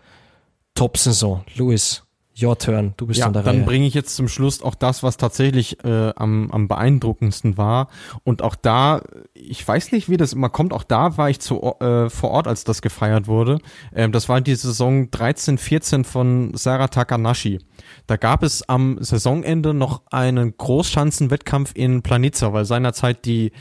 Top-Saison. 0.74 1.44
Luis, 1.55 2.05
Your 2.41 2.57
turn, 2.57 2.95
du 2.97 3.07
bist 3.07 3.20
ja, 3.20 3.26
an 3.26 3.32
der 3.32 3.43
dann 3.43 3.64
bringe 3.64 3.86
ich 3.86 3.95
jetzt 3.95 4.14
zum 4.14 4.28
Schluss 4.28 4.62
auch 4.62 4.74
das, 4.74 5.03
was 5.03 5.16
tatsächlich 5.16 5.84
äh, 5.84 6.12
am, 6.14 6.51
am 6.51 6.68
beeindruckendsten 6.68 7.57
war. 7.57 7.89
Und 8.22 8.43
auch 8.43 8.55
da, 8.55 9.03
ich 9.34 9.66
weiß 9.66 9.93
nicht, 9.93 10.09
wie 10.09 10.16
das 10.16 10.34
immer 10.34 10.49
kommt, 10.49 10.72
auch 10.72 10.84
da 10.84 11.16
war 11.16 11.30
ich 11.30 11.41
zu, 11.41 11.61
äh, 11.80 12.09
vor 12.11 12.30
Ort, 12.30 12.47
als 12.47 12.64
das 12.64 12.82
gefeiert 12.82 13.26
wurde. 13.26 13.59
Ähm, 13.95 14.12
das 14.12 14.28
war 14.28 14.41
die 14.41 14.55
Saison 14.55 15.11
13, 15.11 15.59
14 15.59 16.05
von 16.05 16.53
Sarah 16.55 16.89
Takanashi. 16.89 17.59
Da 18.07 18.16
gab 18.16 18.43
es 18.43 18.68
am 18.68 18.99
Saisonende 19.01 19.74
noch 19.74 20.03
einen 20.11 20.57
Großschanzenwettkampf 20.57 21.72
in 21.74 22.03
Planica, 22.03 22.53
weil 22.53 22.64
seinerzeit 22.64 23.24
die, 23.24 23.53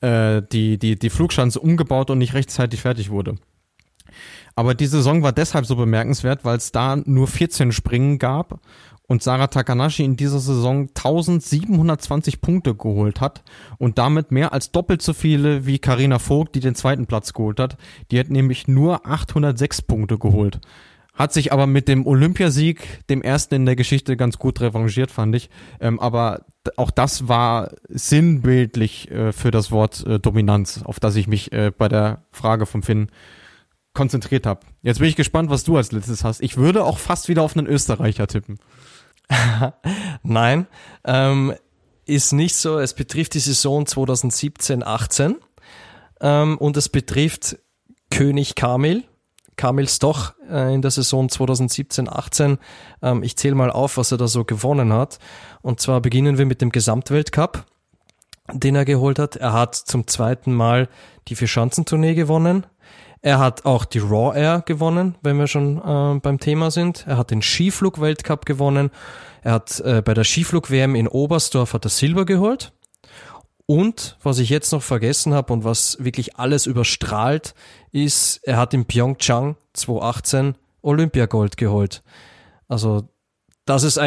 äh, 0.00 0.42
die, 0.52 0.78
die, 0.78 0.98
die 0.98 1.10
Flugschanze 1.10 1.60
umgebaut 1.60 2.10
und 2.10 2.18
nicht 2.18 2.34
rechtzeitig 2.34 2.82
fertig 2.82 3.10
wurde. 3.10 3.36
Aber 4.58 4.74
die 4.74 4.88
Saison 4.88 5.22
war 5.22 5.30
deshalb 5.30 5.66
so 5.66 5.76
bemerkenswert, 5.76 6.44
weil 6.44 6.56
es 6.56 6.72
da 6.72 6.96
nur 6.96 7.28
14 7.28 7.70
Springen 7.70 8.18
gab 8.18 8.58
und 9.06 9.22
Sarah 9.22 9.46
Takanashi 9.46 10.02
in 10.04 10.16
dieser 10.16 10.40
Saison 10.40 10.88
1720 10.88 12.40
Punkte 12.40 12.74
geholt 12.74 13.20
hat 13.20 13.44
und 13.78 13.98
damit 13.98 14.32
mehr 14.32 14.52
als 14.52 14.72
doppelt 14.72 15.00
so 15.00 15.12
viele 15.12 15.64
wie 15.64 15.78
Karina 15.78 16.18
Vogt, 16.18 16.56
die 16.56 16.60
den 16.60 16.74
zweiten 16.74 17.06
Platz 17.06 17.34
geholt 17.34 17.60
hat. 17.60 17.76
Die 18.10 18.18
hat 18.18 18.30
nämlich 18.30 18.66
nur 18.66 19.06
806 19.06 19.82
Punkte 19.82 20.18
geholt. 20.18 20.58
Hat 21.14 21.32
sich 21.32 21.52
aber 21.52 21.68
mit 21.68 21.86
dem 21.86 22.04
Olympiasieg, 22.04 23.06
dem 23.06 23.22
ersten 23.22 23.54
in 23.54 23.66
der 23.66 23.76
Geschichte, 23.76 24.16
ganz 24.16 24.38
gut 24.40 24.60
revanchiert, 24.60 25.12
fand 25.12 25.36
ich. 25.36 25.50
Ähm, 25.78 26.00
aber 26.00 26.46
auch 26.76 26.90
das 26.90 27.28
war 27.28 27.70
sinnbildlich 27.88 29.08
äh, 29.12 29.30
für 29.30 29.52
das 29.52 29.70
Wort 29.70 30.04
äh, 30.04 30.18
Dominanz, 30.18 30.82
auf 30.82 30.98
das 30.98 31.14
ich 31.14 31.28
mich 31.28 31.52
äh, 31.52 31.70
bei 31.70 31.86
der 31.86 32.24
Frage 32.32 32.66
vom 32.66 32.82
Finn 32.82 33.08
konzentriert 33.98 34.46
habe. 34.46 34.60
Jetzt 34.82 35.00
bin 35.00 35.08
ich 35.08 35.16
gespannt, 35.16 35.50
was 35.50 35.64
du 35.64 35.76
als 35.76 35.90
letztes 35.90 36.22
hast. 36.22 36.40
Ich 36.40 36.56
würde 36.56 36.84
auch 36.84 36.98
fast 36.98 37.28
wieder 37.28 37.42
auf 37.42 37.56
einen 37.56 37.66
Österreicher 37.66 38.28
tippen. 38.28 38.60
Nein, 40.22 40.68
ähm, 41.04 41.52
ist 42.06 42.32
nicht 42.32 42.54
so. 42.54 42.78
Es 42.78 42.94
betrifft 42.94 43.34
die 43.34 43.40
Saison 43.40 43.86
2017-18 43.86 45.34
ähm, 46.20 46.58
und 46.58 46.76
es 46.76 46.88
betrifft 46.88 47.58
König 48.08 48.54
Kamil. 48.54 49.02
Kamil 49.56 49.88
Stoch 49.88 50.34
äh, 50.48 50.72
in 50.72 50.80
der 50.80 50.92
Saison 50.92 51.26
2017-18. 51.26 52.58
Ähm, 53.02 53.24
ich 53.24 53.36
zähle 53.36 53.56
mal 53.56 53.72
auf, 53.72 53.96
was 53.96 54.12
er 54.12 54.18
da 54.18 54.28
so 54.28 54.44
gewonnen 54.44 54.92
hat. 54.92 55.18
Und 55.60 55.80
zwar 55.80 56.00
beginnen 56.00 56.38
wir 56.38 56.46
mit 56.46 56.60
dem 56.60 56.70
Gesamtweltcup, 56.70 57.66
den 58.52 58.76
er 58.76 58.84
geholt 58.84 59.18
hat. 59.18 59.34
Er 59.34 59.54
hat 59.54 59.74
zum 59.74 60.06
zweiten 60.06 60.54
Mal 60.54 60.88
die 61.26 61.34
Vierschanzentournee 61.34 62.14
gewonnen. 62.14 62.64
Er 63.20 63.38
hat 63.38 63.64
auch 63.64 63.84
die 63.84 63.98
Raw 63.98 64.36
Air 64.38 64.62
gewonnen, 64.64 65.16
wenn 65.22 65.38
wir 65.38 65.46
schon 65.46 65.78
äh, 65.78 66.20
beim 66.20 66.38
Thema 66.38 66.70
sind. 66.70 67.04
Er 67.06 67.16
hat 67.16 67.30
den 67.30 67.42
Skiflug-Weltcup 67.42 68.46
gewonnen. 68.46 68.90
Er 69.42 69.52
hat 69.52 69.80
äh, 69.80 70.02
bei 70.02 70.14
der 70.14 70.24
Skiflug-WM 70.24 70.94
in 70.94 71.08
Oberstdorf 71.08 71.74
hat 71.74 71.84
er 71.84 71.90
Silber 71.90 72.24
geholt. 72.24 72.72
Und 73.66 74.16
was 74.22 74.38
ich 74.38 74.48
jetzt 74.48 74.72
noch 74.72 74.82
vergessen 74.82 75.34
habe 75.34 75.52
und 75.52 75.62
was 75.62 75.98
wirklich 76.00 76.36
alles 76.36 76.66
überstrahlt, 76.66 77.54
ist, 77.92 78.40
er 78.44 78.56
hat 78.56 78.72
in 78.72 78.86
Pyeongchang 78.86 79.56
2018 79.74 80.54
Olympiagold 80.80 81.56
geholt. 81.56 82.02
Also 82.66 83.08
das 83.68 83.82
ist 83.82 84.00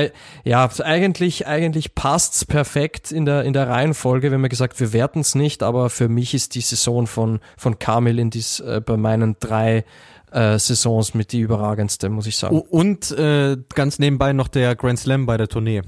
ja 0.43 0.69
eigentlich 0.83 1.45
eigentlich 1.45 1.93
passt's 1.93 2.45
perfekt 2.45 3.11
in 3.11 3.25
der 3.25 3.43
in 3.43 3.53
der 3.53 3.67
Reihenfolge, 3.67 4.31
wenn 4.31 4.41
man 4.41 4.49
gesagt, 4.49 4.79
wir 4.79 4.91
werten 4.91 5.19
es 5.19 5.35
nicht, 5.35 5.61
aber 5.61 5.89
für 5.89 6.09
mich 6.09 6.33
ist 6.33 6.55
die 6.55 6.61
Saison 6.61 7.05
von 7.05 7.39
von 7.57 7.77
Kamil 7.77 8.17
in 8.17 8.31
dies 8.31 8.59
äh, 8.59 8.81
bei 8.83 8.97
meinen 8.97 9.35
drei 9.39 9.85
äh, 10.31 10.57
Saisons 10.57 11.13
mit 11.13 11.31
die 11.31 11.41
überragendste, 11.41 12.09
muss 12.09 12.25
ich 12.25 12.37
sagen. 12.37 12.59
Und 12.59 13.11
äh, 13.11 13.57
ganz 13.75 13.99
nebenbei 13.99 14.33
noch 14.33 14.47
der 14.47 14.75
Grand 14.75 14.99
Slam 14.99 15.25
bei 15.25 15.37
der 15.37 15.47
Tournee. 15.47 15.83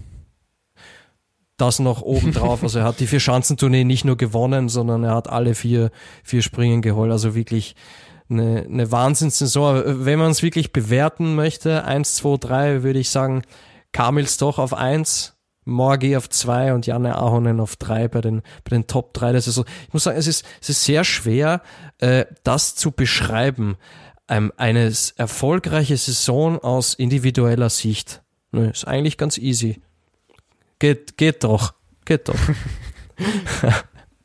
Das 1.57 1.79
noch 1.79 2.01
oben 2.01 2.31
drauf. 2.33 2.61
Also 2.61 2.79
er 2.79 2.85
hat 2.85 2.99
die 2.99 3.07
vier 3.07 3.19
Schanzentournee 3.19 3.85
nicht 3.85 4.05
nur 4.05 4.17
gewonnen, 4.17 4.69
sondern 4.69 5.03
er 5.03 5.15
hat 5.15 5.29
alle 5.29 5.55
vier 5.55 5.91
vier 6.23 6.43
Springen 6.43 6.81
geholt. 6.81 7.11
Also 7.11 7.33
wirklich 7.33 7.75
eine, 8.29 8.63
eine 8.63 8.91
Wahnsinnssaison. 8.91 10.05
Wenn 10.05 10.19
man 10.19 10.31
es 10.31 10.43
wirklich 10.43 10.73
bewerten 10.73 11.35
möchte, 11.35 11.83
eins, 11.85 12.15
zwei, 12.15 12.37
drei, 12.37 12.83
würde 12.83 12.99
ich 12.99 13.09
sagen, 13.09 13.43
Kamils 13.91 14.37
doch 14.37 14.59
auf 14.59 14.73
eins, 14.73 15.33
Morgi 15.65 16.17
auf 16.17 16.29
zwei 16.29 16.73
und 16.73 16.87
Janne 16.87 17.15
Ahonen 17.15 17.59
auf 17.59 17.75
drei 17.75 18.07
bei 18.07 18.21
den, 18.21 18.41
bei 18.63 18.69
den 18.71 18.87
Top 18.87 19.13
drei 19.13 19.31
der 19.31 19.41
Saison. 19.41 19.65
Ich 19.87 19.93
muss 19.93 20.03
sagen, 20.03 20.17
es 20.17 20.27
ist, 20.27 20.45
es 20.61 20.69
ist 20.69 20.83
sehr 20.83 21.03
schwer, 21.03 21.61
äh, 21.99 22.25
das 22.43 22.75
zu 22.75 22.91
beschreiben. 22.91 23.77
Ähm, 24.27 24.51
eine 24.57 24.91
erfolgreiche 25.15 25.97
Saison 25.97 26.59
aus 26.59 26.93
individueller 26.93 27.69
Sicht. 27.69 28.23
Ne, 28.51 28.69
ist 28.71 28.87
eigentlich 28.87 29.17
ganz 29.17 29.37
easy. 29.37 29.81
Geht, 30.79 31.17
geht 31.17 31.43
doch. 31.43 31.73
Geht 32.05 32.27
doch. 32.27 32.35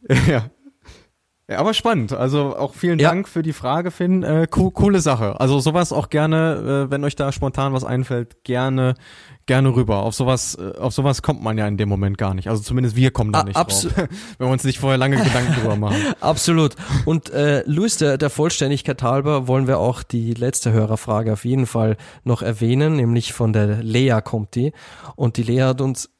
ja. 0.26 0.50
Ja, 1.50 1.60
aber 1.60 1.72
spannend. 1.72 2.12
Also 2.12 2.54
auch 2.54 2.74
vielen 2.74 2.98
ja. 2.98 3.08
Dank 3.08 3.26
für 3.26 3.42
die 3.42 3.54
Frage, 3.54 3.90
Finn. 3.90 4.22
Äh, 4.22 4.46
co 4.50 4.70
coole 4.70 5.00
Sache. 5.00 5.40
Also 5.40 5.60
sowas 5.60 5.94
auch 5.94 6.10
gerne, 6.10 6.86
äh, 6.88 6.90
wenn 6.90 7.02
euch 7.04 7.16
da 7.16 7.32
spontan 7.32 7.72
was 7.72 7.84
einfällt, 7.84 8.44
gerne, 8.44 8.94
gerne 9.46 9.74
rüber. 9.74 10.02
Auf 10.02 10.14
sowas, 10.14 10.56
äh, 10.56 10.78
auf 10.78 10.92
sowas 10.92 11.22
kommt 11.22 11.42
man 11.42 11.56
ja 11.56 11.66
in 11.66 11.78
dem 11.78 11.88
Moment 11.88 12.18
gar 12.18 12.34
nicht. 12.34 12.50
Also 12.50 12.62
zumindest 12.62 12.96
wir 12.96 13.12
kommen 13.12 13.32
da 13.32 13.44
nicht 13.44 13.56
Abs 13.56 13.84
drauf, 13.84 13.96
wenn 14.38 14.46
wir 14.46 14.52
uns 14.52 14.64
nicht 14.64 14.78
vorher 14.78 14.98
lange 14.98 15.16
Gedanken 15.16 15.54
drüber 15.54 15.76
machen. 15.76 15.96
Absolut. 16.20 16.74
Und 17.06 17.30
äh, 17.30 17.62
Luis, 17.64 17.96
der, 17.96 18.18
der 18.18 18.28
Vollständigkeit 18.28 19.02
halber 19.02 19.48
wollen 19.48 19.66
wir 19.66 19.78
auch 19.78 20.02
die 20.02 20.34
letzte 20.34 20.72
Hörerfrage 20.72 21.32
auf 21.32 21.46
jeden 21.46 21.64
Fall 21.64 21.96
noch 22.24 22.42
erwähnen, 22.42 22.96
nämlich 22.96 23.32
von 23.32 23.54
der 23.54 23.82
Lea 23.82 24.20
kommt 24.22 24.54
die. 24.54 24.74
Und 25.16 25.38
die 25.38 25.44
Lea 25.44 25.62
hat 25.62 25.80
uns 25.80 26.10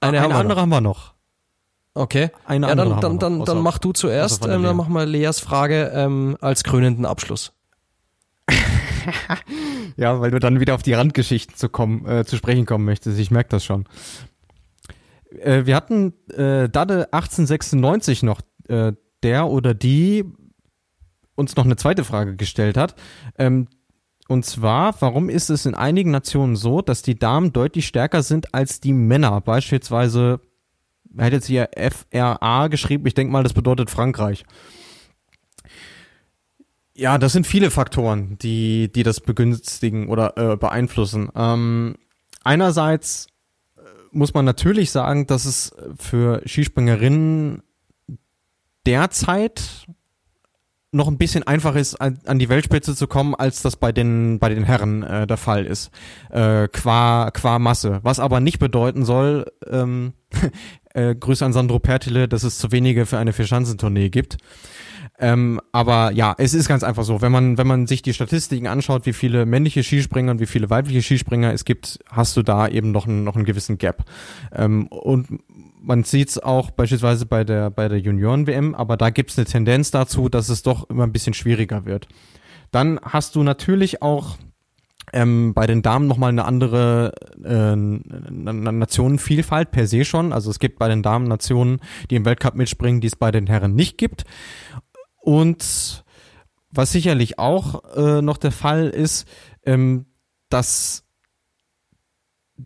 eine, 0.00 0.20
eine 0.22 0.34
andere 0.34 0.60
haben 0.60 0.70
wir 0.70 0.80
noch. 0.80 1.15
Okay. 1.96 2.30
Eine 2.44 2.68
ja, 2.68 2.74
dann, 2.74 3.00
dann, 3.00 3.18
dann, 3.18 3.44
dann 3.46 3.62
mach 3.62 3.78
du 3.78 3.92
zuerst, 3.92 4.44
ähm, 4.44 4.62
dann 4.62 4.76
machen 4.76 4.92
wir 4.92 5.06
Leas 5.06 5.40
Frage 5.40 5.92
ähm, 5.94 6.36
als 6.42 6.62
krönenden 6.62 7.06
Abschluss. 7.06 7.54
ja, 9.96 10.20
weil 10.20 10.30
du 10.30 10.38
dann 10.38 10.60
wieder 10.60 10.74
auf 10.74 10.82
die 10.82 10.92
Randgeschichten 10.92 11.56
zu 11.56 11.70
kommen, 11.70 12.06
äh, 12.06 12.26
zu 12.26 12.36
sprechen 12.36 12.66
kommen 12.66 12.84
möchtest. 12.84 13.18
Ich 13.18 13.30
merke 13.30 13.48
das 13.48 13.64
schon. 13.64 13.86
Äh, 15.40 15.64
wir 15.64 15.74
hatten 15.74 16.12
äh, 16.32 16.68
Dade 16.68 17.08
1896 17.14 18.22
noch, 18.22 18.42
äh, 18.68 18.92
der 19.22 19.46
oder 19.48 19.72
die 19.72 20.24
uns 21.34 21.56
noch 21.56 21.64
eine 21.64 21.76
zweite 21.76 22.04
Frage 22.04 22.36
gestellt 22.36 22.76
hat. 22.76 22.94
Ähm, 23.38 23.68
und 24.28 24.44
zwar, 24.44 25.00
warum 25.00 25.30
ist 25.30 25.48
es 25.48 25.64
in 25.64 25.74
einigen 25.74 26.10
Nationen 26.10 26.56
so, 26.56 26.82
dass 26.82 27.00
die 27.00 27.18
Damen 27.18 27.54
deutlich 27.54 27.86
stärker 27.86 28.22
sind 28.22 28.52
als 28.54 28.80
die 28.80 28.92
Männer? 28.92 29.40
Beispielsweise 29.40 30.40
er 31.16 31.26
hat 31.26 31.32
jetzt 31.32 31.46
hier 31.46 31.70
FRA 31.76 32.68
geschrieben. 32.68 33.06
Ich 33.06 33.14
denke 33.14 33.32
mal, 33.32 33.42
das 33.42 33.54
bedeutet 33.54 33.90
Frankreich. 33.90 34.44
Ja, 36.94 37.18
das 37.18 37.32
sind 37.32 37.46
viele 37.46 37.70
Faktoren, 37.70 38.38
die, 38.38 38.90
die 38.90 39.02
das 39.02 39.20
begünstigen 39.20 40.08
oder 40.08 40.36
äh, 40.36 40.56
beeinflussen. 40.56 41.28
Ähm, 41.36 41.96
einerseits 42.42 43.26
äh, 43.76 43.80
muss 44.12 44.32
man 44.32 44.46
natürlich 44.46 44.90
sagen, 44.90 45.26
dass 45.26 45.44
es 45.44 45.74
für 45.98 46.40
Skispringerinnen 46.46 47.62
derzeit 48.86 49.86
noch 50.92 51.08
ein 51.08 51.18
bisschen 51.18 51.42
einfacher 51.42 51.78
ist, 51.78 51.96
an, 51.96 52.38
die 52.38 52.48
Weltspitze 52.48 52.96
zu 52.96 53.06
kommen, 53.06 53.34
als 53.34 53.60
das 53.60 53.76
bei 53.76 53.92
den, 53.92 54.38
bei 54.38 54.48
den 54.48 54.64
Herren 54.64 55.02
äh, 55.02 55.26
der 55.26 55.36
Fall 55.36 55.66
ist. 55.66 55.90
Äh, 56.30 56.68
qua, 56.68 57.30
qua 57.32 57.58
Masse. 57.58 58.00
Was 58.02 58.18
aber 58.18 58.40
nicht 58.40 58.58
bedeuten 58.58 59.04
soll, 59.04 59.46
ähm, 59.70 60.14
äh, 60.94 61.14
Grüße 61.14 61.44
an 61.44 61.52
Sandro 61.52 61.78
Pertile, 61.78 62.28
dass 62.28 62.42
es 62.42 62.58
zu 62.58 62.72
wenige 62.72 63.06
für 63.06 63.18
eine 63.18 63.32
Vierschanzentournee 63.32 64.10
gibt. 64.10 64.38
Ähm, 65.18 65.60
aber 65.72 66.10
ja, 66.12 66.34
es 66.36 66.52
ist 66.52 66.68
ganz 66.68 66.82
einfach 66.82 67.04
so. 67.04 67.22
Wenn 67.22 67.32
man, 67.32 67.56
wenn 67.56 67.66
man 67.66 67.86
sich 67.86 68.02
die 68.02 68.12
Statistiken 68.12 68.66
anschaut, 68.66 69.06
wie 69.06 69.14
viele 69.14 69.46
männliche 69.46 69.82
Skispringer 69.82 70.32
und 70.32 70.40
wie 70.40 70.46
viele 70.46 70.68
weibliche 70.68 71.02
Skispringer 71.02 71.52
es 71.52 71.64
gibt, 71.64 71.98
hast 72.10 72.36
du 72.36 72.42
da 72.42 72.68
eben 72.68 72.92
noch 72.92 73.06
einen, 73.06 73.24
noch 73.24 73.36
einen 73.36 73.46
gewissen 73.46 73.78
Gap. 73.78 74.04
Ähm, 74.54 74.88
und 74.88 75.40
man 75.80 76.04
sieht 76.04 76.28
es 76.28 76.38
auch 76.38 76.70
beispielsweise 76.70 77.24
bei 77.26 77.44
der, 77.44 77.70
bei 77.70 77.88
der 77.88 77.98
Junioren-WM, 77.98 78.74
aber 78.74 78.96
da 78.96 79.10
gibt 79.10 79.30
es 79.30 79.38
eine 79.38 79.46
Tendenz 79.46 79.90
dazu, 79.90 80.28
dass 80.28 80.48
es 80.48 80.62
doch 80.62 80.90
immer 80.90 81.04
ein 81.04 81.12
bisschen 81.12 81.34
schwieriger 81.34 81.86
wird. 81.86 82.08
Dann 82.70 83.00
hast 83.02 83.36
du 83.36 83.42
natürlich 83.42 84.02
auch 84.02 84.36
ähm, 85.12 85.54
bei 85.54 85.66
den 85.66 85.82
Damen 85.82 86.06
nochmal 86.06 86.30
eine 86.30 86.44
andere 86.44 87.12
äh, 87.44 87.76
Nationenvielfalt 87.76 89.70
per 89.70 89.86
se 89.86 90.04
schon. 90.04 90.32
Also 90.32 90.50
es 90.50 90.58
gibt 90.58 90.78
bei 90.78 90.88
den 90.88 91.02
Damen 91.02 91.28
Nationen, 91.28 91.80
die 92.10 92.16
im 92.16 92.24
Weltcup 92.24 92.54
mitspringen, 92.54 93.00
die 93.00 93.06
es 93.06 93.16
bei 93.16 93.30
den 93.30 93.46
Herren 93.46 93.74
nicht 93.74 93.98
gibt. 93.98 94.24
Und 95.20 96.04
was 96.70 96.92
sicherlich 96.92 97.38
auch 97.38 97.84
äh, 97.96 98.22
noch 98.22 98.36
der 98.36 98.52
Fall 98.52 98.88
ist, 98.88 99.26
ähm, 99.64 100.06
dass 100.48 101.04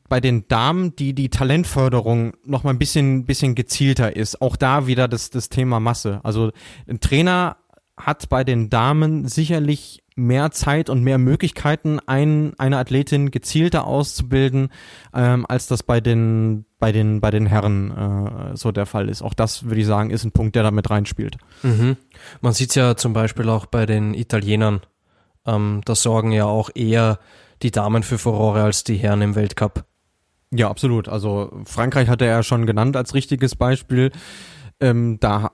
bei 0.09 0.20
den 0.20 0.47
Damen 0.47 0.95
die 0.95 1.14
die 1.14 1.30
Talentförderung 1.30 2.34
noch 2.45 2.62
mal 2.62 2.70
ein 2.70 2.78
bisschen 2.78 3.26
bisschen 3.26 3.55
gezielter 3.55 4.14
ist. 4.14 4.41
Auch 4.41 4.57
da 4.57 4.86
wieder 4.86 5.09
das 5.09 5.30
das 5.30 5.49
Thema 5.49 5.80
Masse. 5.80 6.20
Also 6.22 6.53
ein 6.86 7.01
Trainer 7.01 7.57
hat 7.97 8.28
bei 8.28 8.45
den 8.45 8.70
Damen 8.70 9.26
sicherlich 9.26 10.03
mehr 10.21 10.51
Zeit 10.51 10.91
und 10.91 11.03
mehr 11.03 11.18
Möglichkeiten, 11.18 11.99
ein, 12.07 12.53
eine 12.59 12.79
Athletin 12.79 13.31
gezielter 13.31 13.87
auszubilden, 13.87 14.68
ähm, 15.14 15.47
als 15.49 15.66
das 15.66 15.83
bei 15.83 16.01
den 16.01 16.66
bei 16.79 16.93
den 16.93 17.21
bei 17.21 17.31
den 17.31 17.47
Herren 17.47 17.91
äh, 17.91 18.57
so 18.57 18.73
der 18.73 18.87
Fall 18.87 19.09
ist. 19.09 19.23
Auch 19.23 19.35
das 19.35 19.64
würde 19.64 19.81
ich 19.81 19.87
sagen, 19.87 20.11
ist 20.11 20.25
ein 20.25 20.33
Punkt, 20.33 20.55
der 20.57 20.62
damit 20.62 20.91
reinspielt. 20.91 21.37
Mhm. 21.62 21.97
Man 22.41 22.53
sieht 22.53 22.75
ja 22.75 22.97
zum 22.97 23.12
Beispiel 23.12 23.49
auch 23.49 23.66
bei 23.66 23.87
den 23.87 24.14
Italienern. 24.14 24.81
Ähm, 25.47 25.81
da 25.85 25.95
sorgen 25.95 26.33
ja 26.33 26.45
auch 26.45 26.71
eher 26.75 27.18
die 27.62 27.71
Damen 27.71 28.03
für 28.03 28.18
Furore 28.18 28.62
als 28.62 28.85
die 28.85 28.97
Herren 28.97 29.23
im 29.23 29.35
Weltcup. 29.35 29.85
Ja, 30.53 30.68
absolut. 30.68 31.09
Also 31.09 31.62
Frankreich 31.64 32.09
hatte 32.09 32.25
er 32.25 32.37
ja 32.37 32.43
schon 32.43 32.66
genannt 32.66 32.97
als 32.97 33.14
richtiges 33.14 33.57
Beispiel. 33.57 34.11
Ähm, 34.81 35.18
da 35.21 35.51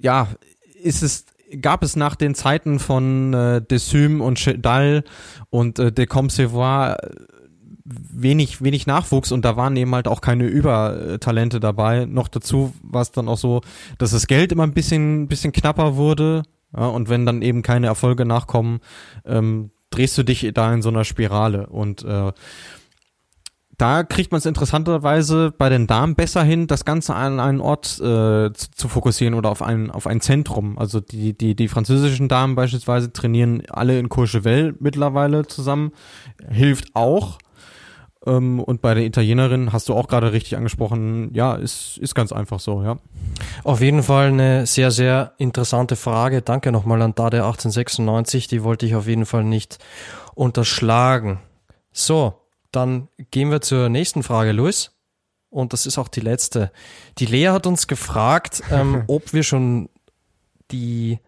ja 0.00 0.28
ist 0.82 1.02
es 1.02 1.26
gab 1.60 1.82
es 1.82 1.96
nach 1.96 2.16
den 2.16 2.34
Zeiten 2.34 2.78
von 2.78 3.34
äh, 3.34 3.62
Desum 3.62 4.20
und 4.20 4.38
Chedal 4.38 5.04
und 5.50 5.78
äh, 5.78 5.92
de 5.92 6.06
Comsevoir 6.06 7.02
äh, 7.02 7.10
wenig, 7.84 8.62
wenig 8.62 8.86
Nachwuchs 8.86 9.32
und 9.32 9.44
da 9.44 9.56
waren 9.56 9.76
eben 9.76 9.94
halt 9.94 10.08
auch 10.08 10.20
keine 10.20 10.46
Übertalente 10.46 11.60
dabei. 11.60 12.06
Noch 12.06 12.28
dazu 12.28 12.72
war 12.82 13.02
es 13.02 13.10
dann 13.10 13.28
auch 13.28 13.38
so, 13.38 13.60
dass 13.98 14.12
das 14.12 14.26
Geld 14.26 14.52
immer 14.52 14.62
ein 14.62 14.72
bisschen, 14.72 15.28
bisschen 15.28 15.52
knapper 15.52 15.96
wurde. 15.96 16.44
Ja, 16.76 16.86
und 16.86 17.08
wenn 17.08 17.26
dann 17.26 17.42
eben 17.42 17.62
keine 17.62 17.86
Erfolge 17.86 18.24
nachkommen, 18.24 18.80
ähm, 19.24 19.70
drehst 19.90 20.18
du 20.18 20.22
dich 20.24 20.50
da 20.54 20.72
in 20.72 20.82
so 20.82 20.88
einer 20.88 21.04
Spirale. 21.04 21.66
Und 21.68 22.04
äh, 22.04 22.32
da 23.78 24.04
kriegt 24.04 24.30
man 24.30 24.38
es 24.38 24.46
interessanterweise 24.46 25.52
bei 25.56 25.68
den 25.68 25.86
Damen 25.86 26.14
besser 26.14 26.42
hin, 26.42 26.66
das 26.66 26.84
Ganze 26.84 27.14
an 27.14 27.40
einen 27.40 27.60
Ort 27.60 27.98
äh, 27.98 28.52
zu, 28.52 28.70
zu, 28.74 28.88
fokussieren 28.88 29.34
oder 29.34 29.50
auf 29.50 29.62
ein, 29.62 29.90
auf 29.90 30.06
ein 30.06 30.20
Zentrum. 30.20 30.78
Also 30.78 31.00
die, 31.00 31.36
die, 31.36 31.54
die 31.54 31.68
französischen 31.68 32.28
Damen 32.28 32.54
beispielsweise 32.54 33.12
trainieren 33.12 33.62
alle 33.68 33.98
in 33.98 34.08
Courchevel 34.08 34.76
mittlerweile 34.78 35.46
zusammen. 35.46 35.92
Hilft 36.50 36.94
auch. 36.94 37.38
Ähm, 38.26 38.60
und 38.60 38.80
bei 38.80 38.94
der 38.94 39.04
Italienerin 39.04 39.72
hast 39.72 39.88
du 39.88 39.94
auch 39.94 40.08
gerade 40.08 40.32
richtig 40.32 40.56
angesprochen, 40.56 41.30
ja, 41.34 41.54
ist, 41.54 41.98
ist 41.98 42.14
ganz 42.14 42.32
einfach 42.32 42.60
so, 42.60 42.82
ja. 42.82 42.98
Auf 43.64 43.80
jeden 43.80 44.02
Fall 44.02 44.28
eine 44.28 44.66
sehr, 44.66 44.90
sehr 44.90 45.32
interessante 45.38 45.96
Frage. 45.96 46.42
Danke 46.42 46.72
nochmal 46.72 47.02
an 47.02 47.14
Dade 47.14 47.38
1896, 47.38 48.46
die 48.46 48.62
wollte 48.62 48.86
ich 48.86 48.94
auf 48.94 49.06
jeden 49.06 49.26
Fall 49.26 49.44
nicht 49.44 49.78
unterschlagen. 50.34 51.40
So, 51.92 52.34
dann 52.76 53.08
gehen 53.30 53.50
wir 53.50 53.60
zur 53.60 53.88
nächsten 53.88 54.22
Frage, 54.22 54.52
Luis. 54.52 54.92
Und 55.50 55.72
das 55.72 55.86
ist 55.86 55.98
auch 55.98 56.08
die 56.08 56.20
letzte. 56.20 56.72
Die 57.18 57.26
Lea 57.26 57.48
hat 57.48 57.66
uns 57.66 57.86
gefragt, 57.86 58.62
ähm, 58.70 59.04
ob 59.06 59.32
wir 59.32 59.42
schon 59.44 59.88
die 60.70 61.20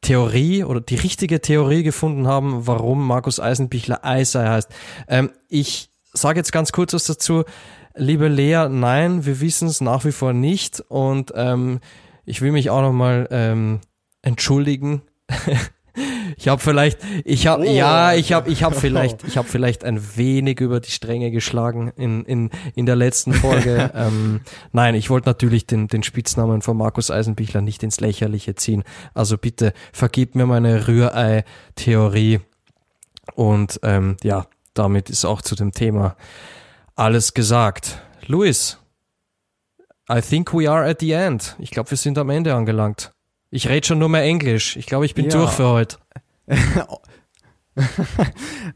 Theorie 0.00 0.64
oder 0.64 0.80
die 0.80 0.96
richtige 0.96 1.40
Theorie 1.40 1.82
gefunden 1.82 2.26
haben, 2.26 2.66
warum 2.66 3.06
Markus 3.06 3.40
Eisenbichler 3.40 4.04
Eisei 4.04 4.46
heißt. 4.46 4.68
Ähm, 5.08 5.30
ich 5.48 5.90
sage 6.12 6.38
jetzt 6.38 6.52
ganz 6.52 6.72
kurz 6.72 6.92
was 6.92 7.04
dazu. 7.04 7.44
Liebe 7.94 8.28
Lea, 8.28 8.68
nein, 8.68 9.26
wir 9.26 9.40
wissen 9.40 9.68
es 9.68 9.80
nach 9.80 10.04
wie 10.04 10.12
vor 10.12 10.32
nicht. 10.32 10.80
Und 10.80 11.32
ähm, 11.34 11.80
ich 12.24 12.40
will 12.40 12.52
mich 12.52 12.70
auch 12.70 12.82
nochmal 12.82 13.28
ähm, 13.30 13.80
entschuldigen 14.22 15.02
Ich 16.36 16.48
habe 16.48 16.60
vielleicht, 16.60 16.98
ich 17.24 17.46
habe, 17.46 17.64
oh. 17.66 17.70
ja, 17.70 18.14
ich 18.14 18.32
habe, 18.32 18.50
ich 18.50 18.62
habe 18.62 18.74
vielleicht, 18.74 19.24
ich 19.26 19.36
habe 19.36 19.48
vielleicht 19.48 19.84
ein 19.84 20.16
wenig 20.16 20.60
über 20.60 20.80
die 20.80 20.90
Stränge 20.90 21.30
geschlagen 21.30 21.92
in 21.96 22.24
in 22.24 22.50
in 22.74 22.86
der 22.86 22.96
letzten 22.96 23.32
Folge. 23.32 23.90
ähm, 23.94 24.40
nein, 24.72 24.94
ich 24.94 25.10
wollte 25.10 25.28
natürlich 25.28 25.66
den 25.66 25.88
den 25.88 26.02
Spitznamen 26.02 26.62
von 26.62 26.76
Markus 26.76 27.10
Eisenbichler 27.10 27.60
nicht 27.60 27.82
ins 27.82 28.00
Lächerliche 28.00 28.54
ziehen. 28.54 28.84
Also 29.14 29.38
bitte 29.38 29.72
vergib 29.92 30.34
mir 30.34 30.46
meine 30.46 30.88
Rührei-Theorie 30.88 32.40
und 33.34 33.80
ähm, 33.82 34.16
ja, 34.22 34.46
damit 34.74 35.10
ist 35.10 35.24
auch 35.24 35.42
zu 35.42 35.54
dem 35.54 35.72
Thema 35.72 36.16
alles 36.94 37.34
gesagt. 37.34 38.00
Luis, 38.26 38.78
I 40.10 40.20
think 40.20 40.52
we 40.52 40.70
are 40.70 40.88
at 40.88 41.00
the 41.00 41.12
end. 41.12 41.56
Ich 41.58 41.70
glaube, 41.70 41.90
wir 41.90 41.98
sind 41.98 42.18
am 42.18 42.30
Ende 42.30 42.54
angelangt. 42.54 43.12
Ich 43.50 43.68
rede 43.68 43.86
schon 43.86 43.98
nur 43.98 44.08
mehr 44.08 44.22
Englisch. 44.22 44.76
Ich 44.76 44.86
glaube, 44.86 45.04
ich 45.04 45.14
bin 45.14 45.26
ja. 45.26 45.30
durch 45.30 45.52
für 45.52 45.68
heute. 45.68 45.98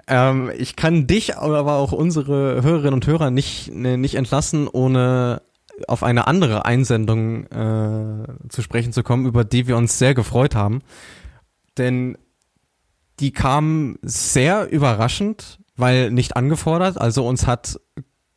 ähm, 0.09 0.51
ich 0.57 0.77
kann 0.77 1.07
dich, 1.07 1.37
aber 1.37 1.75
auch 1.75 1.93
unsere 1.93 2.63
Hörerinnen 2.63 2.95
und 2.95 3.07
Hörer 3.07 3.31
nicht, 3.31 3.73
ne, 3.73 3.99
nicht 3.99 4.15
entlassen, 4.15 4.69
ohne 4.69 5.43
auf 5.89 6.03
eine 6.03 6.27
andere 6.27 6.65
Einsendung 6.65 7.45
äh, 7.47 8.27
zu 8.49 8.63
sprechen 8.63 8.93
zu 8.93 9.03
kommen, 9.03 9.27
über 9.27 9.45
die 9.45 9.67
wir 9.67 9.77
uns 9.77 9.99
sehr 9.99 10.15
gefreut 10.15 10.55
haben. 10.55 10.81
Denn 11.77 12.17
die 13.21 13.33
kam 13.33 13.99
sehr 14.03 14.71
überraschend, 14.71 15.59
weil 15.77 16.11
nicht 16.11 16.37
angefordert. 16.37 16.99
Also 16.99 17.27
uns 17.27 17.47
hat 17.47 17.79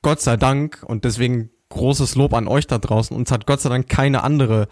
Gott 0.01 0.21
sei 0.21 0.37
Dank 0.37 0.83
und 0.85 1.05
deswegen 1.05 1.49
großes 1.69 2.15
Lob 2.15 2.33
an 2.33 2.47
euch 2.47 2.67
da 2.67 2.77
draußen, 2.77 3.15
uns 3.15 3.31
hat 3.31 3.45
Gott 3.45 3.61
sei 3.61 3.69
Dank 3.69 3.87
keine 3.87 4.23
andere 4.23 4.67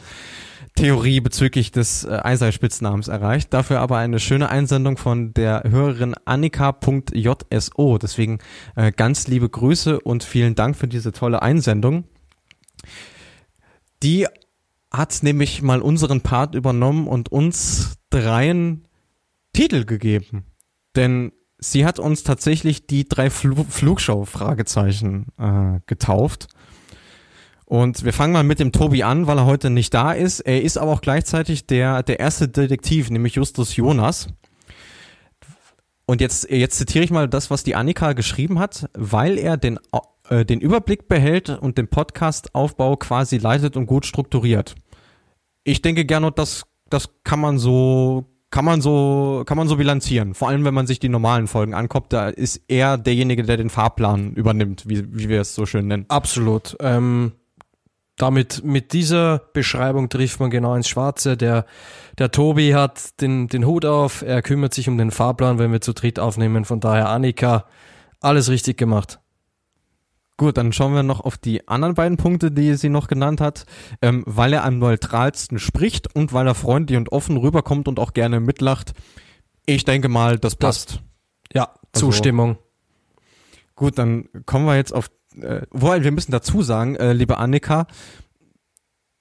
Theorie 0.78 1.22
bezüglich 1.22 1.72
des 1.72 2.04
äh, 2.04 2.10
Einsei-Spitznamens 2.10 3.08
erreicht. 3.08 3.52
Dafür 3.52 3.80
aber 3.80 3.98
eine 3.98 4.20
schöne 4.20 4.50
Einsendung 4.50 4.98
von 4.98 5.34
der 5.34 5.64
Hörerin 5.68 6.14
Annika.jso. 6.24 7.98
Deswegen 7.98 8.38
äh, 8.76 8.92
ganz 8.92 9.28
liebe 9.28 9.50
Grüße 9.50 10.00
und 10.00 10.24
vielen 10.24 10.54
Dank 10.54 10.76
für 10.76 10.88
diese 10.88 11.12
tolle 11.12 11.42
Einsendung. 11.42 12.04
Die 14.04 14.28
hat 14.92 15.18
nämlich 15.24 15.64
mal 15.64 15.82
unseren 15.82 16.22
Part 16.22 16.54
übernommen 16.54 17.08
und 17.08 17.32
uns 17.32 17.96
dreien 18.12 18.88
Titel 19.54 19.84
gegeben. 19.84 20.46
Denn 20.96 21.32
sie 21.58 21.88
hat 21.88 21.98
uns 21.98 22.22
tatsächlich 22.22 22.86
die 22.86 23.10
drei 23.10 23.32
Fl 23.32 23.56
Flugshow-Fragezeichen 23.68 25.26
äh, 25.40 25.80
getauft. 25.88 26.50
Und 27.70 28.06
wir 28.06 28.14
fangen 28.14 28.32
mal 28.32 28.46
mit 28.46 28.62
dem 28.62 28.72
Tobi 28.72 29.04
an, 29.04 29.28
weil 29.28 29.40
er 29.40 29.46
heute 29.46 29.70
nicht 29.70 29.94
da 29.94 30.14
ist. 30.14 30.40
Er 30.40 30.62
ist 30.62 30.78
aber 30.78 30.94
auch 30.94 31.02
gleichzeitig 31.02 31.68
der, 31.68 32.02
der 32.02 32.18
erste 32.18 32.48
Detektiv, 32.48 33.10
nämlich 33.10 33.36
Justus 33.36 33.76
Jonas. 33.76 34.28
Und 36.06 36.22
jetzt, 36.22 36.50
jetzt 36.50 36.78
zitiere 36.78 37.04
ich 37.04 37.12
mal 37.12 37.28
das, 37.28 37.52
was 37.52 37.66
die 37.66 37.76
Annika 37.76 38.14
geschrieben 38.14 38.58
hat, 38.58 38.90
weil 38.94 39.38
er 39.38 39.58
den, 39.58 39.80
äh, 40.30 40.46
den 40.46 40.62
Überblick 40.62 41.10
behält 41.10 41.50
und 41.50 41.78
den 41.78 41.90
Podcast-Aufbau 41.90 42.96
quasi 42.96 43.38
leitet 43.38 43.76
und 43.76 43.86
gut 43.86 44.06
strukturiert. 44.06 44.76
Ich 45.66 45.82
denke 45.82 46.06
gerne, 46.06 46.32
das, 46.32 46.64
das 46.90 47.10
kann 47.26 47.42
man 47.42 47.58
so, 47.58 48.24
kann 48.50 48.64
man 48.64 48.80
so, 48.80 49.44
kann 49.46 49.58
man 49.58 49.68
so 49.68 49.76
bilanzieren. 49.76 50.36
Vor 50.36 50.48
allem, 50.48 50.64
wenn 50.64 50.74
man 50.74 50.88
sich 50.88 51.00
die 51.00 51.10
normalen 51.10 51.48
Folgen 51.48 51.74
anguckt, 51.74 52.14
da 52.14 52.30
ist 52.30 52.62
er 52.70 52.98
derjenige, 52.98 53.44
der 53.44 53.58
den 53.58 53.70
Fahrplan 53.70 54.32
übernimmt, 54.36 54.88
wie, 54.88 55.04
wie 55.14 55.28
wir 55.28 55.42
es 55.42 55.54
so 55.54 55.66
schön 55.66 55.88
nennen. 55.88 56.06
Absolut. 56.08 56.78
Ähm 56.80 57.34
damit 58.18 58.64
mit 58.64 58.94
dieser 58.94 59.40
Beschreibung 59.54 60.10
trifft 60.10 60.40
man 60.40 60.50
genau 60.50 60.76
ins 60.76 60.90
Schwarze. 60.90 61.38
Der, 61.38 61.66
der 62.18 62.32
Tobi 62.32 62.74
hat 62.74 63.22
den, 63.22 63.48
den 63.48 63.66
Hut 63.66 63.86
auf, 63.86 64.24
er 64.24 64.42
kümmert 64.42 64.74
sich 64.74 64.90
um 64.90 64.98
den 64.98 65.12
Fahrplan, 65.12 65.60
wenn 65.60 65.72
wir 65.72 65.82
zu 65.82 65.94
dritt 65.94 66.20
aufnehmen. 66.20 66.66
Von 66.66 66.80
daher, 66.80 67.10
Annika, 67.10 67.66
alles 68.20 68.50
richtig 68.50 68.78
gemacht. 68.78 69.20
Gut, 70.36 70.58
dann 70.58 70.74
schauen 70.74 70.94
wir 70.94 71.04
noch 71.04 71.20
auf 71.22 71.38
die 71.38 71.68
anderen 71.68 71.96
beiden 71.96 72.18
Punkte, 72.18 72.52
die 72.52 72.76
sie 72.76 72.90
noch 72.90 73.08
genannt 73.08 73.40
hat. 73.40 73.66
Ähm, 74.02 74.24
weil 74.28 74.54
er 74.54 74.64
am 74.64 74.80
neutralsten 74.80 75.60
spricht 75.60 76.14
und 76.16 76.34
weil 76.34 76.48
er 76.48 76.56
freundlich 76.56 76.98
und 76.98 77.12
offen 77.12 77.38
rüberkommt 77.38 77.88
und 77.88 78.00
auch 78.00 78.14
gerne 78.14 78.40
mitlacht. 78.40 78.94
Ich 79.66 79.86
denke 79.86 80.10
mal, 80.10 80.40
das 80.40 80.56
passt. 80.56 80.90
Das, 80.90 81.00
ja, 81.54 81.64
also, 81.94 82.08
Zustimmung. 82.08 82.58
Gut, 83.76 83.98
dann 84.00 84.30
kommen 84.46 84.66
wir 84.66 84.76
jetzt 84.76 84.94
auf 84.94 85.10
äh, 85.42 85.62
wobei 85.72 86.04
wir 86.04 86.12
müssen 86.12 86.32
dazu 86.32 86.62
sagen, 86.62 86.96
äh, 86.96 87.14
liebe 87.14 87.38
Annika, 87.38 87.88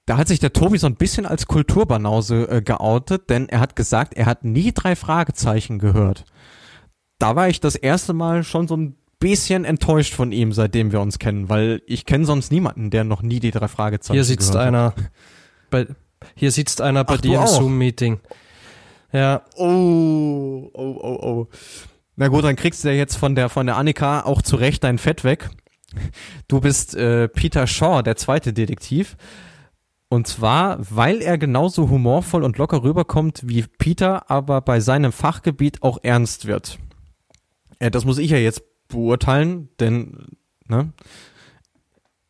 da 0.05 0.17
hat 0.17 0.27
sich 0.27 0.39
der 0.39 0.53
Tobi 0.53 0.77
so 0.77 0.87
ein 0.87 0.95
bisschen 0.95 1.25
als 1.25 1.47
Kulturbanause 1.47 2.47
äh, 2.49 2.61
geoutet, 2.61 3.29
denn 3.29 3.49
er 3.49 3.59
hat 3.59 3.75
gesagt, 3.75 4.13
er 4.13 4.25
hat 4.25 4.45
nie 4.45 4.71
drei 4.71 4.95
Fragezeichen 4.95 5.79
gehört. 5.79 6.25
Da 7.19 7.35
war 7.35 7.49
ich 7.49 7.59
das 7.59 7.75
erste 7.75 8.13
Mal 8.13 8.43
schon 8.43 8.67
so 8.67 8.77
ein 8.77 8.95
bisschen 9.19 9.65
enttäuscht 9.65 10.13
von 10.13 10.31
ihm, 10.31 10.53
seitdem 10.53 10.91
wir 10.91 11.01
uns 11.01 11.19
kennen, 11.19 11.49
weil 11.49 11.81
ich 11.87 12.05
kenne 12.05 12.25
sonst 12.25 12.51
niemanden, 12.51 12.89
der 12.89 13.03
noch 13.03 13.21
nie 13.21 13.39
die 13.39 13.51
drei 13.51 13.67
Fragezeichen 13.67 14.13
Hier 14.13 14.23
sitzt 14.23 14.51
gehört 14.51 14.67
einer 14.67 14.93
bei, 15.69 15.87
hier 16.35 16.51
sitzt 16.51 16.81
einer 16.81 17.03
bei 17.03 17.15
Ach, 17.15 17.21
dir 17.21 17.39
im? 17.41 17.47
Zoom-Meeting. 17.47 18.19
Ja, 19.11 19.41
Oh, 19.55 20.69
oh, 20.73 20.97
oh, 21.01 21.19
oh. 21.21 21.47
Na 22.15 22.27
gut, 22.29 22.43
dann 22.43 22.55
kriegst 22.55 22.83
du 22.83 22.89
ja 22.89 22.93
jetzt 22.95 23.15
von 23.15 23.35
der 23.35 23.49
von 23.49 23.65
der 23.65 23.77
Annika 23.77 24.21
auch 24.21 24.41
zu 24.41 24.55
Recht 24.55 24.83
dein 24.83 24.97
Fett 24.97 25.23
weg. 25.23 25.49
Du 26.47 26.61
bist 26.61 26.95
äh, 26.95 27.27
Peter 27.27 27.67
Shaw, 27.67 28.01
der 28.01 28.15
zweite 28.15 28.53
Detektiv. 28.53 29.17
Und 30.09 30.27
zwar, 30.27 30.77
weil 30.89 31.21
er 31.21 31.37
genauso 31.37 31.89
humorvoll 31.89 32.43
und 32.43 32.57
locker 32.57 32.81
rüberkommt 32.83 33.41
wie 33.43 33.65
Peter, 33.77 34.31
aber 34.31 34.61
bei 34.61 34.79
seinem 34.79 35.11
Fachgebiet 35.11 35.83
auch 35.83 35.97
ernst 36.01 36.47
wird. 36.47 36.79
Äh, 37.79 37.91
das 37.91 38.05
muss 38.05 38.17
ich 38.17 38.31
ja 38.31 38.37
jetzt 38.37 38.63
beurteilen, 38.87 39.69
denn 39.79 40.27
ne? 40.67 40.93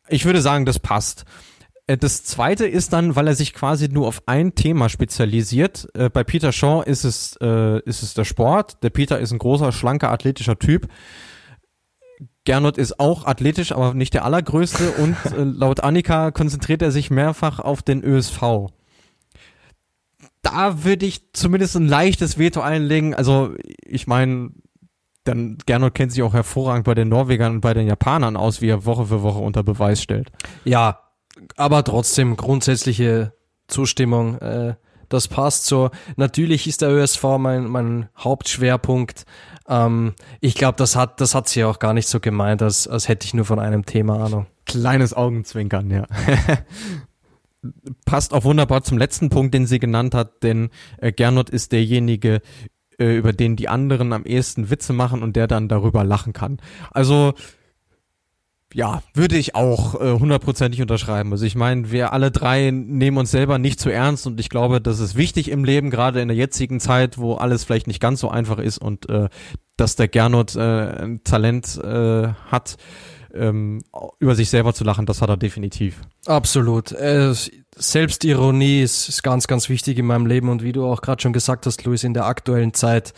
ich 0.08 0.24
würde 0.24 0.40
sagen, 0.40 0.64
das 0.64 0.80
passt. 0.80 1.24
Äh, 1.86 1.96
Das 1.96 2.24
zweite 2.24 2.66
ist 2.66 2.92
dann, 2.92 3.14
weil 3.14 3.28
er 3.28 3.34
sich 3.34 3.54
quasi 3.54 3.88
nur 3.88 4.08
auf 4.08 4.22
ein 4.26 4.54
Thema 4.56 4.88
spezialisiert. 4.88 5.88
Äh, 5.94 6.10
Bei 6.10 6.24
Peter 6.24 6.50
Shaw 6.52 6.82
ist 6.84 7.04
es, 7.04 7.36
äh, 7.40 7.80
ist 7.84 8.02
es 8.02 8.14
der 8.14 8.24
Sport. 8.24 8.82
Der 8.82 8.90
Peter 8.90 9.20
ist 9.20 9.30
ein 9.32 9.38
großer, 9.38 9.70
schlanker, 9.70 10.10
athletischer 10.10 10.58
Typ. 10.58 10.88
Gernot 12.44 12.78
ist 12.78 12.98
auch 12.98 13.26
athletisch, 13.26 13.72
aber 13.72 13.94
nicht 13.94 14.14
der 14.14 14.24
allergrößte. 14.24 14.92
Und 14.92 15.16
äh, 15.32 15.42
laut 15.44 15.80
Annika 15.80 16.30
konzentriert 16.30 16.82
er 16.82 16.90
sich 16.90 17.10
mehrfach 17.10 17.58
auf 17.58 17.82
den 17.82 18.02
ÖSV. 18.02 18.70
Da 20.42 20.84
würde 20.84 21.06
ich 21.06 21.32
zumindest 21.32 21.76
ein 21.76 21.88
leichtes 21.88 22.38
Veto 22.38 22.60
einlegen. 22.60 23.14
Also, 23.14 23.54
ich 23.84 24.06
meine, 24.06 24.50
dann 25.24 25.58
Gernot 25.66 25.94
kennt 25.94 26.12
sich 26.12 26.22
auch 26.22 26.32
hervorragend 26.32 26.84
bei 26.84 26.94
den 26.94 27.08
Norwegern 27.08 27.56
und 27.56 27.60
bei 27.60 27.74
den 27.74 27.86
Japanern 27.86 28.36
aus, 28.36 28.62
wie 28.62 28.68
er 28.68 28.86
Woche 28.86 29.06
für 29.06 29.22
Woche 29.22 29.40
unter 29.40 29.62
Beweis 29.62 30.02
stellt. 30.02 30.30
ja, 30.64 31.00
aber 31.56 31.84
trotzdem 31.84 32.36
grundsätzliche 32.36 33.32
Zustimmung. 33.68 34.38
Äh, 34.38 34.74
das 35.08 35.28
passt 35.28 35.66
so. 35.66 35.90
Natürlich 36.16 36.66
ist 36.66 36.82
der 36.82 36.90
ÖSV 36.90 37.22
mein, 37.38 37.66
mein 37.66 38.08
Hauptschwerpunkt. 38.16 39.24
Ähm, 39.68 40.14
ich 40.40 40.54
glaube, 40.54 40.76
das 40.76 40.96
hat, 40.96 41.20
das 41.20 41.34
hat 41.34 41.48
sie 41.48 41.64
auch 41.64 41.78
gar 41.78 41.92
nicht 41.92 42.08
so 42.08 42.20
gemeint, 42.20 42.62
als, 42.62 42.88
als 42.88 43.08
hätte 43.08 43.26
ich 43.26 43.34
nur 43.34 43.44
von 43.44 43.58
einem 43.58 43.84
Thema 43.84 44.24
Ahnung. 44.24 44.46
Kleines 44.64 45.14
Augenzwinkern, 45.14 45.90
ja. 45.90 46.06
Passt 48.06 48.32
auch 48.32 48.44
wunderbar 48.44 48.82
zum 48.82 48.98
letzten 48.98 49.30
Punkt, 49.30 49.52
den 49.52 49.66
sie 49.66 49.78
genannt 49.78 50.14
hat, 50.14 50.42
denn 50.42 50.70
äh, 50.98 51.12
Gernot 51.12 51.50
ist 51.50 51.72
derjenige, 51.72 52.40
äh, 52.98 53.16
über 53.16 53.32
den 53.32 53.56
die 53.56 53.68
anderen 53.68 54.12
am 54.12 54.24
ehesten 54.24 54.70
Witze 54.70 54.92
machen 54.92 55.22
und 55.22 55.36
der 55.36 55.46
dann 55.46 55.68
darüber 55.68 56.04
lachen 56.04 56.32
kann. 56.32 56.58
Also, 56.90 57.34
ja, 58.74 59.02
würde 59.14 59.36
ich 59.36 59.54
auch 59.54 60.00
äh, 60.00 60.18
hundertprozentig 60.18 60.82
unterschreiben. 60.82 61.32
Also 61.32 61.46
ich 61.46 61.54
meine, 61.54 61.90
wir 61.90 62.12
alle 62.12 62.30
drei 62.30 62.70
nehmen 62.70 63.16
uns 63.16 63.30
selber 63.30 63.58
nicht 63.58 63.80
zu 63.80 63.90
ernst 63.90 64.26
und 64.26 64.38
ich 64.40 64.50
glaube, 64.50 64.80
das 64.80 65.00
ist 65.00 65.16
wichtig 65.16 65.50
im 65.50 65.64
Leben, 65.64 65.90
gerade 65.90 66.20
in 66.20 66.28
der 66.28 66.36
jetzigen 66.36 66.80
Zeit, 66.80 67.18
wo 67.18 67.34
alles 67.34 67.64
vielleicht 67.64 67.86
nicht 67.86 68.00
ganz 68.00 68.20
so 68.20 68.30
einfach 68.30 68.58
ist 68.58 68.78
und 68.78 69.08
äh, 69.08 69.28
dass 69.76 69.96
der 69.96 70.08
Gernot 70.08 70.56
äh, 70.56 70.60
ein 70.60 71.24
Talent 71.24 71.78
äh, 71.82 72.28
hat, 72.50 72.76
ähm, 73.32 73.82
über 74.18 74.34
sich 74.34 74.50
selber 74.50 74.74
zu 74.74 74.84
lachen, 74.84 75.06
das 75.06 75.22
hat 75.22 75.30
er 75.30 75.36
definitiv. 75.36 76.00
Absolut. 76.26 76.92
Äh, 76.92 77.32
Selbstironie 77.76 78.82
ist, 78.82 79.08
ist 79.08 79.22
ganz, 79.22 79.46
ganz 79.46 79.68
wichtig 79.68 79.98
in 79.98 80.06
meinem 80.06 80.26
Leben 80.26 80.48
und 80.48 80.62
wie 80.62 80.72
du 80.72 80.84
auch 80.84 81.00
gerade 81.00 81.22
schon 81.22 81.32
gesagt 81.32 81.66
hast, 81.66 81.84
Luis, 81.84 82.04
in 82.04 82.14
der 82.14 82.26
aktuellen 82.26 82.74
Zeit 82.74 83.12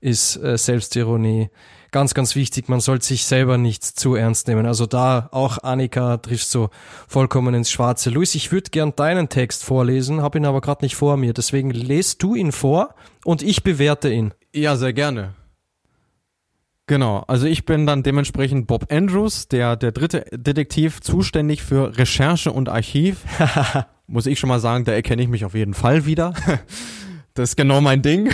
ist 0.00 0.36
äh, 0.36 0.56
Selbstironie 0.56 1.50
ganz, 1.90 2.14
ganz 2.14 2.34
wichtig. 2.36 2.68
Man 2.68 2.80
sollte 2.80 3.04
sich 3.06 3.24
selber 3.24 3.58
nicht 3.58 3.84
zu 3.84 4.14
ernst 4.14 4.48
nehmen. 4.48 4.66
Also 4.66 4.86
da 4.86 5.28
auch 5.32 5.58
Annika 5.62 6.18
trifft 6.18 6.48
so 6.48 6.70
vollkommen 7.08 7.54
ins 7.54 7.70
Schwarze. 7.70 8.10
Luis, 8.10 8.34
ich 8.34 8.52
würde 8.52 8.70
gern 8.70 8.94
deinen 8.96 9.28
Text 9.28 9.64
vorlesen, 9.64 10.22
habe 10.22 10.38
ihn 10.38 10.46
aber 10.46 10.60
gerade 10.60 10.84
nicht 10.84 10.96
vor 10.96 11.16
mir. 11.16 11.32
Deswegen 11.32 11.70
lest 11.70 12.22
du 12.22 12.34
ihn 12.34 12.52
vor 12.52 12.94
und 13.24 13.42
ich 13.42 13.62
bewerte 13.62 14.12
ihn. 14.12 14.32
Ja, 14.54 14.76
sehr 14.76 14.92
gerne. 14.92 15.34
Genau, 16.88 17.24
also 17.26 17.46
ich 17.46 17.66
bin 17.66 17.84
dann 17.84 18.04
dementsprechend 18.04 18.68
Bob 18.68 18.92
Andrews, 18.92 19.48
der, 19.48 19.74
der 19.74 19.90
dritte 19.90 20.24
Detektiv, 20.30 21.00
zuständig 21.00 21.62
für 21.62 21.98
Recherche 21.98 22.52
und 22.52 22.68
Archiv. 22.68 23.24
Muss 24.06 24.26
ich 24.26 24.38
schon 24.38 24.48
mal 24.48 24.60
sagen, 24.60 24.84
da 24.84 24.92
erkenne 24.92 25.20
ich 25.22 25.28
mich 25.28 25.44
auf 25.44 25.54
jeden 25.54 25.74
Fall 25.74 26.06
wieder. 26.06 26.32
das 27.34 27.50
ist 27.50 27.56
genau 27.56 27.80
mein 27.80 28.02
Ding. 28.02 28.30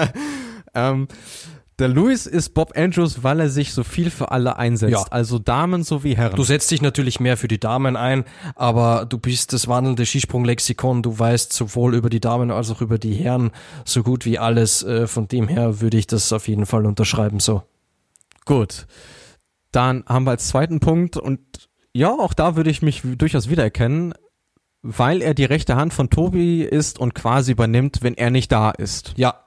ähm, 0.74 1.08
der 1.78 1.88
Louis 1.88 2.26
ist 2.26 2.50
Bob 2.54 2.76
Andrews, 2.76 3.22
weil 3.22 3.40
er 3.40 3.48
sich 3.48 3.72
so 3.72 3.82
viel 3.82 4.10
für 4.10 4.30
alle 4.30 4.56
einsetzt. 4.56 4.92
Ja. 4.92 5.04
Also 5.10 5.38
Damen 5.38 5.82
sowie 5.82 6.16
Herren. 6.16 6.36
Du 6.36 6.44
setzt 6.44 6.70
dich 6.70 6.82
natürlich 6.82 7.18
mehr 7.18 7.36
für 7.36 7.48
die 7.48 7.58
Damen 7.58 7.96
ein, 7.96 8.24
aber 8.54 9.06
du 9.06 9.18
bist 9.18 9.52
das 9.52 9.66
wandelnde 9.66 10.06
Skisprung-Lexikon. 10.06 11.02
Du 11.02 11.18
weißt 11.18 11.52
sowohl 11.52 11.94
über 11.94 12.10
die 12.10 12.20
Damen 12.20 12.50
als 12.50 12.70
auch 12.70 12.80
über 12.80 12.98
die 12.98 13.14
Herren 13.14 13.50
so 13.84 14.02
gut 14.02 14.24
wie 14.24 14.38
alles. 14.38 14.82
Äh, 14.84 15.06
Von 15.08 15.26
dem 15.26 15.48
her 15.48 15.80
würde 15.80 15.96
ich 15.96 16.06
das 16.06 16.32
auf 16.32 16.46
jeden 16.46 16.66
Fall 16.66 16.86
unterschreiben. 16.86 17.40
So. 17.40 17.62
Gut. 18.44 18.86
Dann 19.72 20.04
haben 20.06 20.24
wir 20.24 20.30
als 20.30 20.46
zweiten 20.46 20.78
Punkt 20.78 21.16
und 21.16 21.40
ja, 21.92 22.10
auch 22.10 22.34
da 22.34 22.54
würde 22.56 22.70
ich 22.70 22.82
mich 22.82 23.02
durchaus 23.04 23.48
wiedererkennen, 23.48 24.14
weil 24.82 25.22
er 25.22 25.34
die 25.34 25.44
rechte 25.44 25.74
Hand 25.74 25.92
von 25.94 26.10
Tobi 26.10 26.62
ist 26.62 26.98
und 26.98 27.14
quasi 27.14 27.52
übernimmt, 27.52 28.02
wenn 28.02 28.14
er 28.14 28.30
nicht 28.30 28.52
da 28.52 28.70
ist. 28.70 29.14
Ja, 29.16 29.44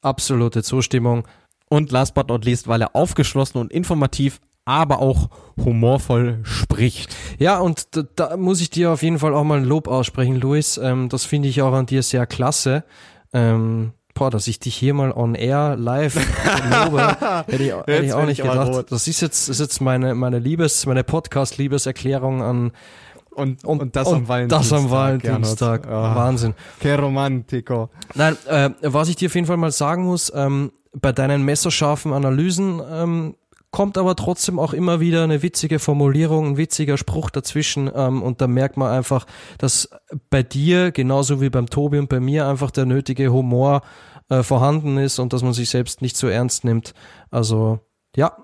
absolute 0.00 0.62
Zustimmung. 0.62 1.26
Und 1.72 1.90
last 1.90 2.12
but 2.12 2.28
not 2.28 2.44
least, 2.44 2.68
weil 2.68 2.82
er 2.82 2.94
aufgeschlossen 2.94 3.58
und 3.58 3.72
informativ, 3.72 4.40
aber 4.66 4.98
auch 4.98 5.30
humorvoll 5.56 6.40
spricht. 6.42 7.16
Ja, 7.38 7.60
und 7.60 7.96
da, 7.96 8.02
da 8.14 8.36
muss 8.36 8.60
ich 8.60 8.68
dir 8.68 8.90
auf 8.90 9.02
jeden 9.02 9.18
Fall 9.18 9.32
auch 9.32 9.42
mal 9.42 9.56
ein 9.56 9.64
Lob 9.64 9.88
aussprechen, 9.88 10.36
Luis. 10.36 10.76
Ähm, 10.76 11.08
das 11.08 11.24
finde 11.24 11.48
ich 11.48 11.62
auch 11.62 11.72
an 11.72 11.86
dir 11.86 12.02
sehr 12.02 12.26
klasse. 12.26 12.84
Ähm, 13.32 13.92
boah, 14.12 14.30
dass 14.30 14.48
ich 14.48 14.60
dich 14.60 14.74
hier 14.74 14.92
mal 14.92 15.12
on 15.12 15.34
air 15.34 15.74
live 15.76 16.16
lobe, 16.84 17.16
hätte 17.46 17.62
ich, 17.62 17.72
hätte 17.72 18.04
ich 18.04 18.12
auch 18.12 18.26
nicht 18.26 18.42
gedacht. 18.42 18.92
Das 18.92 19.08
ist 19.08 19.22
jetzt, 19.22 19.48
ist 19.48 19.58
jetzt 19.58 19.80
meine, 19.80 20.14
meine 20.14 20.40
Liebes, 20.40 20.84
meine 20.84 21.04
Podcast-Liebeserklärung 21.04 22.42
an 22.42 22.72
Und, 23.30 23.64
und, 23.64 23.96
das 23.96 24.12
am 24.12 24.28
Valentinstag. 24.28 25.22
Gernot. 25.22 25.88
Ah, 25.88 26.16
Wahnsinn. 26.16 26.52
Que 26.80 26.96
romantico. 26.96 27.88
Nein, 28.14 28.36
äh, 28.46 28.68
was 28.82 29.08
ich 29.08 29.16
dir 29.16 29.28
auf 29.28 29.34
jeden 29.34 29.46
Fall 29.46 29.56
mal 29.56 29.72
sagen 29.72 30.04
muss, 30.04 30.30
ähm, 30.36 30.70
bei 30.92 31.12
deinen 31.12 31.42
messerscharfen 31.42 32.12
Analysen 32.12 32.80
ähm, 32.90 33.34
kommt 33.70 33.96
aber 33.96 34.14
trotzdem 34.14 34.58
auch 34.58 34.74
immer 34.74 35.00
wieder 35.00 35.24
eine 35.24 35.42
witzige 35.42 35.78
Formulierung, 35.78 36.48
ein 36.48 36.56
witziger 36.58 36.98
Spruch 36.98 37.30
dazwischen 37.30 37.90
ähm, 37.94 38.22
und 38.22 38.40
da 38.40 38.46
merkt 38.46 38.76
man 38.76 38.92
einfach, 38.92 39.26
dass 39.58 39.88
bei 40.28 40.42
dir, 40.42 40.92
genauso 40.92 41.40
wie 41.40 41.48
beim 41.48 41.68
Tobi 41.68 41.98
und 41.98 42.08
bei 42.08 42.20
mir, 42.20 42.46
einfach 42.46 42.70
der 42.70 42.84
nötige 42.84 43.32
Humor 43.32 43.80
äh, 44.28 44.42
vorhanden 44.42 44.98
ist 44.98 45.18
und 45.18 45.32
dass 45.32 45.42
man 45.42 45.54
sich 45.54 45.70
selbst 45.70 46.02
nicht 46.02 46.16
so 46.16 46.28
ernst 46.28 46.64
nimmt. 46.64 46.92
Also 47.30 47.80
ja, 48.14 48.36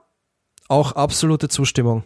auch 0.69 0.93
absolute 0.93 1.49
Zustimmung. 1.49 2.05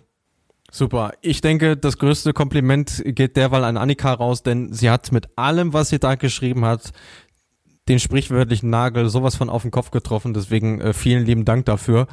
Super. 0.74 1.12
Ich 1.20 1.42
denke, 1.42 1.76
das 1.76 1.98
größte 1.98 2.32
Kompliment 2.32 3.02
geht 3.04 3.36
derweil 3.36 3.62
an 3.64 3.76
Annika 3.76 4.14
raus, 4.14 4.42
denn 4.42 4.72
sie 4.72 4.88
hat 4.88 5.12
mit 5.12 5.28
allem, 5.36 5.74
was 5.74 5.90
sie 5.90 5.98
da 5.98 6.14
geschrieben 6.14 6.64
hat, 6.64 6.92
den 7.88 7.98
sprichwörtlichen 7.98 8.70
Nagel 8.70 9.08
sowas 9.08 9.34
von 9.34 9.50
auf 9.50 9.62
den 9.62 9.70
Kopf 9.70 9.90
getroffen. 9.90 10.34
Deswegen 10.34 10.80
äh, 10.80 10.92
vielen 10.92 11.24
lieben 11.26 11.44
Dank 11.44 11.66
dafür. 11.66 12.06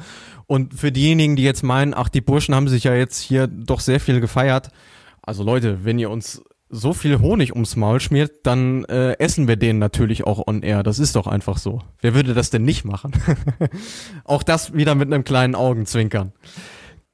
Und 0.46 0.74
für 0.74 0.90
diejenigen, 0.90 1.36
die 1.36 1.44
jetzt 1.44 1.62
meinen, 1.62 1.94
ach, 1.94 2.08
die 2.08 2.20
Burschen 2.20 2.54
haben 2.54 2.68
sich 2.68 2.84
ja 2.84 2.94
jetzt 2.94 3.20
hier 3.20 3.46
doch 3.46 3.80
sehr 3.80 4.00
viel 4.00 4.20
gefeiert. 4.20 4.70
Also 5.22 5.44
Leute, 5.44 5.84
wenn 5.84 5.98
ihr 5.98 6.10
uns 6.10 6.42
so 6.70 6.92
viel 6.92 7.18
Honig 7.18 7.52
ums 7.52 7.76
Maul 7.76 8.00
schmiert, 8.00 8.46
dann 8.46 8.84
äh, 8.84 9.18
essen 9.18 9.48
wir 9.48 9.56
den 9.56 9.78
natürlich 9.78 10.24
auch 10.24 10.46
on 10.46 10.62
air. 10.62 10.82
Das 10.82 10.98
ist 10.98 11.16
doch 11.16 11.26
einfach 11.26 11.58
so. 11.58 11.82
Wer 12.00 12.14
würde 12.14 12.32
das 12.32 12.50
denn 12.50 12.62
nicht 12.62 12.84
machen? 12.84 13.12
auch 14.24 14.42
das 14.42 14.72
wieder 14.72 14.94
mit 14.94 15.12
einem 15.12 15.24
kleinen 15.24 15.56
Augenzwinkern. 15.56 16.32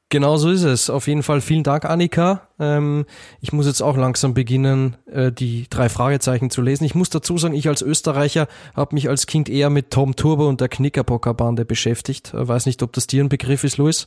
Genau 0.09 0.37
so 0.37 0.51
ist 0.51 0.62
es. 0.62 0.89
Auf 0.89 1.09
jeden 1.09 1.24
Fall 1.24 1.41
vielen 1.41 1.65
Dank, 1.65 1.85
Annika. 1.85 2.49
Ähm, 2.61 3.07
ich 3.41 3.53
muss 3.53 3.66
jetzt 3.66 3.83
auch 3.83 3.97
langsam 3.97 4.35
beginnen, 4.35 4.97
äh, 5.07 5.33
die 5.33 5.66
drei 5.69 5.89
Fragezeichen 5.89 6.49
zu 6.49 6.62
lesen. 6.62 6.85
Ich 6.85 6.95
muss 6.95 7.11
dazu 7.11 7.37
sagen, 7.39 7.55
ich 7.55 7.66
als 7.69 7.83
Österreicher 7.83 8.47
habe 8.74 8.95
mich 8.95 9.09
als 9.09 9.27
Kind 9.27 9.49
eher 9.49 9.69
mit 9.69 9.91
Tom 9.91 10.15
Turbo 10.15 10.49
und 10.49 10.61
der 10.61 10.69
Knickerbocker-Bande 10.69 11.65
beschäftigt. 11.65 12.35
Äh, 12.35 12.47
weiß 12.47 12.66
nicht, 12.66 12.85
ob 12.85 12.93
das 12.93 13.09
dir 13.09 13.24
ein 13.24 13.28
Begriff 13.28 13.65
ist, 13.65 13.78
Luis? 13.78 14.07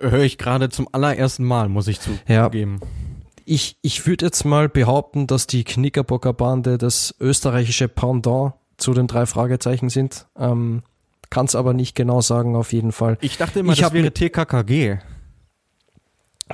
Höre 0.00 0.20
ich 0.22 0.38
gerade 0.38 0.70
zum 0.70 0.88
allerersten 0.92 1.44
Mal, 1.44 1.68
muss 1.68 1.88
ich 1.88 1.98
Ja. 2.26 2.44
zugeben. 2.46 2.80
Ich, 3.44 3.76
ich 3.82 4.06
würde 4.06 4.24
jetzt 4.24 4.44
mal 4.44 4.70
behaupten, 4.70 5.26
dass 5.26 5.46
die 5.46 5.64
Knickerbocker-Bande 5.64 6.78
das 6.78 7.14
österreichische 7.20 7.88
Pendant 7.88 8.54
zu 8.78 8.94
den 8.94 9.08
drei 9.08 9.26
Fragezeichen 9.26 9.90
sind. 9.90 10.26
Ähm, 10.38 10.82
Kann 11.32 11.46
es 11.46 11.54
aber 11.54 11.72
nicht 11.72 11.94
genau 11.94 12.20
sagen, 12.20 12.56
auf 12.56 12.74
jeden 12.74 12.92
Fall. 12.92 13.16
Ich 13.22 13.38
dachte 13.38 13.60
immer, 13.60 13.72
Ich 13.72 13.80
das 13.80 13.94
wäre 13.94 14.12
TKKG. 14.12 14.98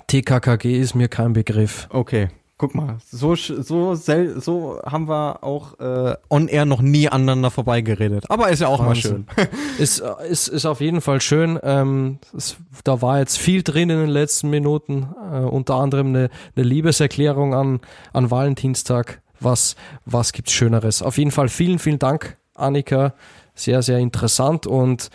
TKKG 0.07 0.79
ist 0.79 0.95
mir 0.95 1.09
kein 1.09 1.33
Begriff. 1.33 1.89
Okay. 1.91 2.29
Guck 2.59 2.77
mal, 2.77 2.99
so 3.11 3.35
so 3.35 3.97
so 3.97 4.81
haben 4.87 5.09
wir 5.09 5.43
auch 5.43 5.81
äh, 5.81 6.15
on 6.31 6.47
air 6.47 6.65
noch 6.65 6.81
nie 6.81 7.09
aneinander 7.09 7.51
vorbeigeredet. 7.51 8.31
Aber 8.31 8.51
ist 8.51 8.61
ja 8.61 8.69
auch 8.69 8.79
Wahnsinn. 8.79 9.27
mal 9.27 9.47
schön. 9.47 9.49
ist, 9.79 9.99
ist 10.29 10.47
ist 10.47 10.65
auf 10.65 10.81
jeden 10.81 11.01
Fall 11.01 11.21
schön. 11.21 11.59
Ähm, 11.65 12.21
es, 12.37 12.57
da 12.85 13.03
war 13.03 13.19
jetzt 13.19 13.37
viel 13.37 13.65
drin 13.65 13.91
in 13.91 13.99
den 13.99 14.11
letzten 14.11 14.49
Minuten. 14.49 15.09
Äh, 15.33 15.39
unter 15.39 15.75
anderem 15.75 16.11
eine, 16.11 16.31
eine 16.55 16.65
Liebeserklärung 16.65 17.53
an 17.53 17.81
an 18.13 18.31
Valentinstag. 18.31 19.23
Was 19.41 19.75
was 20.05 20.33
gibt's 20.33 20.53
Schöneres? 20.53 21.03
Auf 21.03 21.19
jeden 21.19 21.33
Fall 21.33 21.49
vielen 21.49 21.81
vielen 21.81 21.99
Dank, 21.99 22.37
Annika. 22.55 23.15
Sehr 23.59 23.83
sehr 23.83 23.99
interessant 23.99 24.67
und 24.67 25.11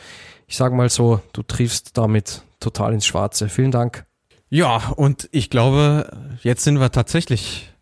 ich 0.48 0.58
sage 0.58 0.76
mal 0.76 0.90
so, 0.90 1.22
du 1.32 1.44
triffst 1.44 1.98
damit 1.98 2.44
total 2.60 2.94
ins 2.94 3.06
Schwarze. 3.06 3.50
Vielen 3.50 3.72
Dank. 3.72 4.06
Ja, 4.50 4.94
und 4.96 5.30
ich 5.32 5.50
glaube, 5.50 6.12
jetzt 6.44 6.64
sind 6.64 6.80
wir 6.80 6.92
tatsächlich 6.92 7.74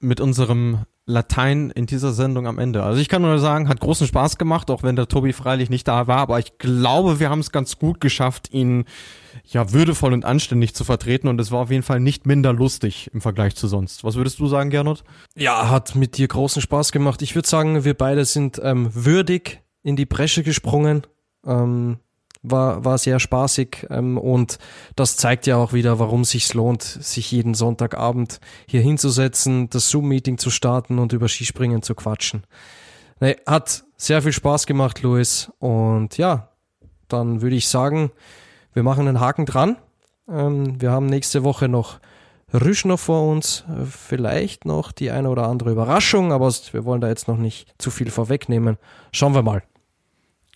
mit 0.00 0.20
unserem 0.20 0.80
Latein 1.06 1.70
in 1.70 1.86
dieser 1.86 2.12
Sendung 2.12 2.46
am 2.46 2.58
Ende. 2.58 2.82
Also 2.82 3.00
ich 3.00 3.08
kann 3.08 3.22
nur 3.22 3.38
sagen, 3.38 3.68
hat 3.68 3.80
großen 3.80 4.06
Spaß 4.06 4.38
gemacht, 4.38 4.70
auch 4.70 4.82
wenn 4.82 4.94
der 4.94 5.08
Tobi 5.08 5.32
freilich 5.32 5.68
nicht 5.68 5.88
da 5.88 6.06
war, 6.06 6.18
aber 6.18 6.38
ich 6.38 6.58
glaube, 6.58 7.18
wir 7.18 7.28
haben 7.28 7.40
es 7.40 7.50
ganz 7.50 7.78
gut 7.78 8.00
geschafft, 8.00 8.52
ihn 8.52 8.84
ja 9.46 9.72
würdevoll 9.72 10.12
und 10.12 10.24
anständig 10.24 10.74
zu 10.74 10.84
vertreten 10.84 11.26
und 11.26 11.40
es 11.40 11.50
war 11.50 11.60
auf 11.60 11.70
jeden 11.70 11.82
Fall 11.82 11.98
nicht 11.98 12.26
minder 12.26 12.52
lustig 12.52 13.10
im 13.12 13.20
Vergleich 13.20 13.56
zu 13.56 13.66
sonst. 13.66 14.04
Was 14.04 14.14
würdest 14.14 14.38
du 14.38 14.46
sagen, 14.46 14.70
Gernot? 14.70 15.02
Ja, 15.34 15.70
hat 15.70 15.96
mit 15.96 16.18
dir 16.18 16.28
großen 16.28 16.62
Spaß 16.62 16.92
gemacht. 16.92 17.20
Ich 17.22 17.34
würde 17.34 17.48
sagen, 17.48 17.84
wir 17.84 17.94
beide 17.94 18.24
sind 18.24 18.60
ähm, 18.62 18.90
würdig 18.92 19.62
in 19.82 19.96
die 19.96 20.06
Bresche 20.06 20.42
gesprungen. 20.42 21.02
Ähm, 21.46 21.98
war, 22.42 22.84
war 22.84 22.98
sehr 22.98 23.20
spaßig 23.20 23.86
ähm, 23.90 24.18
und 24.18 24.58
das 24.96 25.16
zeigt 25.16 25.46
ja 25.46 25.56
auch 25.56 25.72
wieder, 25.72 25.98
warum 25.98 26.24
sich 26.24 26.52
lohnt, 26.54 26.82
sich 26.82 27.30
jeden 27.30 27.54
Sonntagabend 27.54 28.40
hier 28.66 28.80
hinzusetzen, 28.80 29.70
das 29.70 29.88
Zoom-Meeting 29.90 30.38
zu 30.38 30.50
starten 30.50 30.98
und 30.98 31.12
über 31.12 31.28
Skispringen 31.28 31.82
zu 31.82 31.94
quatschen. 31.94 32.42
Nee, 33.20 33.36
hat 33.46 33.84
sehr 33.96 34.22
viel 34.22 34.32
Spaß 34.32 34.66
gemacht, 34.66 35.02
Luis. 35.02 35.52
Und 35.60 36.18
ja, 36.18 36.48
dann 37.06 37.40
würde 37.40 37.56
ich 37.56 37.68
sagen, 37.68 38.10
wir 38.72 38.82
machen 38.82 39.06
einen 39.06 39.20
Haken 39.20 39.46
dran. 39.46 39.76
Ähm, 40.28 40.80
wir 40.80 40.90
haben 40.90 41.06
nächste 41.06 41.44
Woche 41.44 41.68
noch 41.68 42.00
Rüschner 42.52 42.98
vor 42.98 43.30
uns, 43.30 43.64
vielleicht 43.88 44.66
noch 44.66 44.92
die 44.92 45.10
eine 45.10 45.30
oder 45.30 45.46
andere 45.48 45.70
Überraschung, 45.70 46.32
aber 46.32 46.52
wir 46.72 46.84
wollen 46.84 47.00
da 47.00 47.08
jetzt 47.08 47.26
noch 47.26 47.38
nicht 47.38 47.72
zu 47.78 47.90
viel 47.90 48.10
vorwegnehmen. 48.10 48.76
Schauen 49.10 49.34
wir 49.34 49.42
mal. 49.42 49.62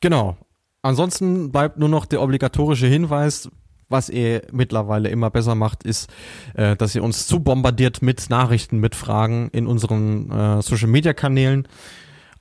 Genau. 0.00 0.36
Ansonsten 0.82 1.50
bleibt 1.50 1.78
nur 1.78 1.88
noch 1.88 2.06
der 2.06 2.22
obligatorische 2.22 2.86
Hinweis, 2.86 3.50
was 3.88 4.08
ihr 4.08 4.42
mittlerweile 4.52 5.08
immer 5.08 5.30
besser 5.30 5.54
macht, 5.54 5.84
ist, 5.84 6.10
äh, 6.54 6.76
dass 6.76 6.94
ihr 6.94 7.04
uns 7.04 7.26
zu 7.26 7.40
bombardiert 7.40 8.02
mit 8.02 8.30
Nachrichten, 8.30 8.78
mit 8.78 8.94
Fragen 8.94 9.48
in 9.52 9.66
unseren 9.66 10.30
äh, 10.30 10.62
Social 10.62 10.88
Media 10.88 11.12
Kanälen 11.12 11.68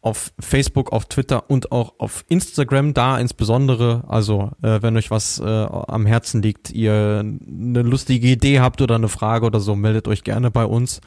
auf 0.02 0.32
Facebook, 0.40 0.92
auf 0.92 1.06
Twitter 1.06 1.50
und 1.50 1.72
auch 1.72 1.96
auf 1.98 2.26
Instagram, 2.30 2.94
da 2.94 3.18
insbesondere. 3.18 4.04
Also, 4.08 4.52
äh, 4.62 4.82
wenn 4.84 4.96
euch 4.98 5.10
was 5.10 5.40
äh, 5.40 5.44
am 5.44 6.06
Herzen 6.06 6.44
liegt, 6.44 6.70
ihr 6.70 7.24
eine 7.24 7.82
lustige 7.82 8.28
Idee 8.28 8.60
habt 8.60 8.82
oder 8.82 8.96
eine 8.96 9.08
Frage 9.08 9.48
oder 9.48 9.60
so, 9.60 9.76
meldet 9.76 10.08
euch 10.08 10.24
gerne 10.24 10.52
bei 10.52 10.66
uns. 10.66 11.02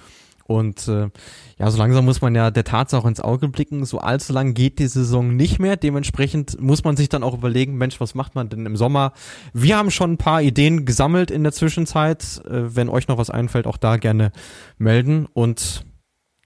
Und 0.49 0.89
äh, 0.89 1.11
ja, 1.59 1.70
so 1.70 1.77
langsam 1.77 2.07
muss 2.07 2.23
man 2.23 2.35
ja 2.35 2.51
der 2.51 2.65
Tatsache 2.65 3.07
ins 3.07 3.20
Auge 3.20 3.49
blicken. 3.49 3.85
So 3.85 3.99
allzu 3.99 4.33
lang 4.33 4.55
geht 4.55 4.79
die 4.79 4.87
Saison 4.87 5.37
nicht 5.37 5.59
mehr. 5.59 5.77
Dementsprechend 5.77 6.59
muss 6.59 6.85
man 6.85 6.97
sich 6.97 7.11
dann 7.11 7.23
auch 7.23 7.35
überlegen, 7.35 7.77
Mensch, 7.77 8.01
was 8.01 8.15
macht 8.15 8.35
man 8.35 8.49
denn 8.49 8.65
im 8.65 8.75
Sommer? 8.75 9.12
Wir 9.53 9.77
haben 9.77 9.91
schon 9.91 10.12
ein 10.12 10.16
paar 10.16 10.41
Ideen 10.41 10.87
gesammelt 10.87 11.31
in 11.31 11.43
der 11.43 11.53
Zwischenzeit. 11.53 12.41
Äh, 12.47 12.75
wenn 12.75 12.89
euch 12.89 13.09
noch 13.09 13.19
was 13.19 13.29
einfällt, 13.29 13.66
auch 13.66 13.77
da 13.77 13.99
gerne 13.99 14.33
melden. 14.79 15.27
Und 15.35 15.85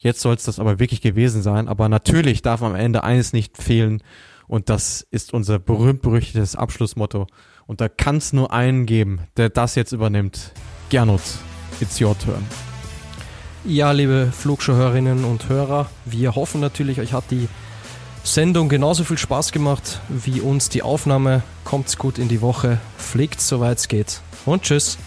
jetzt 0.01 0.21
soll 0.21 0.35
es 0.35 0.43
das 0.43 0.59
aber 0.59 0.81
wirklich 0.81 1.01
gewesen 1.01 1.41
sein. 1.41 1.69
Aber 1.69 1.89
natürlich 1.89 2.43
darf 2.43 2.61
am 2.61 2.75
Ende 2.75 3.05
eines 3.05 3.33
nicht 3.33 3.57
fehlen. 3.57 4.03
Und 4.49 4.69
das 4.69 5.07
ist 5.13 5.33
unser 5.33 5.61
berühmt-berüchtigtes 5.61 6.57
Abschlussmotto. 6.57 7.29
Und 7.67 7.81
da 7.81 7.89
kann 7.89 8.17
es 8.17 8.33
nur 8.33 8.53
einen 8.53 8.85
geben, 8.85 9.21
der 9.37 9.49
das 9.49 9.77
jetzt 9.77 9.93
übernimmt. 9.93 10.51
Gernot, 10.91 11.23
it's 11.81 12.01
your 12.01 12.19
turn. 12.19 12.45
Ja, 13.65 13.93
liebe 13.93 14.33
Flugshow-Hörerinnen 14.37 15.25
und 15.25 15.49
Hörer, 15.49 15.89
wir 16.05 16.35
hoffen 16.35 16.61
natürlich, 16.61 16.99
euch 16.99 17.13
hat 17.13 17.31
die 17.31 17.47
Sendung 18.25 18.69
genauso 18.69 19.05
viel 19.05 19.19
Spaß 19.19 19.53
gemacht 19.53 20.01
wie 20.09 20.41
uns 20.41 20.69
die 20.69 20.83
Aufnahme. 20.83 21.45
Kommt's 21.63 21.97
gut 21.97 22.19
in 22.19 22.27
die 22.27 22.41
Woche, 22.41 22.81
fliegt 22.99 23.41
soweit 23.41 23.79
es 23.79 23.87
geht 23.87 24.21
und 24.47 24.63
tschüss. 24.63 24.99